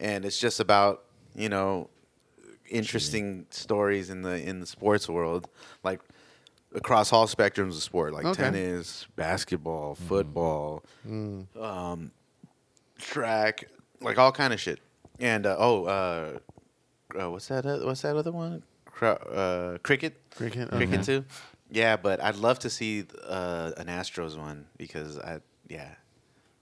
[0.00, 1.04] and it's just about
[1.36, 1.88] you know
[2.68, 5.48] interesting stories in the in the sports world,
[5.84, 6.00] like
[6.74, 8.42] across all spectrums of sport, like Okay.
[8.44, 11.46] tennis, basketball, football, Mm.
[11.60, 12.10] um,
[12.98, 13.64] track,
[14.00, 14.78] like all kind of shit.
[15.18, 16.38] And uh, oh, uh,
[17.20, 17.66] uh, what's that?
[17.66, 18.62] Uh, what's that other one?
[18.86, 20.20] Cro- uh, cricket.
[20.36, 21.02] Cricket, Cricket okay.
[21.02, 21.24] too.
[21.72, 25.94] Yeah, but I'd love to see uh, an Astros one because I yeah,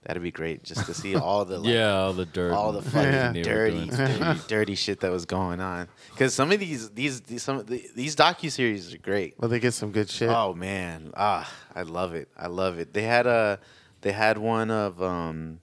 [0.09, 2.79] that'd be great just to see all the like, yeah, all the dirt, all the
[2.79, 5.87] and fucking everything they were dirty, dirty, dirty shit that was going on.
[6.11, 9.35] Because some of these these these some of the, these docu series are great.
[9.39, 10.29] Well, they get some good shit.
[10.29, 12.27] Oh man, ah, I love it.
[12.35, 12.91] I love it.
[12.93, 13.59] They had a,
[14.01, 15.59] they had one of um,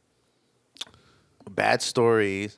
[1.50, 2.56] bad stories,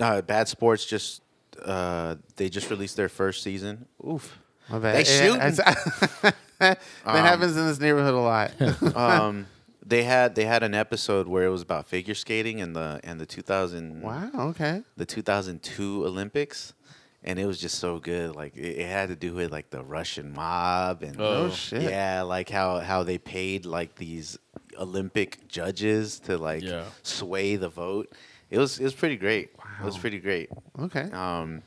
[0.00, 0.84] uh, bad sports.
[0.84, 1.22] Just
[1.64, 3.86] uh, they just released their first season.
[4.04, 4.36] Oof.
[4.68, 4.96] My bad.
[5.06, 6.32] They Yeah, shooting.
[6.58, 8.96] that Um, happens in this neighborhood a lot.
[8.96, 9.46] um,
[9.84, 13.20] they had they had an episode where it was about figure skating and the and
[13.20, 14.30] the 2000 wow.
[14.34, 14.82] Okay.
[14.96, 16.74] the 2002 Olympics.
[17.24, 18.34] And it was just so good.
[18.34, 21.44] Like it, it had to do with like the Russian mob and Oh.
[21.44, 21.82] Oh shit.
[21.82, 24.38] Yeah, like how how they paid like these
[24.78, 26.84] Olympic judges to like Yeah.
[27.02, 28.12] sway the vote.
[28.50, 29.50] It was it was pretty great.
[29.80, 30.00] It was Wow.
[30.00, 30.50] pretty great.
[30.78, 31.08] Okay.
[31.12, 31.62] Um,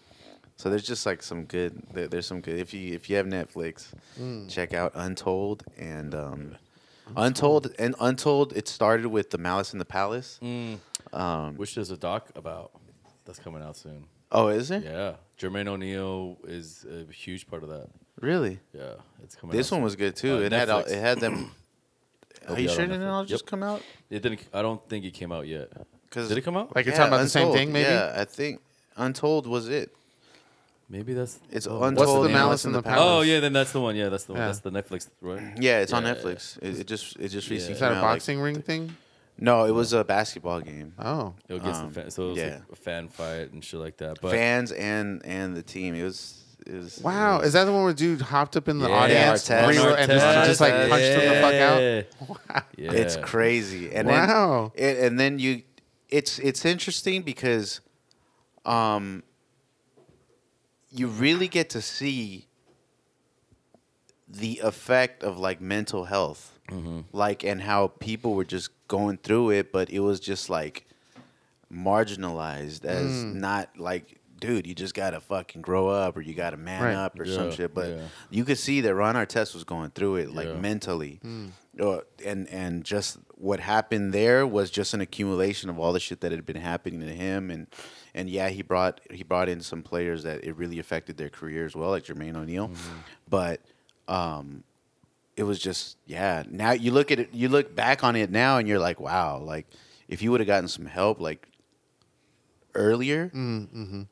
[0.57, 1.81] so there's just like some good.
[1.93, 2.59] There, there's some good.
[2.59, 3.87] If you if you have Netflix,
[4.19, 4.49] Mm.
[4.49, 6.55] check out Untold and um,
[7.15, 8.53] Untold and Untold.
[8.55, 10.39] It started with the Malice in the Palace.
[10.41, 10.79] Mm,
[11.13, 12.71] Um, which there's a doc about
[13.25, 14.05] that's coming out soon.
[14.31, 17.87] oh, is it Yeah, Jermaine O'Neal is a huge part of that.
[18.21, 18.59] really?
[18.73, 18.93] Yeah,
[19.23, 19.55] it's coming.
[19.55, 20.37] This out one was good too.
[20.37, 21.51] Uh, it had all- it had them.
[22.47, 23.11] Are you sure it didn't Netflix.
[23.11, 23.27] all Yep.
[23.29, 23.81] just come out?
[24.09, 24.41] It didn't.
[24.53, 25.71] I don't think it came out yet.
[26.11, 26.75] Cause Did it come out?
[26.75, 27.89] Like you're talking about the same thing, maybe?
[27.89, 28.61] Yeah, I think
[28.97, 29.95] Untold was it.
[30.89, 31.39] Maybe that's.
[31.51, 31.81] It's oh.
[31.83, 32.21] Untold.
[32.21, 32.99] the and Malice in the Palace?
[33.01, 33.95] Oh yeah, then that's the one.
[33.95, 34.41] Yeah, that's the one.
[34.41, 34.47] Yeah.
[34.47, 35.41] That's the Netflix, right?
[35.59, 36.57] Yeah, it's on Yeah, Netflix.
[36.61, 37.53] It, it just it just Yeah.
[37.55, 38.95] recently Is that came a out, like- boxing ring thing?
[39.39, 40.93] no, it was a basketball game.
[40.99, 41.33] Oh.
[41.49, 42.45] It gets Um, the fan, so it was yeah.
[42.45, 44.19] like a fan fight and shit like that.
[44.21, 45.95] But Fans and and the team.
[45.95, 46.99] It was it was.
[47.01, 47.39] Wow.
[47.41, 49.67] Is that the one where dude hopped up in the Yeah, audience Artest.
[49.67, 50.45] re- and just, Artest.
[50.45, 52.55] just like punched him the fuck out?
[52.57, 52.63] out.
[52.77, 52.91] Yeah.
[52.91, 53.91] It's crazy.
[53.93, 54.71] And Wow.
[54.75, 55.63] then it, and then you,
[56.09, 57.81] it's it's interesting because,
[58.65, 59.23] um,
[60.95, 62.47] you really get to see
[64.27, 67.01] the effect of like mental health, mm-hmm.
[67.11, 70.85] like and how people were just going through it, but it was just like
[71.71, 73.35] marginalized as mm.
[73.35, 76.95] not like dude, you just gotta fucking grow up, or you gotta man Right.
[76.95, 77.73] up, or some shit.
[77.73, 78.01] But yeah.
[78.29, 80.55] you could see that Ron Artest was going through it, like Yeah.
[80.59, 81.51] mentally, mm.
[81.79, 86.21] Uh, and and just what happened there was just an accumulation of all the shit
[86.21, 87.67] that had been happening to him, and
[88.15, 91.65] and yeah, he brought he brought in some players that it really affected their career
[91.65, 92.71] as well, like Jermaine O'Neal,
[93.29, 93.61] but.
[94.07, 94.63] um
[95.37, 96.43] it was just yeah.
[96.49, 99.37] Now you look at it, you look back on it now, and you're like, wow.
[99.37, 99.67] Like
[100.07, 101.45] if you would have gotten some help like
[102.73, 104.03] earlier, Mm-hmm.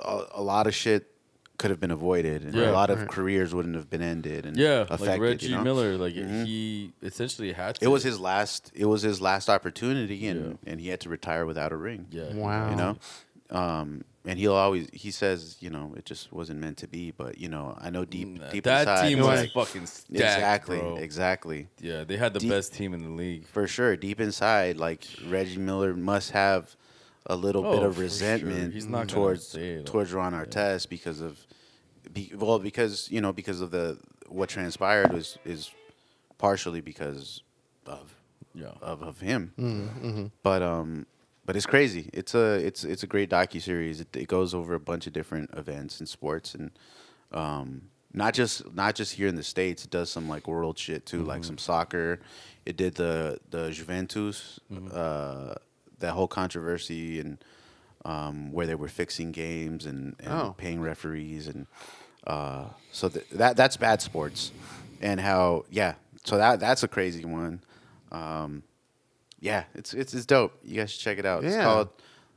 [0.00, 1.10] a, a lot of shit
[1.58, 2.70] could have been avoided, and Yeah.
[2.70, 3.08] a lot of Right.
[3.08, 4.46] careers wouldn't have been ended.
[4.46, 5.64] And Yeah, affected, like Reggie you know?
[5.64, 6.46] Miller, like Mhm.
[6.46, 7.84] he essentially had to.
[7.84, 8.70] It was his last.
[8.74, 10.70] It was his last opportunity, and Yeah.
[10.72, 12.06] and he had to retire without a ring.
[12.10, 12.32] Yeah.
[12.32, 12.70] Wow.
[12.70, 12.96] You know,
[13.50, 17.10] um, and he'll always he says, you know, it just wasn't meant to be.
[17.10, 20.10] But you know, I know deep Nah, deep that inside, team was like- fucking stacked,
[20.12, 20.96] exactly, bro.
[20.96, 21.68] exactly.
[21.80, 23.46] Yeah, they had the Deep- best team in the league.
[23.46, 26.76] For sure, deep inside, like Reggie Miller must have
[27.30, 28.02] a little bit Oh, of for sure.
[28.04, 29.86] resentment He's not towards say it.
[29.86, 31.47] towards Ron Artest because of, be,
[32.34, 33.98] well, because you know because of the
[34.28, 35.70] what transpired was is
[36.38, 37.42] partially because
[37.86, 38.14] of
[38.54, 38.72] Yeah.
[38.82, 39.52] of, of him.
[39.58, 40.26] Mm-hmm.
[40.42, 41.06] But um,
[41.46, 42.10] but it's crazy.
[42.12, 44.00] It's a it's it's a great docu series.
[44.00, 46.70] It, it goes over a bunch of different events in sports and
[47.32, 49.84] um, not just not just here in the states.
[49.84, 52.20] It does some like world shit too, like some soccer.
[52.66, 54.60] It did the the Juventus,
[54.92, 55.54] uh,
[56.00, 57.38] that whole controversy and
[58.04, 60.54] um, where they were fixing games and, and Oh.
[60.56, 61.66] paying referees and
[62.28, 64.52] uh, so th- that that's bad sports
[65.00, 65.94] and how yeah.
[66.24, 67.60] So that that's a crazy one.
[68.12, 68.62] Um,
[69.40, 70.52] yeah, it's it's it's dope.
[70.62, 71.44] You guys should check it out.
[71.44, 71.64] It's Yeah.
[71.64, 71.88] called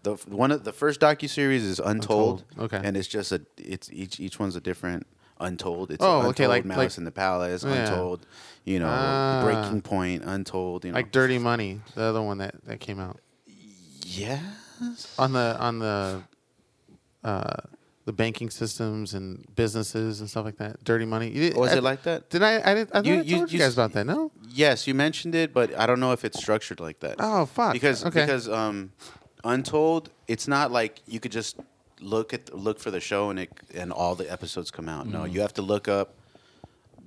[0.04, 2.44] the one of the first docu series is Untold.
[2.52, 2.88] Untold, okay.
[2.88, 5.06] and it's just a it's each each one's a different
[5.40, 5.92] Untold.
[5.92, 7.74] It's Oh, Untold, okay, like- Malice like- in the Palace, Yeah.
[7.90, 8.26] Untold.
[8.64, 9.42] You know, Ah.
[9.44, 10.86] Breaking Point, Untold.
[10.86, 13.20] You know, Like Dirty Money, the other one that, that came out
[14.06, 14.42] yes.
[15.18, 16.22] on the on the
[17.24, 17.62] uh,
[18.12, 20.84] the banking systems and businesses and stuff like that.
[20.84, 21.30] Dirty Money.
[21.30, 22.30] You Was I- it like that?
[22.30, 22.62] Did I?
[22.70, 22.90] I didn't.
[22.96, 24.06] I You- I you- told you, you guys s- about that.
[24.06, 24.32] No.
[24.50, 27.16] Yes, you mentioned it, but I don't know if it's structured like that.
[27.20, 27.74] Oh fuck.
[27.74, 28.22] because okay.
[28.22, 28.92] because um,
[29.44, 31.58] Untold, it's not like you could just
[32.00, 35.08] look at look for the show and it and all the episodes come out.
[35.08, 35.12] Mm.
[35.14, 36.16] No, you have to look up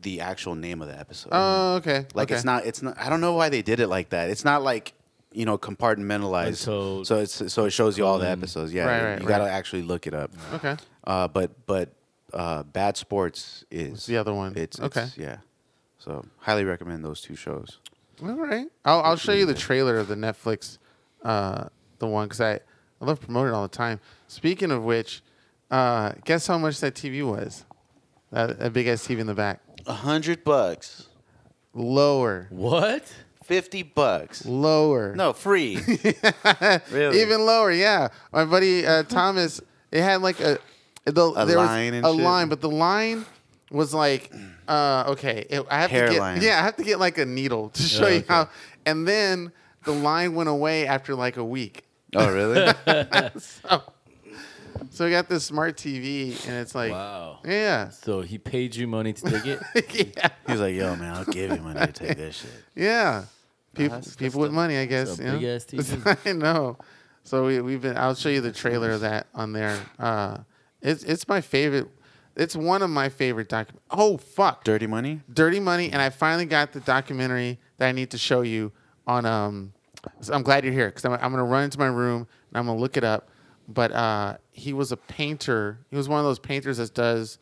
[0.03, 1.31] the actual name of the episode.
[1.33, 2.07] Oh okay.
[2.15, 2.35] like okay.
[2.37, 2.99] it's not it's not.
[2.99, 4.31] I don't know why they did it like that.
[4.31, 4.93] It's not like
[5.33, 6.67] you know compartmentalized.
[6.67, 8.73] Untold, so it's so it shows you all the episodes.
[8.73, 10.31] Yeah, Right, right, you right, gotta actually look it up.
[10.55, 10.77] Okay.
[11.07, 11.93] Uh, but but
[12.33, 14.55] uh, Bad Sports is It's the other one.
[14.57, 15.03] It's, Okay.
[15.03, 15.39] it's yeah.
[15.99, 17.79] So highly recommend those two shows.
[18.23, 18.67] All right.
[18.85, 20.79] I'll I'll show you the trailer of the Netflix,
[21.25, 21.67] uh,
[21.99, 22.55] the one because I
[23.01, 24.01] I love promoting all the time.
[24.29, 25.23] Speaking of which,
[25.71, 27.65] uh, guess how much that TV was?
[28.31, 29.61] That, that big ass TV in the back.
[29.87, 31.09] A hundred bucks,
[31.73, 32.47] Lower.
[32.51, 33.13] What?
[33.45, 34.45] fifty bucks.
[34.47, 35.15] Lower.
[35.15, 35.77] No, free.
[36.91, 37.21] really?
[37.21, 38.09] Even lower, yeah.
[38.33, 40.59] My buddy uh, Thomas, it had like a
[41.05, 42.23] the A there line was and a shit?
[42.25, 43.25] line, but the line
[43.71, 44.33] was like,
[44.69, 46.35] uh, okay, it, I have to Hairline.
[46.41, 48.27] get yeah, I have to get like a needle to show you okay.
[48.29, 48.49] how.
[48.87, 49.53] And then
[49.85, 51.85] the line went away after like a week.
[52.17, 52.73] oh, really?
[53.39, 53.83] So,
[54.91, 57.41] so we got this smart TV, and it's like, Wow.
[57.45, 59.61] yeah, So he paid you money to take it?
[60.17, 62.51] yeah, He's like, yo, man, I'll give you money to take this shit.
[62.75, 63.25] yeah.
[63.75, 65.19] People, that's- people that's with the- money, I guess.
[65.19, 65.39] you know?
[65.39, 66.19] big-ass TV.
[66.27, 66.77] I know.
[67.25, 67.97] So we, we've been.
[67.97, 69.81] I'll show you the trailer of that on there.
[69.99, 70.39] Uh,
[70.85, 71.89] it's it's my favorite.
[72.37, 73.71] It's one of my favorite docu.
[73.91, 75.21] Oh fuck, Dirty money?
[75.33, 78.73] Dirty Money, and I finally got the documentary that I need to show you
[79.07, 79.25] on.
[79.25, 79.73] Um,
[80.21, 82.67] so I'm glad you're here because I'm, I'm gonna run into my room and I'm
[82.67, 83.29] gonna look it up.
[83.67, 85.79] But uh, he was a painter.
[85.91, 87.39] He was one of those painters that does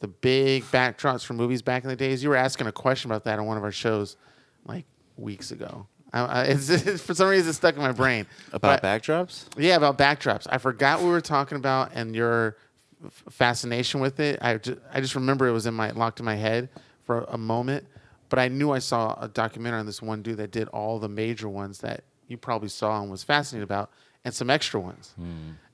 [0.00, 2.22] the big backdrops for movies back in the days.
[2.22, 4.16] You were asking a question about that on one of our shows,
[4.66, 4.84] like
[5.16, 5.86] weeks ago.
[6.12, 8.26] I, I, it's, it's, for some reason, it's stuck in my brain.
[8.52, 9.46] About But- backdrops?
[9.56, 10.46] yeah, about backdrops.
[10.50, 12.56] I forgot what we were talking about and your
[13.10, 14.38] fascination with it.
[14.42, 16.68] I just, I just remember it was in my locked in my head
[17.04, 17.86] for a moment,
[18.28, 21.08] but I knew I saw a documentary on this one dude that did all the
[21.08, 23.90] major ones that you probably saw and was fascinated about,
[24.24, 25.14] and some extra ones.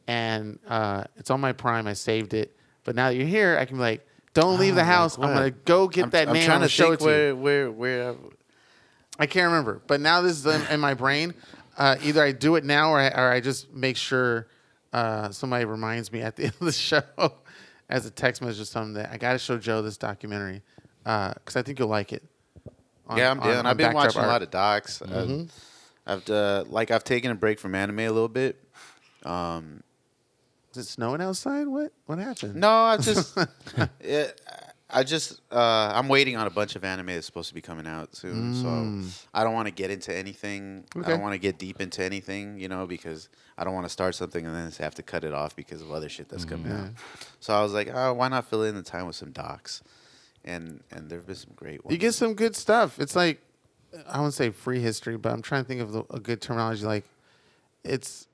[0.06, 1.86] And uh, it's on my Prime.
[1.86, 4.80] I saved it, but now that you're here, I can be like, don't leave the
[4.82, 5.18] Ah, house.
[5.18, 6.44] like I'm gonna go get I'm, that I'm name.
[6.46, 7.36] trying I'm gonna show think it to you.
[7.36, 8.14] where, where, where.
[9.18, 11.34] I can't remember, but now this is in, in my brain.
[11.76, 14.46] Uh, either I do it now or I, or I just make sure
[14.92, 17.02] uh, somebody reminds me at the end of the show
[17.88, 20.62] as a text message or something that I got to show Joe this documentary
[21.04, 22.22] because I think you'll like it.
[23.06, 23.58] on- yeah, I'm down.
[23.58, 24.98] on I've been watching a lot of docs.
[25.00, 25.42] Mm-hmm.
[26.06, 28.62] I've, I've uh, like I've taken a break from anime a little bit.
[29.24, 29.82] Um,
[30.72, 31.66] Is it snowing outside?
[31.66, 32.56] What what happened?
[32.56, 33.36] no, I've just.
[34.00, 34.40] it,
[34.90, 37.86] I just uh, I'm waiting on a bunch of anime that's supposed to be coming
[37.86, 38.54] out soon.
[38.54, 38.68] So
[39.34, 40.84] I don't want to get into anything.
[40.96, 43.28] I don't want to get deep into anything, you know, because
[43.58, 45.90] I don't want to start something and then have to cut it off because of
[45.92, 46.90] other shit that's coming out.
[47.40, 49.82] So I was like, oh, why not fill in the time with some docs?
[50.44, 51.92] And and there've been some great ones.
[51.92, 52.98] You get some good stuff.
[52.98, 53.42] It's like
[54.08, 56.86] I won't say free history, but I'm trying to think of the, a good terminology.
[56.86, 57.04] Like
[57.84, 58.26] it's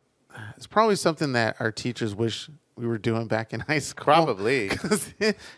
[0.57, 4.05] it's probably something that our teachers wish we were doing back in high school.
[4.05, 4.69] Probably.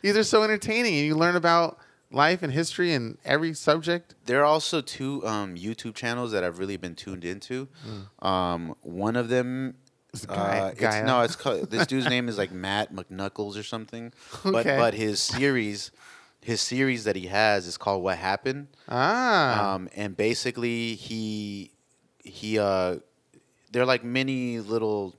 [0.03, 1.79] these are so entertaining, and you learn about
[2.11, 4.15] life and history and every subject.
[4.27, 7.69] There are also two um, YouTube channels that I've really been tuned into.
[8.21, 9.75] Um, one of them,
[10.29, 14.13] uh, it's, no, it's called, this dude's name is like Matt McMuscles or something.
[14.45, 14.77] But Okay.
[14.77, 15.91] but his series,
[16.41, 18.69] his series that he has is called What Happened.
[18.89, 21.73] Ah, Um, and basically he
[22.23, 22.97] he uh,
[23.73, 25.15] they're like many little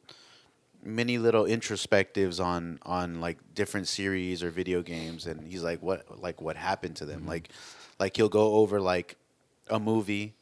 [0.84, 6.22] many little introspectives on on like different series or video games and he's like what
[6.22, 7.26] like what happened to them?
[7.26, 7.50] Like
[8.00, 9.16] like he'll go over like
[9.70, 10.34] a movie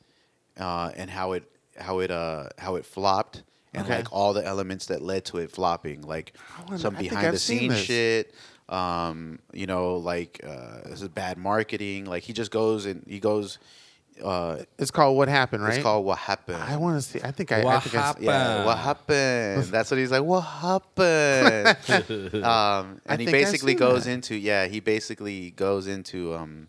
[0.60, 3.44] uh and how it how it uh how it flopped
[3.74, 3.96] and Okay.
[3.98, 6.34] like all the elements that led to it flopping like
[6.66, 8.34] wanna- some behind the scenes shit
[8.70, 13.20] um you know like uh this is bad marketing like he just goes and he
[13.20, 13.60] goes
[14.24, 15.74] uh it's called What Happened, right?
[15.76, 17.20] it's called what happened I want to see.
[17.22, 17.60] I think I.
[17.60, 19.64] I What think I s- yeah, what happened?
[19.72, 20.24] That's what he's like.
[20.24, 21.78] What happened?
[22.44, 24.12] um, and he I've basically goes that.
[24.12, 26.68] into yeah, he basically goes into um,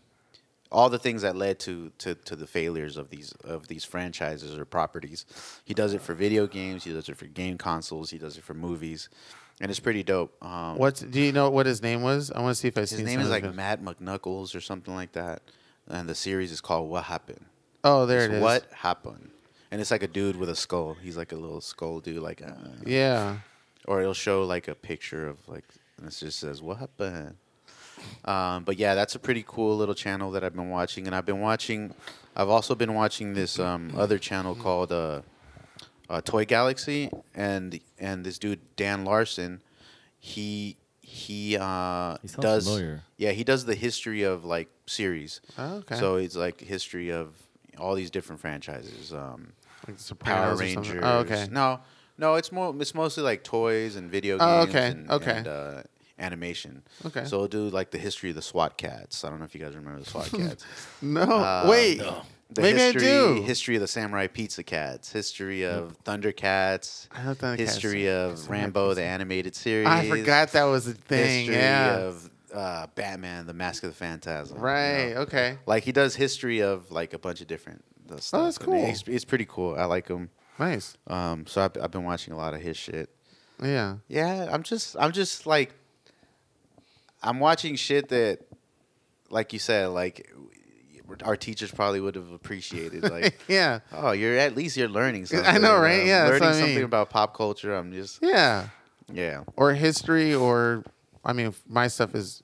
[0.73, 4.57] all the things that led to, to to the failures of these of these franchises
[4.59, 5.25] or properties.
[5.65, 6.85] He does it for video games.
[6.85, 8.11] He does it for game consoles.
[8.11, 9.09] He does it for movies,
[9.61, 10.35] and it's pretty dope.
[10.45, 12.31] Um, What's do you know what his name was?
[12.33, 14.61] I want to see if I see his seen name is like Matt McMuscles or
[14.61, 15.43] something like that,
[15.89, 17.45] and the series is called What Happened.
[17.85, 18.43] Oh, there It's it is.
[18.43, 19.31] What happened?
[19.71, 20.95] And it's like a dude with a skull.
[21.03, 22.43] He's like a little skull dude, like.
[22.43, 22.53] Uh,
[22.85, 23.39] Yeah.
[23.87, 25.65] or it'll show like a picture of like
[25.99, 27.37] and it just says what happened
[28.25, 31.25] um, but yeah that's a pretty cool little channel that i've been watching and i've
[31.25, 31.95] been watching
[32.37, 35.23] i've also been watching this um, other channel called uh,
[36.11, 39.61] uh, toy galaxy and and this dude dan larson
[40.19, 40.77] he
[41.17, 43.03] he uh He does familiar.
[43.17, 45.97] yeah he does the history of like series Oh, okay.
[45.97, 47.29] so it's like history of
[47.79, 49.53] all these different franchises um
[49.87, 50.61] Like the Power Sopranos.
[50.61, 51.05] Rangers.
[51.05, 51.47] Oh, okay.
[51.51, 51.81] No,
[52.19, 52.75] no, it's more.
[52.81, 54.75] It's mostly like toys and video Oh, games.
[54.75, 55.37] okay, And, okay.
[55.39, 55.83] And, uh,
[56.19, 56.83] animation.
[57.09, 57.25] Okay.
[57.29, 59.23] So we'll do like the history of the SWAT Kats.
[59.25, 60.65] I don't know if you guys remember the SWAT Kats.
[61.03, 61.99] No, Uh, wait.
[61.99, 62.23] no.
[62.49, 63.43] The Maybe I history, do.
[63.43, 65.11] History of the Samurai Pizza Cats.
[65.11, 67.09] History of Thundercats.
[67.11, 67.59] I know Thundercats.
[67.59, 69.89] History of Samurai Rambo, the animated series.
[69.89, 71.47] I forgot that was a thing.
[71.47, 71.97] History yeah.
[71.97, 74.59] of uh, Batman, the Mask of the Phantasm.
[74.59, 75.15] you right.
[75.15, 75.23] know?
[75.23, 75.59] Okay.
[75.67, 78.41] Like he does history of like a bunch of different uh, stuff.
[78.41, 78.75] Oh, that's cool.
[78.75, 79.75] It's, it's pretty cool.
[79.77, 80.31] I like him.
[80.59, 80.97] Nice.
[81.09, 83.11] Um, so I've, I've been watching a lot of his shit.
[83.61, 83.97] Yeah.
[84.07, 85.75] Yeah, I'm just, I'm just like,
[87.23, 88.39] I'm watching shit that,
[89.31, 90.33] like you said, like
[91.25, 93.03] our teachers probably would have appreciated.
[93.11, 93.81] Like, yeah.
[93.93, 95.47] oh, you're at least you're learning something.
[95.49, 96.01] I know, right?
[96.03, 96.85] I'm Yeah, learning what I something mean.
[96.85, 97.75] about pop culture.
[97.75, 98.69] I'm just, Yeah.
[99.13, 100.85] yeah, Or history, or
[101.25, 102.43] I mean, my stuff is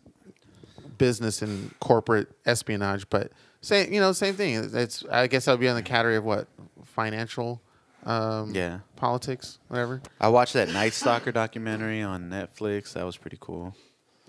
[0.98, 4.70] business and corporate espionage, but same, you know, same thing.
[4.74, 6.48] It's I guess I'll be on the category of what
[6.84, 7.60] financial,
[8.04, 8.80] um, yeah.
[8.96, 10.02] politics, whatever.
[10.20, 12.92] I watched that Night Stalker documentary on Netflix.
[12.94, 13.74] That was pretty cool.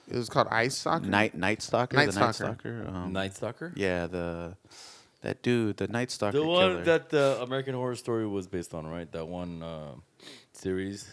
[0.10, 1.06] It was called Ice Soccer.
[1.06, 1.96] Night Night Stalker.
[1.96, 2.84] Night the Night Stalker.
[2.84, 2.88] Stalker.
[2.88, 3.72] Um, Night Stalker.
[3.76, 4.56] Yeah, the
[5.22, 6.38] that dude, the Night Stalker.
[6.40, 6.84] The one killer.
[6.84, 9.10] that the American Horror Story was based on, right?
[9.12, 9.92] That one uh,
[10.52, 11.10] series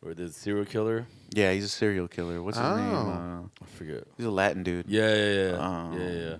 [0.00, 1.06] where the serial killer.
[1.34, 2.42] Yeah, he's a serial killer.
[2.42, 2.90] What's his name?
[2.94, 3.48] Oh.
[3.60, 4.04] Uh, I forget.
[4.16, 4.86] he's a Latin dude.
[4.88, 6.36] Yeah, yeah, yeah, Um, yeah, yeah.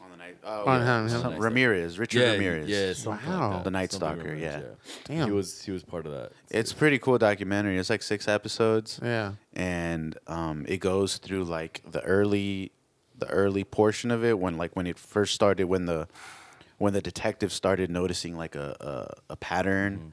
[0.01, 0.37] On the night.
[0.45, 1.01] Oh, On yeah.
[1.03, 1.41] him, Some- him.
[1.43, 2.69] Ramirez, Richard yeah, Ramirez.
[2.69, 3.55] yeah, something Wow.
[3.55, 3.65] like.
[3.65, 4.65] The Night Something Stalker, Ramirez,
[5.05, 5.29] Damn.
[5.29, 6.33] He was he was part of that.
[6.51, 7.79] It's a pretty cool documentary.
[7.79, 9.33] It's like six episodes, Yeah.
[9.55, 12.73] and um, it goes through like the early,
[13.19, 16.09] the early portion of it when like when it first started when the
[16.79, 20.09] when the detectives started noticing like a a, a pattern, mm-hmm.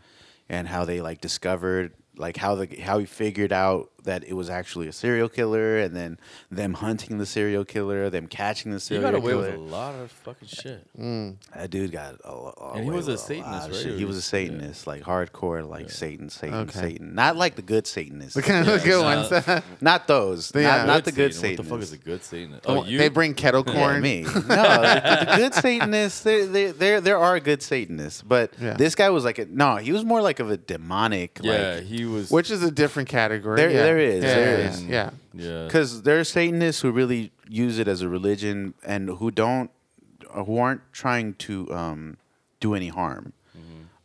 [0.50, 4.50] and how they like discovered like how the how he figured out that it was
[4.50, 6.20] actually a serial killer, and then
[6.52, 9.58] them hunting the serial killer, them catching the serial He serial got away killer.
[9.60, 10.86] with a lot of fucking shit.
[11.00, 11.36] Mm.
[11.56, 13.76] That dude got a, a And he was a with lot Satanist, right?
[13.82, 13.98] shit.
[13.98, 16.80] He was a he's- Satanist, like hardcore, like Satan, Satan, Okay.
[16.80, 17.16] Satan.
[17.16, 18.34] Not like the good Satanists.
[18.36, 19.64] The kind of Yeah, good it's ones.
[19.82, 20.52] not those.
[20.54, 20.62] Yeah.
[20.78, 21.66] Not, not the Good good Satan.
[21.66, 21.72] Satanists.
[21.72, 22.66] What the fuck is a good Satanist?
[22.68, 22.98] Oh, you.
[22.98, 24.02] they bring kettle Yeah, corn.
[24.02, 24.22] me.
[24.24, 26.22] No, the, the good Satanists.
[26.22, 28.74] There, there, there, there are good Satanists, but Yeah.
[28.74, 29.78] this guy was like a no.
[29.78, 31.40] He was more like of a demonic.
[31.42, 32.30] yeah, like, he was.
[32.32, 33.56] which is a different category.
[33.58, 33.84] there, yeah.
[33.96, 34.86] There is, Yeah, there yeah, is.
[34.86, 35.10] Yeah.
[35.34, 35.64] Yeah.
[35.66, 39.70] Because there are Satanists who really use it as a religion and who don't,
[40.32, 42.18] who aren't trying to um,
[42.60, 43.34] do any harm.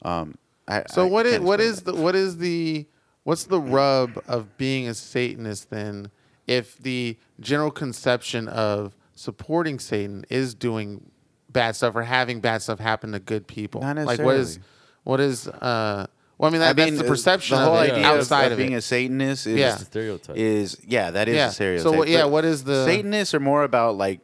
[0.02, 0.36] Um,
[0.66, 2.86] I, So I what is can't what explain is the what is the
[3.24, 6.10] what's the rub of being a Satanist then?
[6.46, 11.10] If the general conception of supporting Satan is doing
[11.50, 14.58] bad stuff or having bad stuff happen to good people, Not like what is
[15.04, 16.06] what is uh?
[16.38, 18.46] Well, I mean I that, mean, the uh, perception the whole of it idea outside
[18.46, 18.76] of, of, being it.
[18.76, 19.74] a Satanist is Yeah.
[19.74, 20.36] A stereotype.
[20.36, 21.46] is yeah that is Yeah.
[21.46, 21.94] a So stereotype.
[21.96, 24.20] what- yeah, But what is the- Satanists are more about like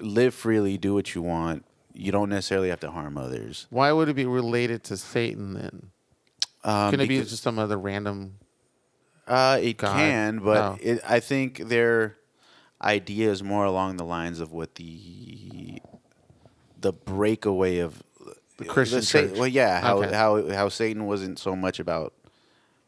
[0.00, 1.64] live freely, do what you want.
[1.94, 3.66] You don't necessarily have to harm others.
[3.70, 5.90] Why would it be related to Satan then?
[6.62, 8.34] Um, Can it be just some other random?
[9.26, 9.96] Uh, it God.
[9.96, 10.78] can, but Oh.
[10.80, 12.16] it, I think their
[12.82, 15.80] idea is more along the lines of what the
[16.78, 18.02] the breakaway of
[18.58, 19.32] The Christian Sa- church.
[19.36, 20.14] Well, yeah, how Okay.
[20.14, 22.12] how how Satan wasn't so much about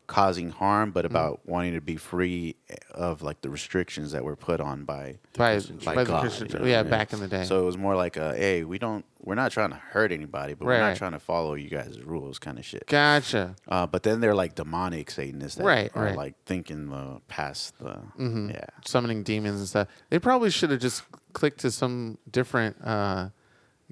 [0.07, 0.95] causing harm, Mm.
[0.95, 2.57] but about wanting to be free
[2.93, 6.21] of like the restrictions that were put on by By, Christian by by the God,
[6.23, 6.61] Christian you church.
[6.63, 6.91] know yeah, I mean?
[6.91, 7.45] back in the day.
[7.45, 10.55] So it was more like a, hey, we don't, we're not trying to hurt anybody,
[10.55, 10.97] but Right, we're not right.
[10.97, 12.87] trying to follow you guys' rules, kind of shit.
[12.87, 13.55] gotcha.
[13.69, 16.17] Uh, but then they're like demonic Satanists that Right, are right.
[16.17, 18.55] like thinking the past the Mhm.
[18.55, 18.65] yeah.
[18.87, 19.89] summoning demons and stuff.
[20.09, 21.03] They probably should have just
[21.35, 23.29] clicked to some different uh,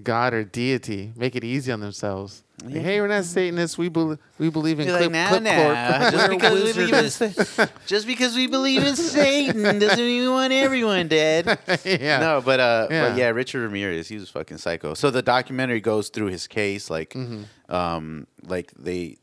[0.02, 2.42] god or deity, make it easy on themselves.
[2.62, 2.80] Like, Yeah.
[2.80, 3.76] hey, we're not Satanists.
[3.78, 5.70] We believe we believe in You're clip, like, nah,
[6.00, 6.10] nah.
[6.10, 10.52] Just because we believe in just because we believe in Satan doesn't mean we want
[10.52, 11.58] everyone dead.
[11.84, 12.18] yeah.
[12.18, 13.08] No, but uh, Yeah.
[13.08, 14.94] but yeah, Richard Ramirez, he was fucking psycho.
[14.94, 17.74] So the documentary goes through his case, like, Mm-hmm.
[17.74, 19.16] um, like they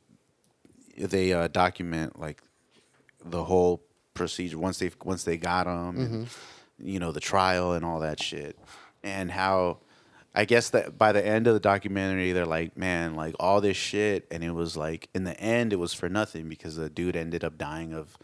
[0.98, 2.42] they uh, document like
[3.26, 3.82] the whole
[4.14, 6.24] procedure once they once they got him, Mm-hmm.
[6.88, 8.58] you know, the trial and all that shit,
[9.04, 9.80] and how.
[10.36, 13.78] I guess that by the end of the documentary, they're like, man, like all this
[13.78, 17.16] shit, and it was like, in the end, it was for nothing because the dude
[17.16, 18.18] ended up dying of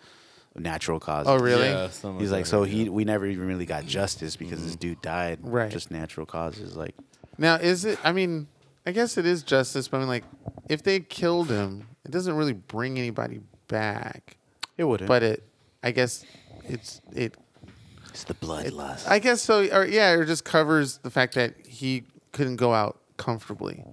[0.56, 1.28] natural causes.
[1.28, 1.68] Oh, really?
[1.68, 4.80] Yeah, He's like, so he, we never even really got justice because this mm-hmm.
[4.80, 5.72] dude died, Right.
[5.72, 6.96] Just natural causes, like
[7.38, 8.00] Now, is it?
[8.04, 8.48] I mean,
[8.86, 10.24] I guess it is justice, but I mean, like,
[10.68, 14.38] if they killed him, it doesn't really bring anybody back.
[14.78, 15.08] it wouldn't.
[15.08, 15.44] But it,
[15.84, 16.26] I guess,
[16.64, 17.36] it's it.
[18.22, 19.08] It's the bloodlust.
[19.08, 19.66] I guess so.
[19.72, 23.84] Or yeah, it just covers the fact that he couldn't go out comfortably.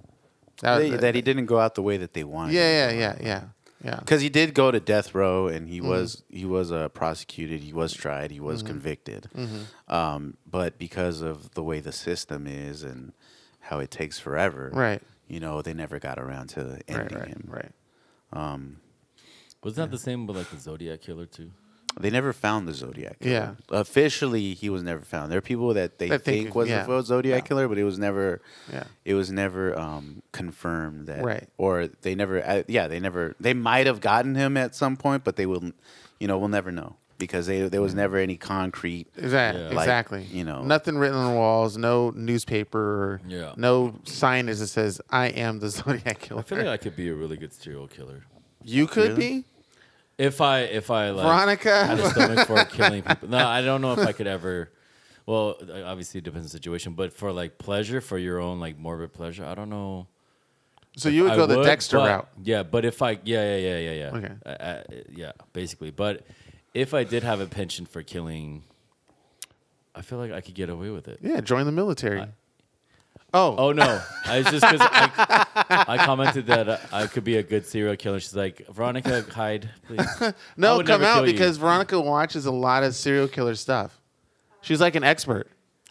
[0.61, 2.53] That, They- that he didn't go out the way that they wanted.
[2.53, 3.43] Yeah, yeah, yeah, yeah,
[3.83, 3.99] yeah.
[3.99, 5.89] Because he did go to death row, and he Mm-hmm.
[5.89, 9.27] was he was uh, prosecuted, he was tried, he was convicted.
[9.35, 9.93] Mm-hmm.
[9.93, 13.13] Um, but because of the way the system is and
[13.59, 15.01] how it takes forever, Right.
[15.29, 17.43] You know, they never got around to ending right, him.
[17.51, 17.71] right.
[18.31, 18.77] Um,
[19.61, 21.51] Wasn't that the same with like the Zodiac killer too?
[21.99, 23.19] They never found the Zodiac.
[23.19, 23.31] Killer.
[23.31, 23.53] Yeah.
[23.69, 25.31] Officially, he was never found.
[25.31, 26.85] There are people that they That think- think, was yeah.
[26.85, 27.47] the Zodiac Yeah.
[27.47, 28.41] killer, but it was never.
[28.71, 28.83] Yeah.
[29.05, 31.23] It was never um, confirmed that.
[31.23, 31.47] Right.
[31.57, 32.43] Or they never.
[32.45, 33.35] Uh, yeah, they never.
[33.39, 35.71] They might have gotten him at some point, but they will.
[36.19, 39.07] You know, we'll never know because they there was never any concrete.
[39.17, 39.61] Exactly.
[39.63, 39.69] Yeah.
[39.69, 40.23] Like, exactly.
[40.31, 41.77] you know- nothing written on the walls.
[41.77, 42.79] No newspaper.
[42.79, 43.53] Or Yeah.
[43.57, 47.09] No signage that says "I am the Zodiac Killer." I feel like I could be
[47.09, 48.23] a really good serial killer
[48.63, 49.29] you could Really?
[49.39, 49.45] be
[50.17, 51.85] if I if I like Veronica.
[51.85, 53.29] had a stomach for killing people.
[53.29, 54.71] No, I don't know if I could ever.
[55.25, 58.77] Well, obviously it depends on the situation, but for like pleasure, for your own like
[58.77, 60.07] morbid pleasure, I don't know.
[60.95, 62.27] so you would I go the Dexter but- route.
[62.43, 64.33] Yeah, but if I yeah yeah yeah yeah yeah Okay.
[64.45, 66.25] Uh, uh, yeah basically, but
[66.73, 68.63] if I did have a penchant for killing,
[69.95, 71.19] I feel like I could get away with it.
[71.21, 72.23] Yeah, join the military.
[73.37, 74.01] Oh, Oh no!
[74.25, 77.95] I was just because I, I commented that uh, I could be a good serial
[77.95, 78.19] killer.
[78.19, 79.99] She's like, Veronica, hide, please.
[80.21, 81.33] I no, would come never out kill you.
[81.33, 83.99] because Veronica watches a lot of serial killer stuff.
[84.61, 85.49] She's like an expert.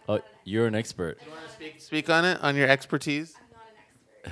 [0.09, 1.19] Oh, you're an expert.
[1.19, 3.33] Do you want to speak, speak on it on your expertise.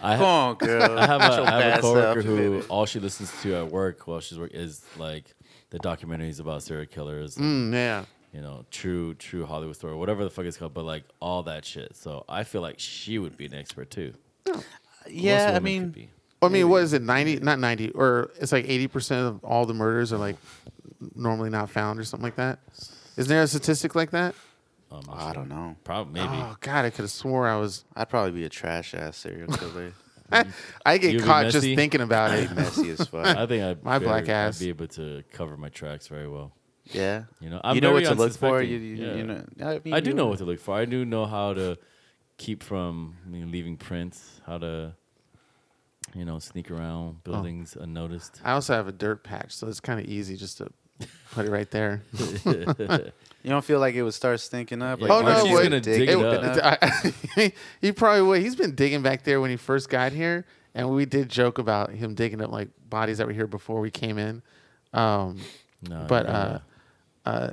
[0.00, 0.98] I Come ha- on, girl.
[0.98, 3.54] I have Get a, your I have bad a coworker who all she listens to
[3.56, 5.34] at work while she's work is like
[5.70, 7.36] the documentaries about serial killers.
[7.36, 8.04] Mm, yeah.
[8.32, 11.64] You know, true, true Hollywood story, whatever the fuck it's called, but like all that
[11.64, 11.96] shit.
[11.96, 14.12] So I feel like she would be an expert too.
[15.08, 16.08] Yeah, I mean.
[16.42, 17.00] I mean, what is it?
[17.02, 17.36] Ninety?
[17.40, 20.36] Not ninety, or it's like eighty percent of all the murders are like
[21.14, 22.58] normally not found, or something like that.
[23.16, 24.34] Isn't there a statistic like that?
[24.92, 25.76] Um, I don't know.
[25.82, 26.34] Probably maybe.
[26.34, 27.84] Oh God, I could have swore I was.
[27.96, 29.92] I'd probably be a trash ass serial killer.
[30.84, 31.76] I get You'd be caught just messy?
[31.76, 32.50] thinking about it.
[32.54, 33.24] Messy as fuck.
[33.26, 34.60] I think I'd My very- black ass.
[34.60, 36.52] I'd be able to cover my tracks very well.
[36.92, 37.24] Yeah.
[37.40, 38.62] You know, I'm you know what very to look for.
[38.62, 39.14] You, you, Yeah.
[39.14, 39.44] you know.
[39.60, 40.74] I, mean, I do you- know what to look for.
[40.76, 41.76] I do know how to
[42.38, 44.94] keep from I mean, leaving prints, how to,
[46.14, 46.76] you know, sneak Oh.
[46.76, 48.40] around buildings unnoticed.
[48.44, 50.68] I also have a dirt patch, so it's kind of easy just to
[51.32, 52.02] put it right there.
[53.42, 55.00] You don't feel like it would start stinking up.
[55.00, 55.62] Like, Oh, no, once you wait.
[55.64, 56.78] gonna dig dig it it up.
[56.82, 58.42] I- he probably would.
[58.42, 60.44] He's been digging back there when he first got here,
[60.74, 63.90] and we did joke about him digging up like bodies that were here before we
[63.92, 64.42] came in.
[64.92, 65.38] Um,
[65.88, 66.32] No, but yeah.
[66.32, 66.58] uh,
[67.26, 67.50] uh,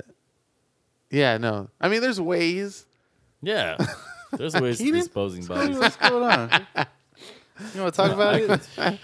[1.10, 1.68] yeah, no.
[1.80, 2.86] I mean, there's ways.
[3.42, 3.76] yeah,
[4.32, 5.00] there's ways to Keenan?
[5.00, 5.78] disposing bodies.
[5.78, 6.66] what's going on?
[7.74, 8.68] You want to talk about it?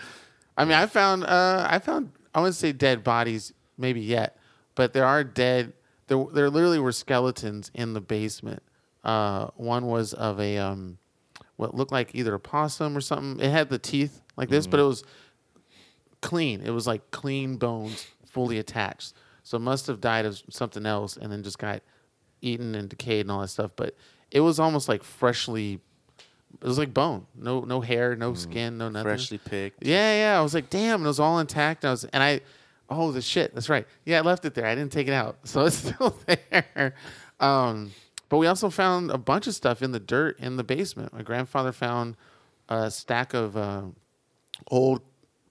[0.57, 4.37] I mean, I found uh, I found I wouldn't say dead bodies maybe yet,
[4.75, 5.73] but there are dead.
[6.09, 8.63] There there literally were skeletons in the basement.
[9.05, 10.99] Uh, one was of a um,
[11.57, 13.45] what looked like either a possum or something.
[13.45, 15.05] It had the teeth like this, but it was
[16.21, 16.63] clean.
[16.63, 19.15] It was like clean bones, fully attached.
[19.51, 21.83] So it must have died of something else and then just got
[22.41, 23.73] eaten and decayed and all that stuff.
[23.75, 23.97] But
[24.31, 25.81] it was almost like freshly.
[26.63, 29.09] It was like bone, no no hair, no skin, no nothing.
[29.09, 29.85] Freshly picked.
[29.85, 30.39] Yeah, yeah.
[30.39, 31.85] I was like, damn, it was all intact.
[31.85, 32.43] I was, and I,
[32.89, 33.53] oh, the shit.
[33.53, 33.89] That's right.
[34.05, 34.67] Yeah, I left it there.
[34.67, 36.95] I didn't take it out, so it's still there.
[37.41, 37.91] Um,
[38.29, 41.13] but we also found a bunch of stuff in the dirt in the basement.
[41.13, 42.17] My grandfather found
[42.69, 43.83] a stack of uh,
[44.69, 45.01] old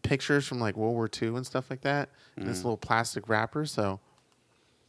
[0.03, 3.65] pictures from like World War II and stuff like that in this little plastic wrapper.
[3.65, 3.99] So,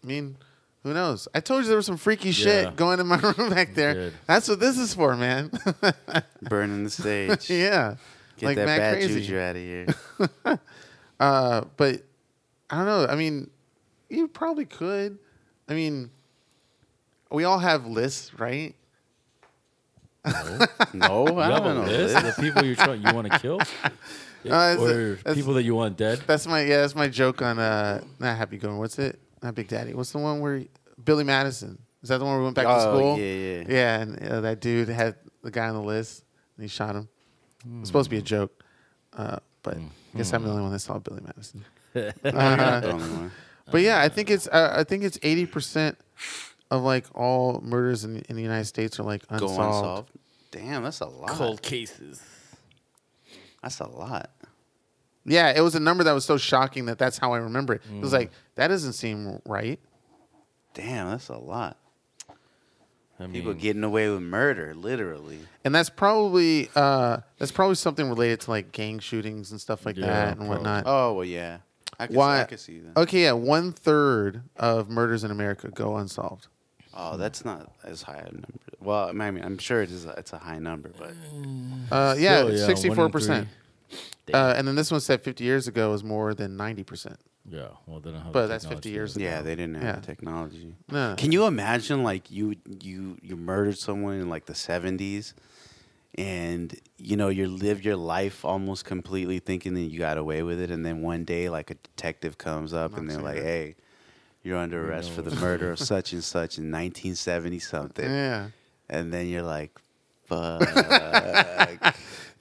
[0.02, 0.36] I mean,
[0.82, 1.26] who knows?
[1.34, 2.32] I told you there was some freaky Yeah.
[2.32, 4.12] shit going in my room back there.
[4.26, 5.50] That's what this is for, man.
[6.42, 7.50] Burning the stage.
[7.50, 7.96] yeah.
[8.36, 9.20] Get like that bad crazy.
[9.20, 9.86] juju out of here.
[11.18, 12.02] Uh, but
[12.70, 13.06] I don't know.
[13.06, 13.50] I mean,
[14.08, 15.18] you probably could.
[15.68, 16.10] I mean,
[17.30, 18.74] we all have lists, right?
[20.24, 21.82] No, You I have don't know.
[21.84, 23.60] list of the people you try, you want to kill,
[24.48, 26.22] Uh, it's a- or that's- people that you want dead.
[26.26, 26.78] That's my yeah.
[26.80, 28.78] That's my joke on uh, not Happy Going.
[28.78, 29.20] What's it?
[29.42, 29.92] Not Big Daddy.
[29.92, 30.64] What's the one where
[31.04, 31.76] Billy Madison?
[32.02, 33.18] Is that the one where we went back to Oh, school?
[33.18, 33.64] yeah, yeah.
[33.68, 36.24] Yeah, and uh, that dude had the guy on the list,
[36.56, 37.08] and he shot him.
[37.80, 38.64] It's supposed to be a joke,
[39.14, 41.62] uh, but I guess I'm the only one that saw Billy Madison.
[41.94, 43.30] You're not the.
[43.70, 45.98] But yeah, I think it's uh, I think it's eighty percent
[46.70, 49.40] of like all murders in, in the United States are like unsolved.
[49.56, 50.10] Go unsolved.
[50.10, 50.10] unsolved.
[50.52, 51.28] Damn, that's a lot.
[51.30, 52.22] Cold cases.
[53.62, 54.30] That's a lot.
[55.24, 57.82] Yeah, it was a number that was so shocking that that's how I remember it.
[57.84, 58.00] It Mm.
[58.00, 59.78] was like that doesn't seem right.
[60.74, 61.76] Damn, that's a lot.
[63.18, 65.40] I mean, People getting away with murder, literally.
[65.62, 69.96] And that's probably uh, that's probably something related to like gang shootings and stuff like
[69.96, 70.56] Yeah, that and probably.
[70.56, 70.84] whatnot.
[70.86, 71.58] Oh well, yeah.
[71.98, 72.40] I could, Why?
[72.40, 72.96] I could see that.
[72.98, 76.46] Okay, yeah, one third of murders in America go unsolved.
[76.94, 78.48] Oh, that's not as high a number.
[78.80, 80.06] Well, I mean, I'm sure it is.
[80.06, 81.10] A, it's a high number, but
[81.90, 83.48] Uh, yeah, Still, yeah, sixty one four in percent.
[84.32, 87.18] Uh, and then this one said fifty years ago was more than ninety percent.
[87.48, 88.32] Yeah, well, they don't have.
[88.32, 89.92] But the that's 50 technology years to- yeah, they didn't have Yeah.
[89.96, 90.74] the technology.
[90.90, 95.34] No, Can you imagine like you you you murdered someone in like the 70s
[96.16, 100.60] and you know you live your life almost completely thinking that you got away with
[100.60, 103.42] it and then one day like a detective comes up and they're like, out.
[103.44, 103.74] "Hey,
[104.42, 108.48] you're under arrest know for the murder of such and such in 1970 something." yeah.
[108.88, 109.78] And then you're like,
[110.24, 110.60] "Fuck."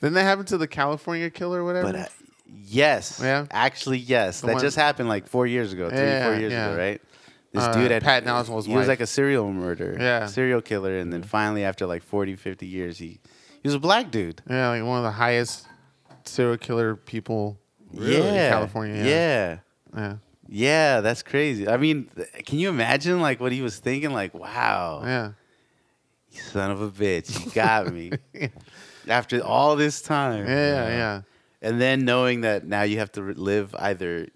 [0.02, 1.92] Didn't that happen to the California killer or whatever?
[1.92, 2.06] but uh,
[2.48, 3.20] yes.
[3.22, 3.46] Yeah?
[3.52, 4.42] Actually, yes.
[4.42, 6.68] The that one- just happened like 4 years ago, 3 Yeah, 4 years yeah.
[6.70, 7.02] ago, right?
[7.52, 10.28] This Uh, dude had Patton Oswalt's He was like a serial murderer, Yeah.
[10.28, 13.20] serial killer, and then finally, after like 40, 50 years, he
[13.62, 14.42] he was a black dude.
[14.50, 15.68] yeah, like one of the highest
[16.24, 17.60] serial killer people.
[17.92, 18.16] Really?
[18.24, 19.04] Yeah, California, yeah.
[19.04, 19.58] yeah,
[19.98, 20.16] Yeah,
[20.50, 21.02] yeah.
[21.02, 21.68] That's crazy.
[21.68, 22.10] I mean,
[22.46, 24.12] can you imagine like what he was thinking?
[24.12, 25.32] Like, wow, yeah.
[26.32, 28.12] you son of a bitch, you got me.
[29.08, 31.22] After all this time, Yeah, yeah.
[31.62, 34.28] and then knowing that now you have to live either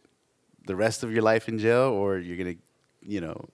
[0.65, 2.55] the rest of your life in jail or you're gonna,
[3.01, 3.49] you know,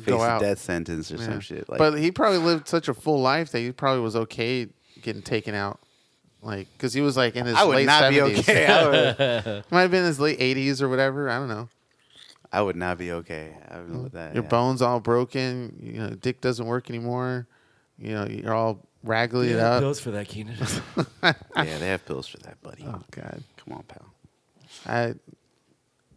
[0.00, 1.24] face a death sentence or yeah.
[1.24, 1.68] some shit.
[1.68, 4.68] Like, but he probably lived such a full life that he probably was okay
[5.02, 5.80] getting taken out.
[6.42, 8.10] Like, because he was like in his I would late not 70s.
[8.10, 9.44] be okay.
[9.44, 11.30] Would, Might have been his late 80s or whatever.
[11.30, 11.68] I don't know.
[12.54, 13.56] I would not be okay.
[13.68, 14.34] I don't know with that.
[14.34, 14.48] Your yeah.
[14.48, 15.76] bones all broken.
[15.80, 17.46] You know, dick doesn't work anymore.
[17.98, 19.80] You know, you're all raggedy Yeah, up.
[19.80, 20.56] pills for that, Keenan.
[21.22, 22.84] Yeah, they have pills for that, buddy.
[22.86, 24.06] Oh God, Come on, pal.
[24.86, 25.14] I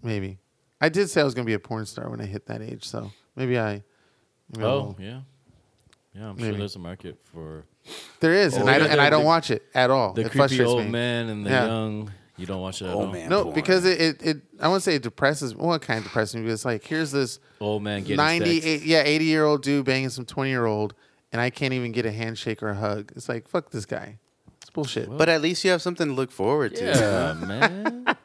[0.03, 0.37] maybe
[0.81, 2.83] I did say I was gonna be a porn star when I hit that age.
[2.85, 3.83] So maybe I.
[4.51, 4.95] Maybe I oh will.
[4.99, 5.21] yeah,
[6.13, 6.29] yeah.
[6.29, 6.49] I'm Maybe.
[6.49, 7.65] sure there's a market for
[8.21, 10.13] there is, and Oh, I yeah, don't, and I don't the- watch it at all.
[10.13, 10.89] the it creepy old me.
[10.91, 11.65] man and the Yeah.
[11.67, 12.11] young.
[12.37, 13.11] You don't watch that at Old all?
[13.11, 13.29] man.
[13.29, 13.55] No, porn.
[13.55, 15.55] because it, it, it I won't say it depresses.
[15.55, 16.43] Well, it kind of depresses me.
[16.43, 18.65] But it's like here's this Old man getting ninety sex.
[18.65, 20.93] eight, yeah, eighty year old dude banging some twenty year old,
[21.31, 23.11] and I can't even get a handshake or a hug.
[23.15, 24.19] It's like fuck this guy.
[24.61, 25.09] It's bullshit.
[25.17, 26.85] But at least you have something to look forward to.
[26.85, 28.15] Yeah, man.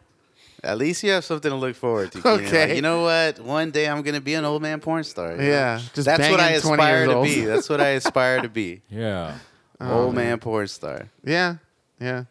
[0.65, 2.23] At least you have something to look forward to.
[2.23, 2.39] Keenan.
[2.39, 2.77] Like, Okay.
[2.77, 3.41] you know what?
[3.41, 5.33] One day I'm gonna be an old man porn star.
[5.33, 5.43] you know?
[5.45, 7.25] Yeah, just That's what I banging 20 aspire years to old.
[7.27, 7.41] be.
[7.47, 8.83] That's what I aspire to be.
[8.91, 9.39] Yeah.
[9.81, 10.27] Oh, old man.
[10.29, 10.39] man.
[10.39, 11.09] porn star.
[11.25, 11.57] Yeah,
[12.01, 12.25] yeah.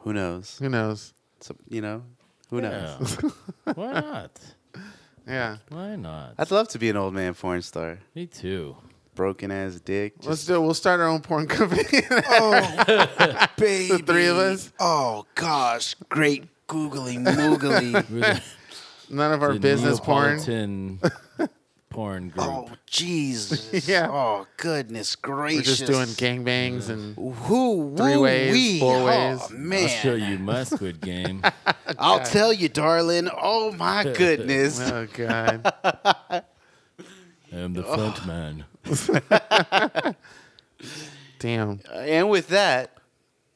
[0.00, 0.58] Who knows?
[0.58, 1.12] Who knows?
[1.40, 2.02] So, you know,
[2.50, 3.16] who knows?
[3.74, 4.30] Why not?
[5.26, 5.58] Yeah.
[5.68, 6.34] Why not?
[6.38, 7.98] I'd love to be an old man porn star.
[8.14, 8.76] Me too.
[9.14, 10.14] Broken ass dick.
[10.18, 10.60] Let's Just, do it.
[10.60, 11.84] We'll start our own porn company.
[12.32, 13.88] Oh, baby.
[13.88, 14.72] the three of us.
[14.80, 18.40] Oh gosh, great googly moogly.
[19.10, 20.36] None of our business porn.
[20.36, 21.00] Neapolitan
[21.90, 22.70] porn oh, group.
[22.72, 23.86] Oh Jesus!
[23.88, 24.08] Yeah.
[24.10, 25.80] Oh goodness gracious!
[25.80, 26.14] We're gracious!
[26.14, 28.78] just doing gangbangs and who Three woo ways, wee.
[28.80, 29.50] four Oh, ways.
[29.50, 31.42] man, I'll show you my Squid Game.
[31.98, 33.28] I'll tell you, darling.
[33.36, 34.80] Oh my goodness!
[34.80, 35.72] oh god.
[35.84, 36.42] I
[37.52, 38.64] am the front man.
[41.38, 41.80] Damn.
[41.90, 42.92] Uh, and with that,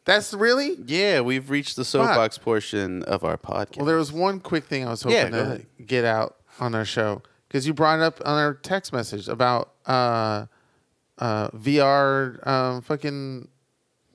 [0.05, 0.77] That's really?
[0.87, 3.77] yeah, we've reached the soapbox portion of our podcast.
[3.79, 5.67] Well, there was one quick thing I was hoping Yeah, to ahead.
[5.87, 7.23] get out on our show
[7.55, 10.47] because you brought it up on our text message about uh,
[11.19, 13.47] uh, VR um, fucking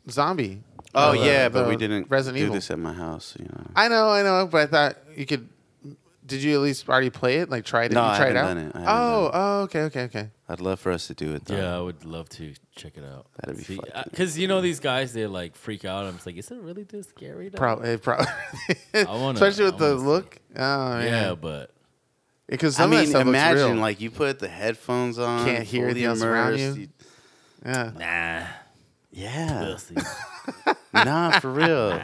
[0.09, 0.61] zombie.
[0.93, 2.55] oh Uh, yeah, but the we didn't Resident do Evil.
[2.55, 3.37] this at my house.
[3.39, 3.65] You know.
[3.77, 5.47] I know, I know, but I thought you could.
[6.25, 7.49] Did you at least already play it?
[7.49, 7.93] Like try it?
[7.93, 8.47] No, you I tried haven't out?
[8.47, 8.75] done it.
[8.75, 10.29] I haven't oh, done oh, okay, okay, okay.
[10.49, 11.45] I'd love for us to do it.
[11.45, 11.55] Though.
[11.55, 13.27] Yeah, I would love to check it out.
[13.41, 13.85] That'd be fun.
[14.03, 16.05] Because you know these guys, they like freak out.
[16.05, 17.47] I'm just like, is it really this scary?
[17.47, 18.27] though?" Probably, probably.
[18.93, 20.05] wanna- Especially with I the wanna see.
[20.05, 20.37] look.
[20.57, 21.05] Oh man.
[21.07, 21.71] Yeah, but
[22.49, 23.81] Because I some of that mean, stuff looks imagine real.
[23.81, 26.87] like you put the headphones on, Can't hear fully anything else around immersed, you.
[27.65, 27.91] yeah.
[27.95, 28.47] nah,
[29.11, 29.95] Yeah, pussy.
[30.93, 31.99] nah, for real.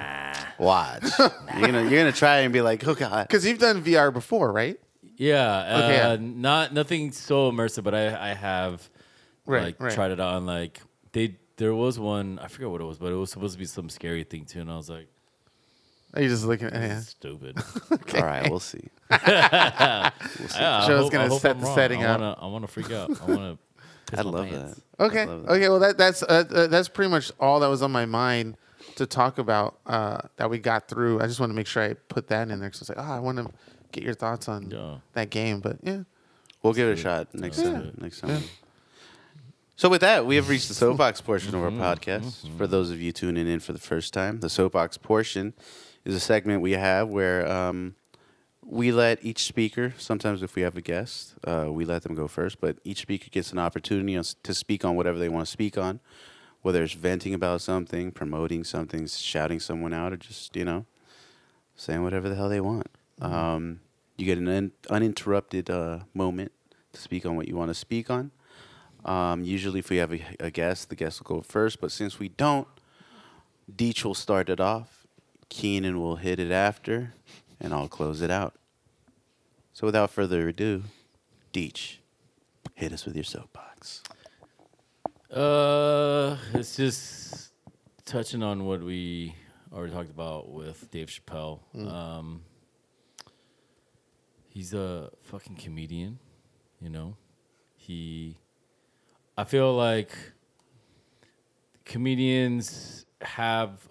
[0.57, 1.03] Watch.
[1.19, 1.29] You're
[1.67, 3.27] gonna you're gonna try and be like, oh god.
[3.27, 4.77] Because you've done VR before, right?
[5.17, 6.17] Yeah, Okay, uh, yeah.
[6.19, 8.89] not nothing so immersive, but I I have
[9.45, 9.93] Right, like right.
[9.93, 10.81] tried it on like
[11.11, 13.65] they there was one I forget what it was, but it was supposed to be
[13.65, 15.07] some scary thing too, and I was like,
[16.15, 16.99] Are you just looking at yeah.
[17.01, 17.57] stupid.
[18.15, 18.89] All right, we'll see.
[19.11, 20.11] Yeah,
[20.55, 21.75] I Show's hope- gonna set I'm the wrong.
[21.75, 22.19] setting I up.
[22.19, 23.09] Wanna, I want to freak out.
[23.21, 23.59] I want
[24.11, 24.17] to.
[24.17, 24.75] I love that.
[24.99, 25.25] Okay.
[25.25, 25.51] Love that.
[25.51, 25.69] Okay.
[25.69, 28.55] Well, that that's uh, uh, that's pretty much all that was on my mind
[28.95, 31.19] to talk about uh, that we got through.
[31.21, 33.07] I just want to make sure I put that in there because I was like,
[33.07, 33.49] oh, I want to
[33.91, 34.97] get your thoughts on Yeah.
[35.13, 35.59] that game.
[35.59, 36.01] But yeah,
[36.63, 37.71] We'll give it a shot next Yeah.
[37.73, 37.97] time.
[37.99, 38.43] Next time.
[39.75, 41.81] So with that, we have reached the soapbox portion of our Mm-hmm.
[41.81, 42.57] podcast.
[42.57, 45.53] For those of you tuning in for the first time, the soapbox portion
[46.05, 47.95] is a segment we have where um,
[48.63, 49.93] we let each speaker.
[49.97, 52.61] Sometimes, if we have a guest, uh, we let them go first.
[52.61, 55.99] But each speaker gets an opportunity to speak on whatever they want to speak on,
[56.61, 60.85] whether it's venting about something, promoting something, shouting someone out, or just you know
[61.75, 62.87] saying whatever the hell they want.
[63.21, 63.81] Um,
[64.17, 66.51] you get an un- uninterrupted uh, moment
[66.93, 68.31] to speak on what you want to speak on.
[69.03, 71.81] Um, usually, if we have a, a guest, the guest will go first.
[71.81, 72.67] But since we don't,
[73.73, 74.94] Deech will start it off.
[75.55, 77.13] Keenan will hit it after,
[77.61, 78.55] and I'll close it out.
[79.71, 80.83] So, without further ado,
[81.53, 81.99] Deech,
[82.73, 84.03] hit us with your soapbox.
[85.31, 87.53] Uh, it's just
[88.03, 89.33] touching on what we
[89.71, 91.61] already talked about with Dave Chappelle.
[91.89, 92.41] Um,
[94.49, 96.19] he's a fucking comedian,
[96.81, 97.15] you know.
[97.77, 98.35] He,
[99.37, 100.11] I feel like
[101.85, 103.87] comedians have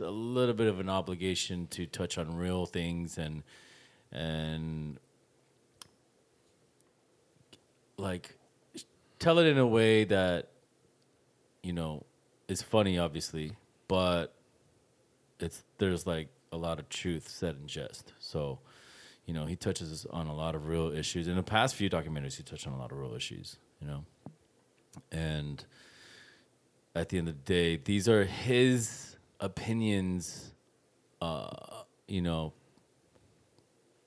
[0.00, 3.42] a little bit of an obligation to touch on real things and
[4.12, 4.98] and
[7.96, 8.36] like
[9.18, 10.48] tell it in a way that
[11.62, 12.04] you know
[12.48, 13.52] is funny obviously
[13.88, 14.34] but
[15.40, 18.12] it's there's like a lot of truth said in jest.
[18.18, 18.58] So
[19.26, 21.28] you know he touches on a lot of real issues.
[21.28, 24.04] In the past few documentaries he touched on a lot of real issues you know?
[25.10, 25.64] And
[26.94, 30.54] at the end of the day these are his opinions
[31.20, 32.52] uh you know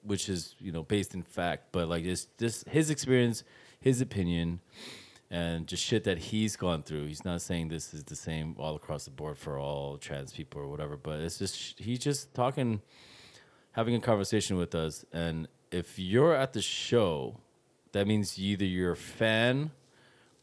[0.04, 3.44] which is you know based in fact but like it's just his experience
[3.80, 4.60] his opinion
[5.30, 7.06] and just shit that he's gone through.
[7.06, 10.62] He's not saying this is the same all across the board for all trans people
[10.62, 12.82] or whatever but it's just he's just talking
[13.74, 17.38] having a conversation with us and if you're at the show
[17.92, 19.72] that means either you're a fan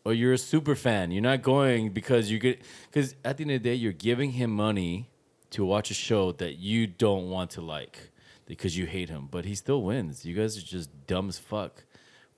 [0.04, 1.10] or you're a super fan.
[1.10, 4.32] You're not going because you get because at the end of the day, you're giving
[4.32, 5.10] him money
[5.50, 8.10] to watch a show that you don't want to like
[8.46, 10.24] because you hate him, but he still wins.
[10.24, 11.84] You guys are just dumb as fuck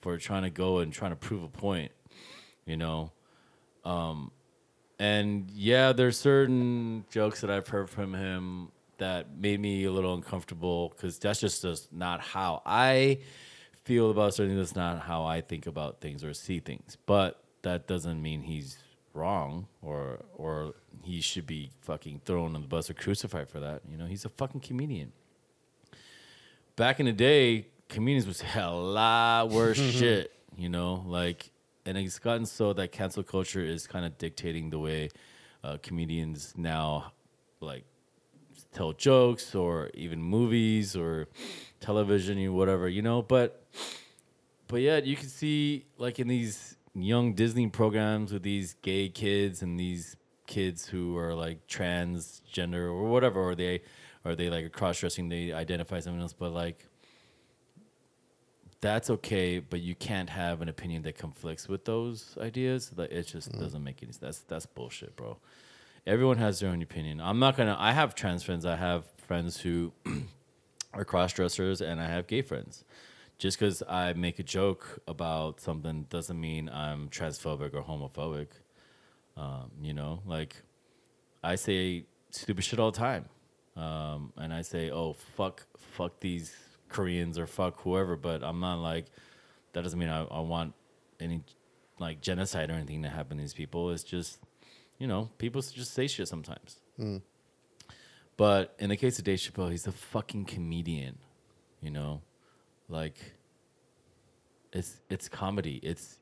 [0.01, 1.91] for trying to go and trying to prove a point,
[2.65, 3.11] you know.
[3.83, 4.31] Um,
[4.99, 10.13] and yeah, there's certain jokes that I've heard from him that made me a little
[10.13, 13.19] uncomfortable because that's just, just not how I
[13.83, 14.69] feel about certain things.
[14.69, 16.97] That's not how I think about things or see things.
[17.05, 18.77] But that doesn't mean he's
[19.13, 23.81] wrong or or he should be fucking thrown on the bus or crucified for that.
[23.89, 25.11] You know, he's a fucking comedian.
[26.75, 30.31] Back in the day, comedians was a lot worse shit.
[30.55, 31.51] You know, like,
[31.85, 35.09] and it's gotten so that cancel culture is kind of dictating the way
[35.63, 37.11] uh, comedians now
[37.59, 37.83] like
[38.73, 41.27] tell jokes or even movies or
[41.79, 43.21] television or whatever, you know.
[43.21, 43.63] But
[44.67, 49.61] but yet you can see like in these young Disney programs with these gay kids
[49.61, 50.15] and these
[50.47, 53.81] kids who are like transgender or whatever, or they
[54.25, 56.85] or they like cross dressing, they identify something else, but like
[58.81, 62.91] that's okay, but you can't have an opinion that conflicts with those ideas.
[62.95, 63.59] Like it just mm.
[63.59, 64.19] doesn't make any sense.
[64.19, 65.37] That's that's bullshit, bro.
[66.05, 67.19] Everyone has their own opinion.
[67.19, 67.75] I'm not gonna.
[67.77, 68.65] I have trans friends.
[68.65, 69.91] I have friends who
[70.93, 72.83] are cross dressers, and I have gay friends.
[73.37, 78.47] Just because I make a joke about something doesn't mean I'm transphobic or homophobic.
[79.35, 80.55] Um, you know, like
[81.43, 83.25] I say stupid shit all the time,
[83.75, 86.55] um, and I say, "Oh fuck, fuck these
[86.89, 89.05] Koreans or fuck whoever," but I'm not like
[89.73, 89.83] that.
[89.83, 90.73] Doesn't mean I, I want
[91.19, 91.43] any
[91.99, 93.91] like genocide or anything to happen to these people.
[93.91, 94.39] It's just,
[94.97, 96.77] you know, people just say shit sometimes.
[98.35, 101.17] But in the case of Dave Chappelle, he's a fucking comedian,
[101.81, 102.21] you know,
[102.89, 103.17] like
[104.73, 105.79] it's it's comedy.
[105.83, 106.17] It's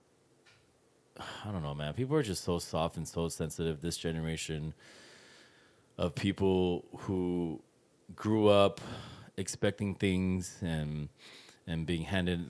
[1.20, 1.94] I don't know, man.
[1.94, 3.82] People are just so soft and so sensitive.
[3.82, 4.74] This generation
[5.98, 7.62] of people who
[8.16, 8.82] grew up
[9.38, 11.10] expecting things and
[11.68, 12.46] and being handed.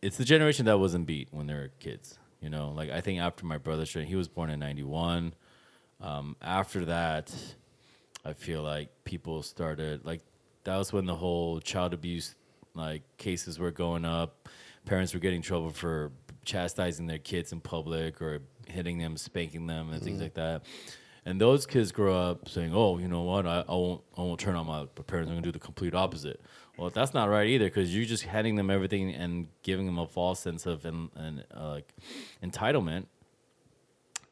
[0.00, 2.18] It's the generation that wasn't beat when they were kids.
[2.40, 5.34] You know, like I think after my brother's he was born in '91.
[6.00, 7.34] Um, after that,
[8.24, 10.20] I feel like people started like
[10.64, 12.34] that was when the whole child abuse
[12.78, 14.48] like cases were going up.
[14.86, 16.12] Parents were getting trouble for
[16.44, 20.62] chastising their kids in public or hitting them, spanking them, and things like that.
[21.26, 23.46] And those kids grow up saying, "Oh, you know what?
[23.46, 25.28] I, I won't, I won't turn on my parents.
[25.28, 26.40] I'm gonna do the complete opposite."
[26.78, 30.06] Well, that's not right either, because you're just handing them everything and giving them a
[30.06, 31.92] false sense of and, and uh, like
[32.42, 33.06] entitlement.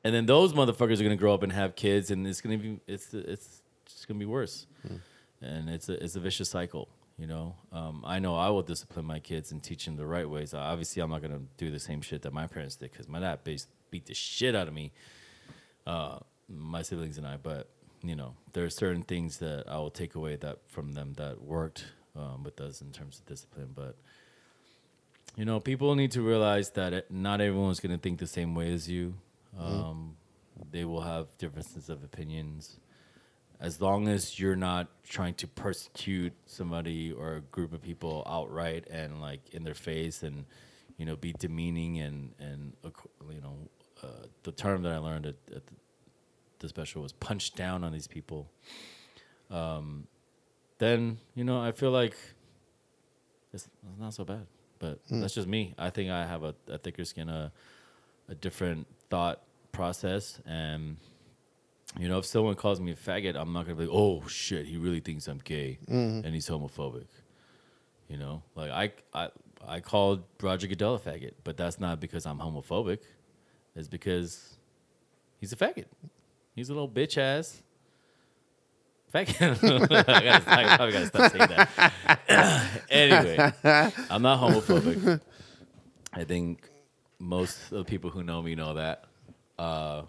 [0.04, 2.80] And then those motherfuckers are gonna grow up and have kids, and it's gonna be
[2.86, 4.66] it's it's just gonna be worse.
[5.42, 6.88] And it's a it's a vicious cycle.
[7.18, 10.28] You know, um, I know I will discipline my kids and teach them the right
[10.28, 10.52] ways.
[10.52, 13.38] Obviously, I'm not gonna do the same shit that my parents did because my dad
[13.44, 14.92] beat the shit out of me,
[15.86, 16.18] uh,
[16.48, 17.38] my siblings and I.
[17.38, 17.70] But
[18.02, 21.40] you know, there are certain things that I will take away that from them that
[21.40, 23.70] worked um, with us in terms of discipline.
[23.74, 23.96] But
[25.36, 28.72] you know, people need to realize that it, not everyone's gonna think the same way
[28.74, 29.14] as you.
[29.58, 30.16] Um,
[30.70, 32.78] They will have differences of opinions
[33.60, 38.86] as long as you're not trying to persecute somebody or a group of people outright
[38.90, 40.44] and like in their face and
[40.98, 42.72] you know be demeaning and and
[43.30, 43.56] you know
[44.02, 45.72] uh, the term that I learned at, at the,
[46.58, 48.50] the special was punch down on these people.
[49.50, 50.06] Um,
[50.78, 52.16] then you know I feel like
[53.52, 54.46] it's, it's not so bad,
[54.78, 55.74] but that's just me.
[55.78, 57.52] I think I have a, a thicker skin, a
[58.28, 59.42] a different thought
[59.72, 60.96] process and
[61.98, 64.66] you know, if someone calls me a faggot, I'm not gonna be like, oh shit,
[64.66, 65.78] he really thinks I'm gay
[66.24, 67.06] and he's homophobic.
[68.08, 69.28] You know, like I I
[69.66, 72.98] I called Roger Goodell a faggot, but that's not because I'm homophobic.
[73.74, 74.56] It's because
[75.38, 75.86] he's a faggot.
[76.54, 77.62] He's a little bitch ass
[79.12, 79.62] faggot.
[80.46, 82.82] I, gotta, gotta stop saying that.
[82.90, 83.52] anyway,
[84.10, 85.20] I'm not homophobic.
[86.12, 86.68] I think
[87.18, 89.04] most of the people who know me know that.
[89.58, 90.02] Uh,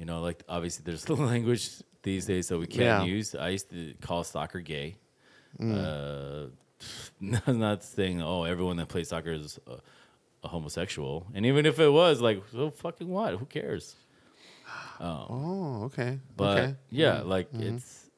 [0.00, 1.70] you know, like obviously there's the language
[2.02, 3.04] these days that we can't Yeah.
[3.04, 3.34] use.
[3.34, 4.96] I used to call soccer gay.
[5.60, 6.46] Uh,
[7.46, 9.76] not, saying oh everyone that plays soccer is a,
[10.44, 13.34] a homosexual, and even if it was like so fucking what?
[13.36, 13.94] Who cares?
[15.02, 16.20] Oh, okay.
[16.36, 16.74] But okay.
[16.90, 18.08] yeah, like it's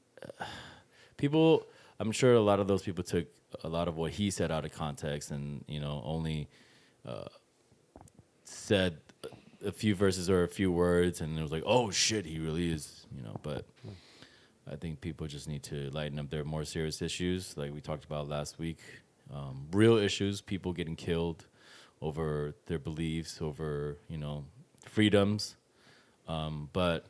[0.41, 0.45] uh,
[1.17, 1.67] people.
[2.01, 3.27] I'm sure a lot of those people took
[3.65, 6.49] a lot of what he said out of context, and you know only
[7.07, 7.29] uh,
[8.45, 8.99] said
[9.65, 12.71] a- few verses or a few words, and it was like, oh shit, he really
[12.71, 13.39] is, you know.
[13.43, 13.67] But
[14.71, 18.05] I think people just need to lighten up their more serious issues, like we talked
[18.05, 18.79] about last week.
[19.33, 21.47] Um, real issues, people getting killed
[22.01, 24.45] over their beliefs, over you know
[24.87, 25.57] freedoms.
[26.29, 27.07] Um, but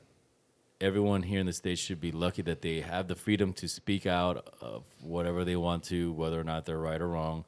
[0.80, 4.06] everyone here in the states should be lucky that they have the freedom to speak
[4.06, 7.44] out of whatever they want to, whether or not they're right or wrong,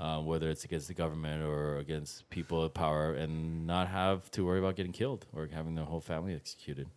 [0.00, 4.46] uh, whether it's against the government or against people of power, and not have to
[4.46, 6.88] worry about getting killed or having their whole family executed.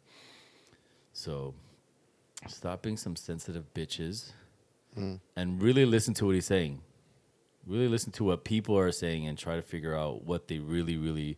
[1.12, 1.54] So,
[2.48, 4.32] stop being some sensitive bitches
[5.36, 6.82] and really listen to what he's saying.
[7.68, 10.96] Really listen to what people are saying and try to figure out what they really,
[10.96, 11.38] really,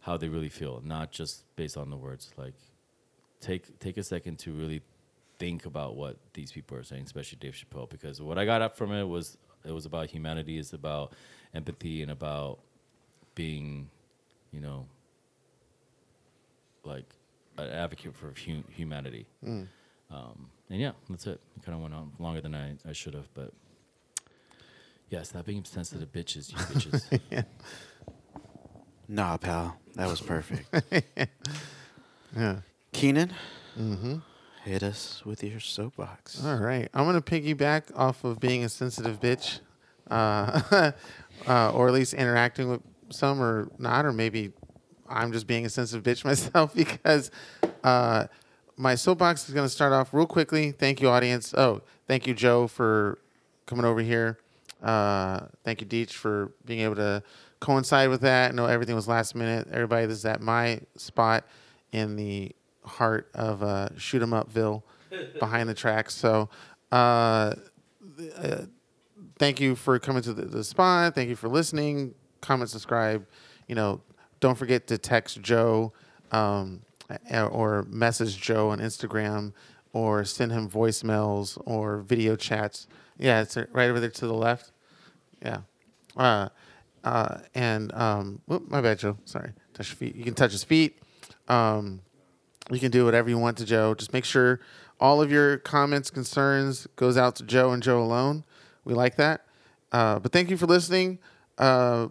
[0.00, 2.30] how they really feel, not just based on the words.
[2.36, 2.54] Like,
[3.40, 4.82] take take a second to really
[5.38, 8.76] think about what these people are saying, especially Dave Chappelle, because what I got up
[8.76, 11.12] from it was it was about humanity, it's about
[11.54, 12.58] empathy, and about
[13.34, 13.88] being,
[14.52, 14.86] you know,
[16.84, 17.04] like
[17.58, 19.26] an advocate for hu- humanity.
[20.10, 21.40] Um, and yeah, that's it.
[21.56, 23.52] It kind of went on longer than I, I should have, but
[25.10, 27.44] yeah, stop being sensitive bitches, you bitches.
[29.06, 30.66] Nah, pal, that was perfect.
[32.36, 32.60] Yeah.
[32.92, 33.32] Keenan,
[34.64, 36.44] hit us with your soapbox.
[36.44, 36.88] All right.
[36.94, 39.60] I'm going to piggyback off of being a sensitive bitch
[40.10, 40.92] uh,
[41.46, 42.80] uh, or at least interacting with
[43.10, 44.52] some or not, or maybe
[45.08, 47.30] I'm just being a sensitive bitch myself because
[47.82, 48.26] uh,
[48.76, 50.72] my soapbox is going to start off real quickly.
[50.72, 51.52] Thank you, audience.
[51.54, 53.18] Oh, thank you, Joe, for
[53.66, 54.38] coming over here.
[54.82, 57.22] Uh, thank you, Deech, for being able to
[57.60, 58.52] coincide with that.
[58.52, 59.68] I know everything was last minute.
[59.70, 61.44] Everybody, this is at my spot
[61.92, 62.54] in the
[62.84, 64.82] heart of uh, Shoot 'em Upville,
[65.38, 66.14] behind the tracks.
[66.14, 66.48] So,
[66.92, 67.54] uh,
[68.36, 68.62] uh,
[69.38, 71.14] thank you for coming to the, the spot.
[71.14, 72.14] Thank you for listening.
[72.40, 73.26] Comment, subscribe.
[73.68, 74.00] You know,
[74.40, 75.92] don't forget to text Joe
[76.32, 76.82] um,
[77.32, 79.52] or message Joe on Instagram
[79.92, 82.86] or send him voicemails or video chats.
[83.18, 84.72] Yeah, it's right over there to the left.
[85.40, 85.60] Yeah.
[86.16, 86.48] Uh,
[87.04, 89.16] uh, and um, whoop, my bad, Joe.
[89.24, 89.52] Sorry.
[89.72, 90.16] Touch your feet.
[90.16, 90.98] You can touch his feet.
[91.48, 92.00] Um,
[92.70, 93.94] you can do whatever you want to Joe.
[93.94, 94.60] Just make sure
[95.00, 98.44] all of your comments, concerns goes out to Joe and Joe alone.
[98.84, 99.44] We like that.
[99.92, 101.18] Uh, but thank you for listening.
[101.58, 102.08] Uh,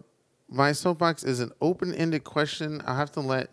[0.48, 2.82] my soapbox is an open-ended question.
[2.86, 3.50] I'll have to let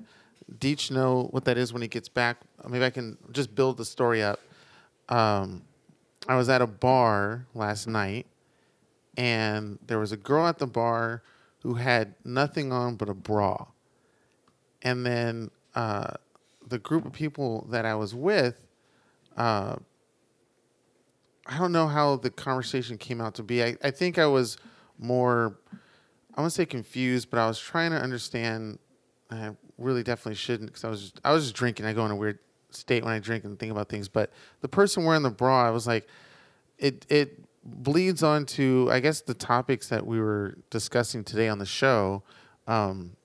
[0.60, 2.38] Deech know what that is when he gets back.
[2.68, 4.40] Maybe I can just build the story up.
[5.10, 5.64] Um,
[6.28, 8.28] I was at a bar last night,
[9.18, 11.24] and there was a girl at the bar
[11.64, 13.66] who had nothing on but a bra.
[14.82, 16.14] And then uh,
[16.72, 18.56] the group of people that I was with,
[19.38, 19.76] uh,
[21.46, 23.62] I don't know how the conversation came out to be.
[23.64, 24.58] I, I think I was
[24.98, 25.60] more,
[26.36, 28.80] I won't say confused, but I was trying to understand.
[29.30, 31.86] I really definitely shouldn't because I was just, I was just drinking.
[31.86, 32.40] I go in a weird
[32.70, 34.08] state when I drink and think about things.
[34.08, 34.32] But
[34.62, 36.08] the person wearing the bra, I was like,
[36.78, 41.66] it it bleeds onto I guess the topics that we were discussing today on the
[41.66, 42.24] show.
[42.68, 43.18] Um,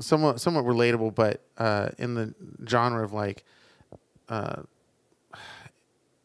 [0.00, 2.34] somewhat somewhat relatable, but uh, in the
[2.68, 3.44] genre of like
[4.28, 4.62] uh,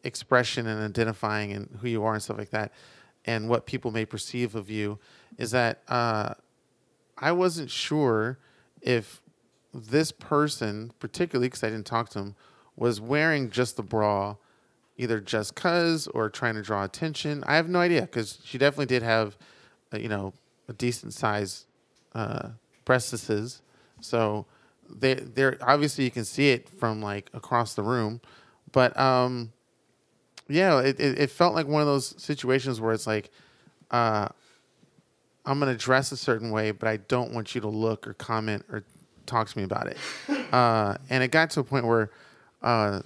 [0.04, 2.72] expression and identifying and who you are and stuff like that,
[3.24, 4.98] and what people may perceive of you,
[5.36, 6.34] is that uh,
[7.16, 8.38] I wasn't sure
[8.80, 9.20] if
[9.74, 12.34] this person, particularly because I didn't talk to him,
[12.76, 14.36] was wearing just the bra,
[14.96, 17.44] either just cause or trying to draw attention.
[17.46, 19.36] I have no idea because she definitely did have,
[19.92, 20.32] uh, you know,
[20.68, 21.66] a decent size
[22.88, 23.60] breastises.
[24.00, 24.46] So
[24.88, 28.20] they they're obviously you can see it from like across the room,
[28.72, 29.52] but um,
[30.48, 33.30] yeah, it, it, it felt like one of those situations where it's like,
[33.90, 34.28] uh,
[35.44, 38.64] I'm gonna dress a certain way, but I don't want you to look or comment
[38.70, 38.84] or
[39.26, 39.96] talk to me about it.
[40.48, 42.10] Uh, and it got to a point where
[42.62, 43.02] uh,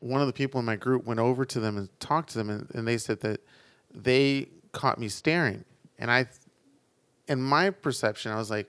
[0.00, 2.50] one of the people in my group went over to them and talked to them,
[2.50, 3.40] and, and they said that
[3.94, 5.64] they caught me staring,
[5.96, 6.26] and I,
[7.28, 8.68] in my perception, I was like,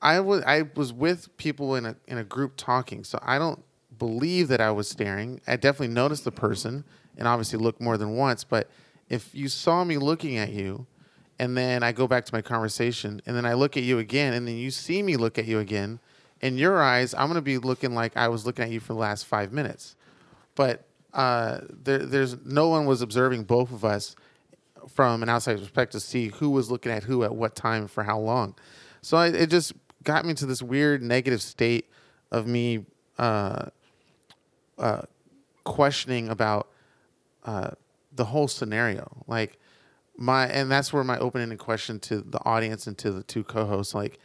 [0.00, 3.62] I was I was with people in a in a group talking, so I don't
[3.98, 5.40] believe that I was staring.
[5.46, 6.84] I definitely noticed the person,
[7.16, 8.44] and obviously looked more than once.
[8.44, 8.70] But
[9.08, 10.86] if you saw me looking at you,
[11.38, 14.34] and then I go back to my conversation, and then I look at you again,
[14.34, 15.98] and then you see me look at you again,
[16.40, 19.00] in your eyes, I'm gonna be looking like I was looking at you for the
[19.00, 19.96] last five minutes.
[20.54, 24.14] But uh, there, there's no one was observing both of us
[24.88, 28.04] from an outside perspective to see who was looking at who at what time for
[28.04, 28.54] how long.
[29.02, 29.72] So it just
[30.04, 31.88] got me to this weird negative state
[32.30, 32.84] of me
[33.18, 33.66] uh,
[34.78, 35.02] uh,
[35.64, 36.68] questioning about
[37.44, 37.70] uh,
[38.14, 39.24] the whole scenario.
[39.26, 39.58] Like
[40.16, 43.94] my, and that's where my open-ended question to the audience and to the two co-hosts,
[43.94, 44.18] like,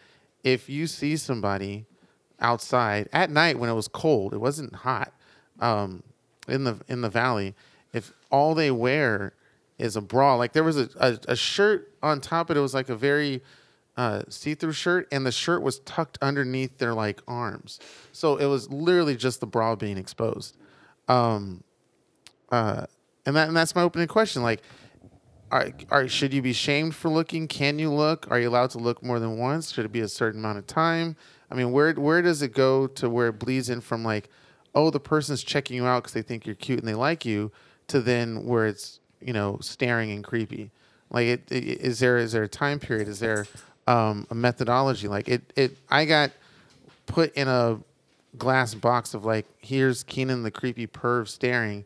[0.44, 1.86] if you see somebody
[2.42, 5.14] outside at night when it was cold, it wasn't hot,
[5.60, 6.04] um,
[6.50, 7.56] in the in the valley,
[7.94, 9.34] if all they wear
[9.78, 12.74] is a bra, like there was a, a, a shirt on top, but it was
[12.74, 13.42] like a very
[13.96, 17.80] uh, see-through shirt, and the shirt was tucked underneath their like arms,
[18.12, 20.58] so it was literally just the bra being exposed.
[21.08, 21.64] Um,
[22.52, 22.86] uh,
[23.26, 24.42] and that and that's my opening question.
[24.42, 24.62] Like,
[25.52, 27.48] are, are should you be shamed for looking?
[27.48, 28.28] Can you look?
[28.30, 29.72] Are you allowed to look more than once?
[29.72, 31.16] Should it be a certain amount of time?
[31.52, 34.30] I mean, where where does it go to where it bleeds in from like,
[34.74, 37.52] oh, the person's checking you out because they think you're cute and they like you,
[37.88, 40.72] to then where it's you know staring and creepy.
[41.12, 43.08] Like, it, it, is there is there a time period?
[43.08, 43.46] Is there
[43.88, 45.08] um, a methodology?
[45.08, 46.32] Like it it I got
[47.06, 47.80] put in a
[48.38, 51.86] glass box of like here's Keenan the creepy perv staring,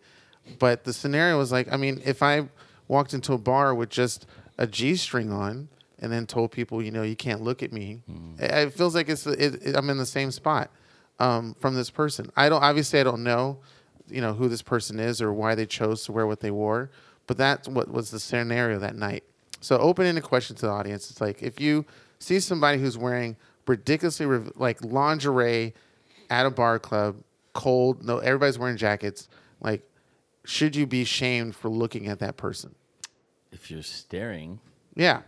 [0.60, 2.48] but the scenario was like I mean if I
[2.88, 4.26] walked into a bar with just
[4.58, 5.68] a G string on
[6.00, 8.02] and then told people you know you can't look at me,
[8.40, 10.70] it, it feels like it's it, it, I'm in the same spot
[11.20, 12.32] um, from this person.
[12.36, 13.60] I don't obviously I don't know
[14.10, 16.90] you know who this person is or why they chose to wear what they wore,
[17.26, 19.24] but that's what was the scenario that night.
[19.60, 21.10] So open-ended question to the audience.
[21.12, 21.86] It's like if you
[22.20, 23.36] see somebody who's wearing
[23.68, 25.74] ridiculously riv- like lingerie
[26.30, 27.18] at a bar club,
[27.54, 29.28] cold, no everybody's wearing jackets,
[29.62, 29.84] like
[30.46, 32.76] should you be shamed for looking at that person?
[33.52, 34.60] if you're staring,
[34.96, 35.22] Yeah.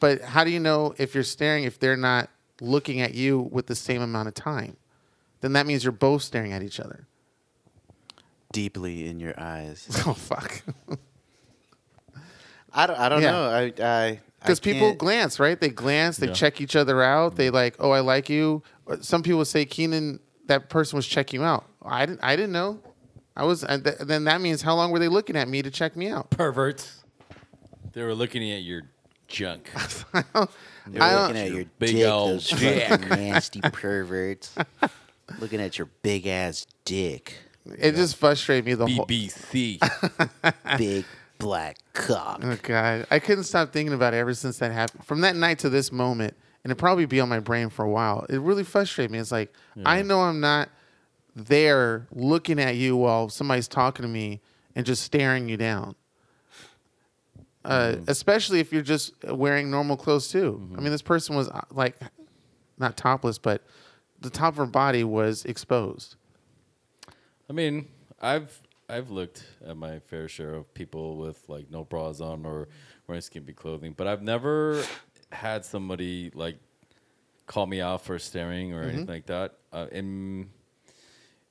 [0.00, 2.30] But how do you know if you're staring if they're not
[2.60, 4.76] looking at you with the same amount of time?
[5.40, 7.06] Then that means you're both staring at each other.
[8.52, 9.86] Deeply in your eyes.
[10.06, 10.62] Oh fuck.
[12.78, 12.98] I don't.
[12.98, 13.30] I don't Yeah.
[13.32, 13.50] know.
[13.50, 13.62] I.
[13.82, 15.60] I Because I people can't- glance, right?
[15.60, 16.32] They glance, they Yeah.
[16.32, 17.34] check each other out.
[17.36, 17.54] They mm-hmm.
[17.56, 18.62] like, oh, I like you.
[18.86, 21.64] Or Some people say Keenan, that person was checking you out.
[21.84, 22.20] I didn't.
[22.22, 22.80] I didn't know.
[23.36, 23.64] I was.
[23.64, 26.08] And th- then that means how long were they looking at me to check me
[26.08, 26.30] out?
[26.30, 27.02] perverts.
[27.92, 28.82] They were looking at your
[29.26, 29.70] junk.
[30.12, 30.22] They're
[31.02, 32.88] I don't- looking at your Big dick, old those dick.
[32.88, 34.54] fucking nasty perverts.
[35.40, 37.34] looking at your big ass dick,
[37.66, 39.04] It just frustrated me the whole.
[39.06, 39.78] BBC.
[40.78, 41.04] big
[41.38, 42.40] black cock.
[42.42, 45.04] Oh god, I couldn't stop thinking about it ever since that happened.
[45.04, 46.34] From that night to this moment,
[46.64, 48.26] and it probably be on my brain for a while.
[48.28, 49.18] It really frustrated me.
[49.18, 49.52] It's like
[49.84, 50.68] I know I'm not
[51.34, 54.40] there looking at you while somebody's talking to me
[54.74, 55.94] and just staring you down.
[57.64, 60.70] Uh, Especially if you're just wearing normal clothes too.
[60.76, 61.96] I mean, this person was uh, like
[62.78, 63.62] not topless, but
[64.20, 66.16] the top of her body was exposed.
[67.48, 67.88] I mean,
[68.20, 72.68] I've I've looked at my fair share of people with like no bras on or
[73.06, 74.82] wearing skimpy clothing, but I've never
[75.30, 76.58] had somebody like
[77.46, 79.54] call me out for staring or anything like that.
[79.72, 80.48] Uh, in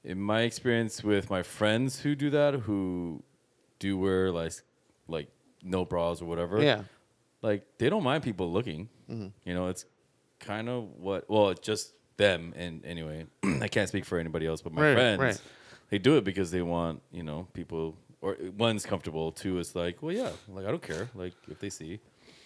[0.04, 3.22] in my experience with my friends who do that, who
[3.80, 4.54] do wear like
[5.08, 5.30] like
[5.64, 6.84] no bras or whatever, Yeah.
[7.42, 8.90] like they don't mind people looking.
[9.10, 9.28] Mm-hmm.
[9.46, 9.86] You know, it's
[10.40, 12.54] kind of what well, it's just them.
[12.56, 13.26] And anyway,
[13.62, 15.42] I can't speak for anybody else, but my Right, friends, right.
[15.90, 17.96] They do it because they want you know people.
[18.20, 19.32] Or one's comfortable.
[19.32, 21.08] Two is like, well, yeah, like I don't care.
[21.14, 22.00] Like if they see,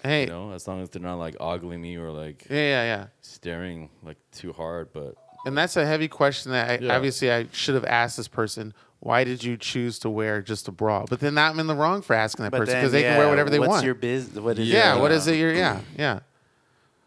[0.03, 2.83] Hey, you know, as long as they're not like ogling me or like yeah, yeah,
[2.83, 3.05] yeah.
[3.21, 4.91] staring like too hard.
[4.91, 5.15] But
[5.45, 6.93] And that's a heavy question that I, Yeah.
[6.95, 8.73] obviously I should have asked this person.
[8.99, 11.05] Why did you choose to wear just a bra?
[11.09, 13.49] But then I'm in the wrong for asking that person because they can wear whatever
[13.49, 13.85] they what's want.
[13.85, 14.29] your biz?
[14.31, 15.01] What is yeah, Yeah.
[15.01, 15.37] what is it?
[15.37, 16.19] You're, yeah, yeah.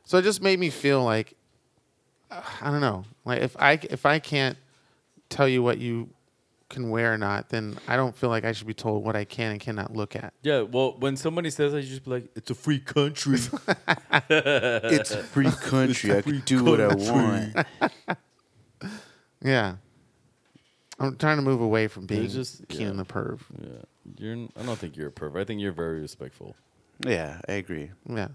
[0.05, 1.35] So it just made me feel like
[2.31, 3.05] uh, I don't know.
[3.27, 4.57] Like if I if I can't
[5.29, 6.09] tell you what you
[6.71, 9.25] can wear or not, then I don't feel like I should be told what I
[9.25, 10.33] can and cannot look at.
[10.43, 13.39] yeah, well, when somebody says that, you just be like, it's a free country.
[14.31, 16.17] It's a free country.
[16.17, 17.67] I can do what I want.
[19.43, 19.77] Yeah.
[20.99, 22.77] I'm trying to move away from being just- just yeah.
[22.79, 23.41] Keenan the perv.
[23.61, 23.69] yeah,
[24.17, 24.33] you're.
[24.33, 25.43] n- I don't think you're a pervert.
[25.43, 26.55] I think you're very respectful.
[27.05, 27.91] Yeah, I agree.
[28.09, 28.29] Yeah.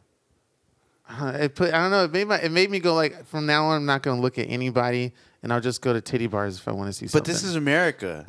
[1.10, 2.04] Uh, It put, I don't know.
[2.06, 4.22] It made my, it made me go like from now on I'm not going to
[4.22, 7.08] look at anybody and I'll just go to titty bars if I want to see
[7.08, 7.20] something.
[7.22, 7.34] But something.
[7.34, 8.26] this is America.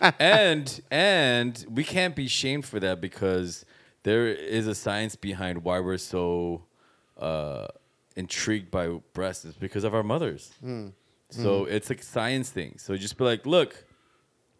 [0.18, 3.64] and and we can't be shamed for that because
[4.02, 6.64] there is a science behind why we're so
[7.18, 7.68] uh,
[8.16, 9.44] intrigued by breasts.
[9.44, 10.52] It's because of our mothers.
[10.60, 10.88] Hmm.
[11.30, 12.76] So it's a science thing.
[12.78, 13.84] So just be like, look,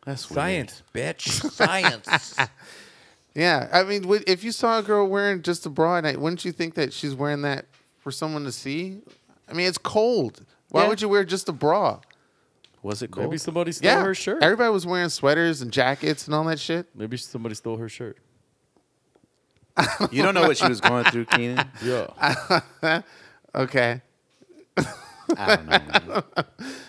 [0.04, 0.34] That's weird.
[0.34, 2.36] science, bitch, science.
[3.34, 3.68] yeah.
[3.72, 6.52] I mean, if you saw a girl wearing just a bra at night, wouldn't you
[6.52, 7.66] think that she's wearing that
[7.98, 8.98] for someone to see?
[9.48, 10.44] I mean, it's cold.
[10.70, 10.88] Why Yeah.
[10.88, 12.00] would you wear just a bra?
[12.82, 13.26] Was it cold?
[13.26, 14.02] Maybe somebody stole Yeah.
[14.04, 14.42] her shirt.
[14.42, 16.86] Everybody was wearing sweaters and jackets and all that shit.
[16.94, 18.18] Maybe somebody stole her shirt.
[20.12, 21.66] You don't know what she was going through, Keenan.
[21.82, 23.00] Yeah.
[23.54, 24.02] Okay.
[24.76, 25.78] I don't know.
[25.78, 26.22] Man.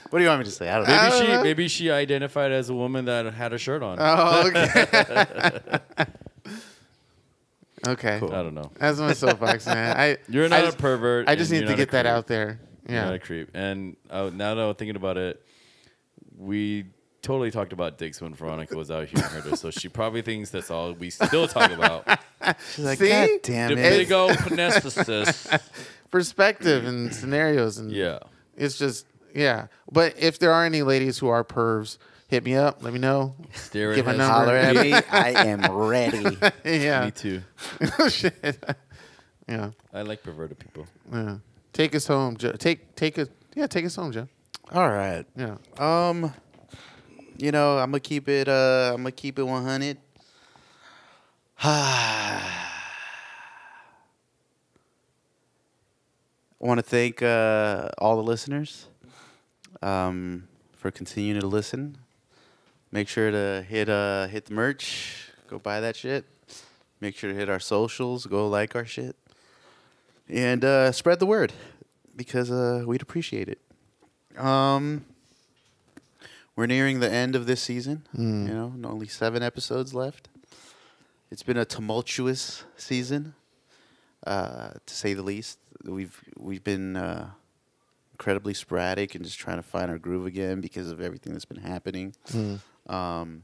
[0.10, 0.68] What do you want me to say?
[0.70, 0.96] I don't know.
[0.96, 3.98] Maybe don't she maybe she identified as a woman that had a shirt on.
[4.00, 5.80] Oh, okay.
[7.88, 8.16] Okay.
[8.18, 8.72] I don't know.
[8.80, 9.96] That's my soapbox, man.
[9.98, 11.28] I You're I not just, a pervert.
[11.30, 12.60] I just need to get that out there.
[12.88, 13.06] You're Yeah.
[13.06, 13.50] not a creep.
[13.54, 15.42] And uh, now that I'm thinking about it,
[16.38, 16.86] we
[17.22, 19.62] totally talked about dicks when Veronica was out here and heard us.
[19.62, 22.08] So she probably thinks that's all we still talk about.
[22.76, 23.10] She's like, See?
[23.10, 23.90] God damn the it.
[23.98, 25.60] big old panesthesis.
[26.12, 28.20] Perspective and scenarios and Yeah.
[28.56, 29.68] It's just yeah.
[29.92, 31.98] But if there are any ladies who are pervs,
[32.36, 32.84] hit me up.
[32.84, 33.34] Let me know.
[33.54, 34.34] Stare Give a at number.
[34.34, 34.94] Holler at me.
[35.12, 36.38] I am ready.
[36.66, 37.06] yeah.
[37.06, 37.42] Me too.
[38.10, 38.64] Shit.
[39.48, 39.72] yeah.
[39.94, 40.86] I like perverted people.
[41.12, 41.38] Yeah.
[41.72, 42.52] Take us home, Joe.
[42.52, 43.30] Take take us.
[43.56, 44.28] Yeah, take us home, Joe.
[44.74, 45.26] All right.
[45.38, 45.56] Yeah.
[45.78, 46.34] Um,
[47.38, 48.50] you know, I'm gonna keep it.
[48.50, 49.98] Uh, I'm gonna keep it 100.
[51.64, 52.42] I
[56.60, 58.90] want to thank uh, all the listeners
[59.82, 61.98] um, for continuing to listen.
[62.92, 65.30] Make sure to hit uh, hit the merch.
[65.48, 66.26] Go buy that shit.
[67.02, 68.26] Make sure to hit our socials.
[68.26, 69.16] Go like our shit,
[70.30, 71.52] and uh, spread the word
[72.16, 73.60] because uh, we'd appreciate it.
[74.40, 75.06] Um,
[76.56, 78.04] we're nearing the end of this season.
[78.48, 80.30] You know, only seven episodes left.
[81.32, 83.34] It's been a tumultuous season,
[84.26, 85.60] uh, to say the least.
[85.84, 87.32] We've we've been uh,
[88.16, 91.62] incredibly sporadic and just trying to find our groove again because of everything that's been
[91.62, 92.16] happening.
[92.88, 93.44] Um,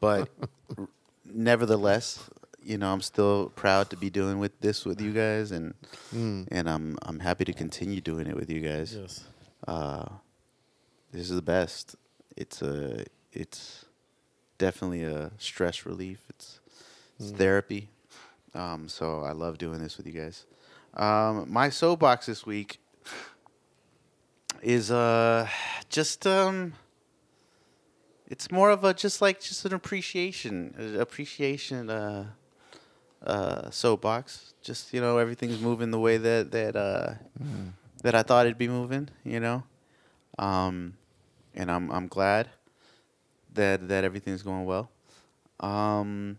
[0.00, 0.30] but
[0.78, 0.88] r-
[1.26, 2.24] nevertheless,
[2.62, 5.74] you know, I'm still proud to be doing with this with you guys, and
[6.14, 6.48] Mm.
[6.50, 8.94] and I'm I'm happy to continue doing it with you guys.
[8.94, 9.24] Yes.
[9.66, 10.06] Uh,
[11.12, 11.94] this is the best.
[12.36, 13.84] It's a it's
[14.56, 16.20] definitely a stress relief.
[16.30, 16.60] It's
[17.20, 17.88] it's therapy.
[18.54, 20.46] Um, so I love doing this with you guys.
[20.94, 22.80] Um, my soapbox this week
[24.62, 25.48] is uh
[25.88, 26.74] just um
[28.28, 32.26] it's more of a just like just an appreciation uh, appreciation uh
[33.24, 34.54] uh soapbox.
[34.62, 37.14] Just you know everything's moving the way that that uh
[38.02, 39.62] that I thought it'd be moving you know?
[40.38, 40.94] Um
[41.54, 42.48] and I'm I'm glad
[43.54, 44.90] that that everything's going well.
[45.60, 46.38] Um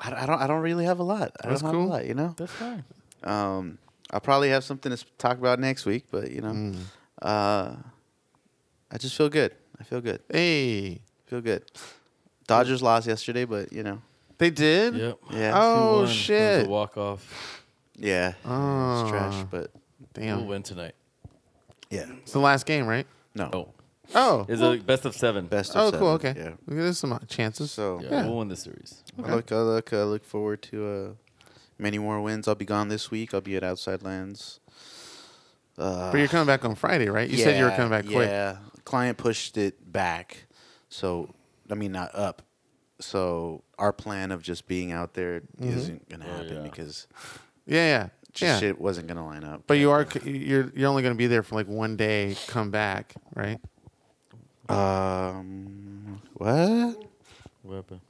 [0.00, 1.32] I, I don't I don't really have a lot.
[1.42, 1.80] I That's don't cool.
[1.80, 2.34] have a lot you know?
[2.36, 2.84] That's fine.
[3.24, 3.78] um,
[4.12, 6.76] I'll probably have something to talk about next week, but you know, Mm.
[7.22, 7.76] uh,
[8.90, 9.54] I just feel good.
[9.78, 10.20] I feel good.
[10.30, 11.62] Hey, Feel good.
[12.48, 14.02] Dodgers lost yesterday, but you know,
[14.38, 14.94] they did.
[14.96, 15.18] Yep.
[15.30, 16.68] yeah, Oh shit!
[16.68, 17.62] Walk off.
[17.96, 19.70] yeah, Oh, it's trash, but
[20.12, 20.38] damn.
[20.38, 20.96] We'll win tonight.
[21.88, 23.06] yeah, It's the last game, right?
[23.36, 23.68] no, Oh,
[24.12, 24.44] Oh.
[24.48, 25.46] it's a best of seven.
[25.46, 25.70] best.
[25.70, 26.08] Of oh, seven, cool.
[26.14, 26.34] Okay.
[26.36, 26.50] Yeah.
[26.66, 27.70] There's some chances.
[27.70, 28.26] So Yeah, Yeah.
[28.26, 29.04] we'll win the series.
[29.22, 31.08] I look, I look, I look forward to uh,
[31.80, 32.46] many more wins.
[32.46, 33.32] I'll be gone this week.
[33.34, 34.60] I'll be at Outside Lands.
[35.78, 37.28] Uh, but you're coming back on Friday, right?
[37.28, 38.28] You said you were coming back quick.
[38.28, 40.44] Yeah, client pushed it back,
[40.88, 41.34] so
[41.70, 42.42] I mean not up.
[42.98, 45.92] So our plan of just being out there Mm-hmm.
[45.94, 46.62] not gonna Oh, happen yeah.
[46.62, 47.06] because
[47.66, 48.58] Yeah, yeah, just yeah.
[48.58, 49.62] shit wasn't gonna line up.
[49.66, 52.36] But you are you're you're only going to be there for like one day.
[52.46, 53.58] Come back, right?
[54.68, 56.96] Um, what?
[57.62, 58.00] What happened?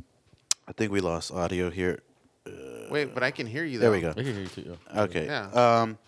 [0.68, 2.00] I think we lost audio here.
[2.90, 3.78] Wait, but I can hear you.
[3.78, 3.90] Though.
[3.90, 4.10] There we go.
[4.10, 4.76] I can hear you too.
[4.94, 5.02] yeah.
[5.02, 5.26] Okay.
[5.26, 5.50] Yeah.
[5.50, 5.98] Um,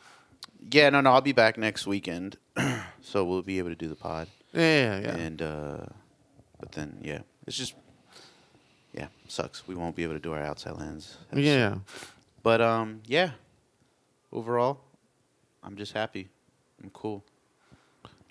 [0.70, 2.36] yeah, no, no, I'll be back next weekend,
[3.02, 4.28] so we'll be able to do the pod.
[4.52, 5.16] Yeah, yeah, yeah.
[5.16, 5.76] And uh,
[6.60, 7.74] but then yeah, it's just
[8.92, 9.66] yeah, sucks.
[9.66, 11.16] We won't be able to do our outside lands.
[11.30, 11.44] episode.
[11.44, 11.74] yeah.
[12.42, 13.32] But um, yeah.
[14.32, 14.80] Overall,
[15.62, 16.28] I'm just happy.
[16.82, 17.22] I'm cool.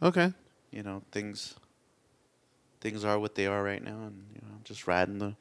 [0.01, 0.33] Okay.
[0.71, 1.55] You know, things
[2.79, 5.35] things are what they are right now, and you know, I'm just riding the, I'm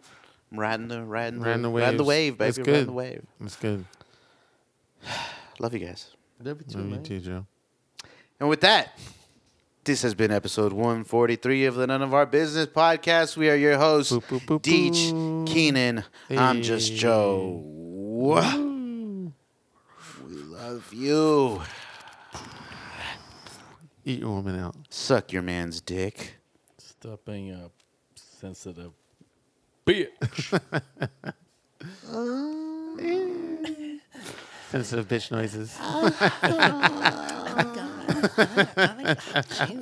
[0.53, 3.25] riding the, riding, Riding the, the riding the wave, baby, That's riding the wave.
[3.41, 3.85] That's good.
[5.59, 6.11] Love you guys.
[6.43, 7.03] Love you too, Love you man.
[7.03, 7.47] too, Joe.
[8.39, 8.99] And with that,
[9.85, 13.37] this has been episode 143 of the None of Our Business podcast.
[13.37, 15.47] We are your hosts, Boop, boop, boop, Deech, boop.
[15.47, 16.05] Keenan.
[16.31, 16.97] I'm just Hey.
[16.97, 17.65] Joe.
[20.27, 21.61] We love you.
[24.05, 24.77] Eat your woman out.
[24.89, 26.37] Suck your man's dick.
[26.79, 27.71] Stop being a
[28.15, 28.93] sensitive
[29.87, 30.09] bitch.
[34.71, 35.77] Sensitive bitch noises.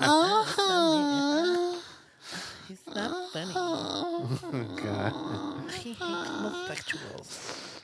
[0.01, 1.83] Oh,
[2.67, 3.53] He's not funny.
[3.57, 4.29] Oh,
[4.83, 5.13] God.
[5.73, 7.83] He hates homosexuals.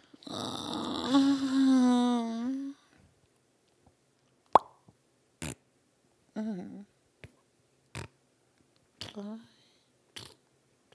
[9.14, 9.22] Bye.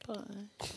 [0.07, 0.69] Bye.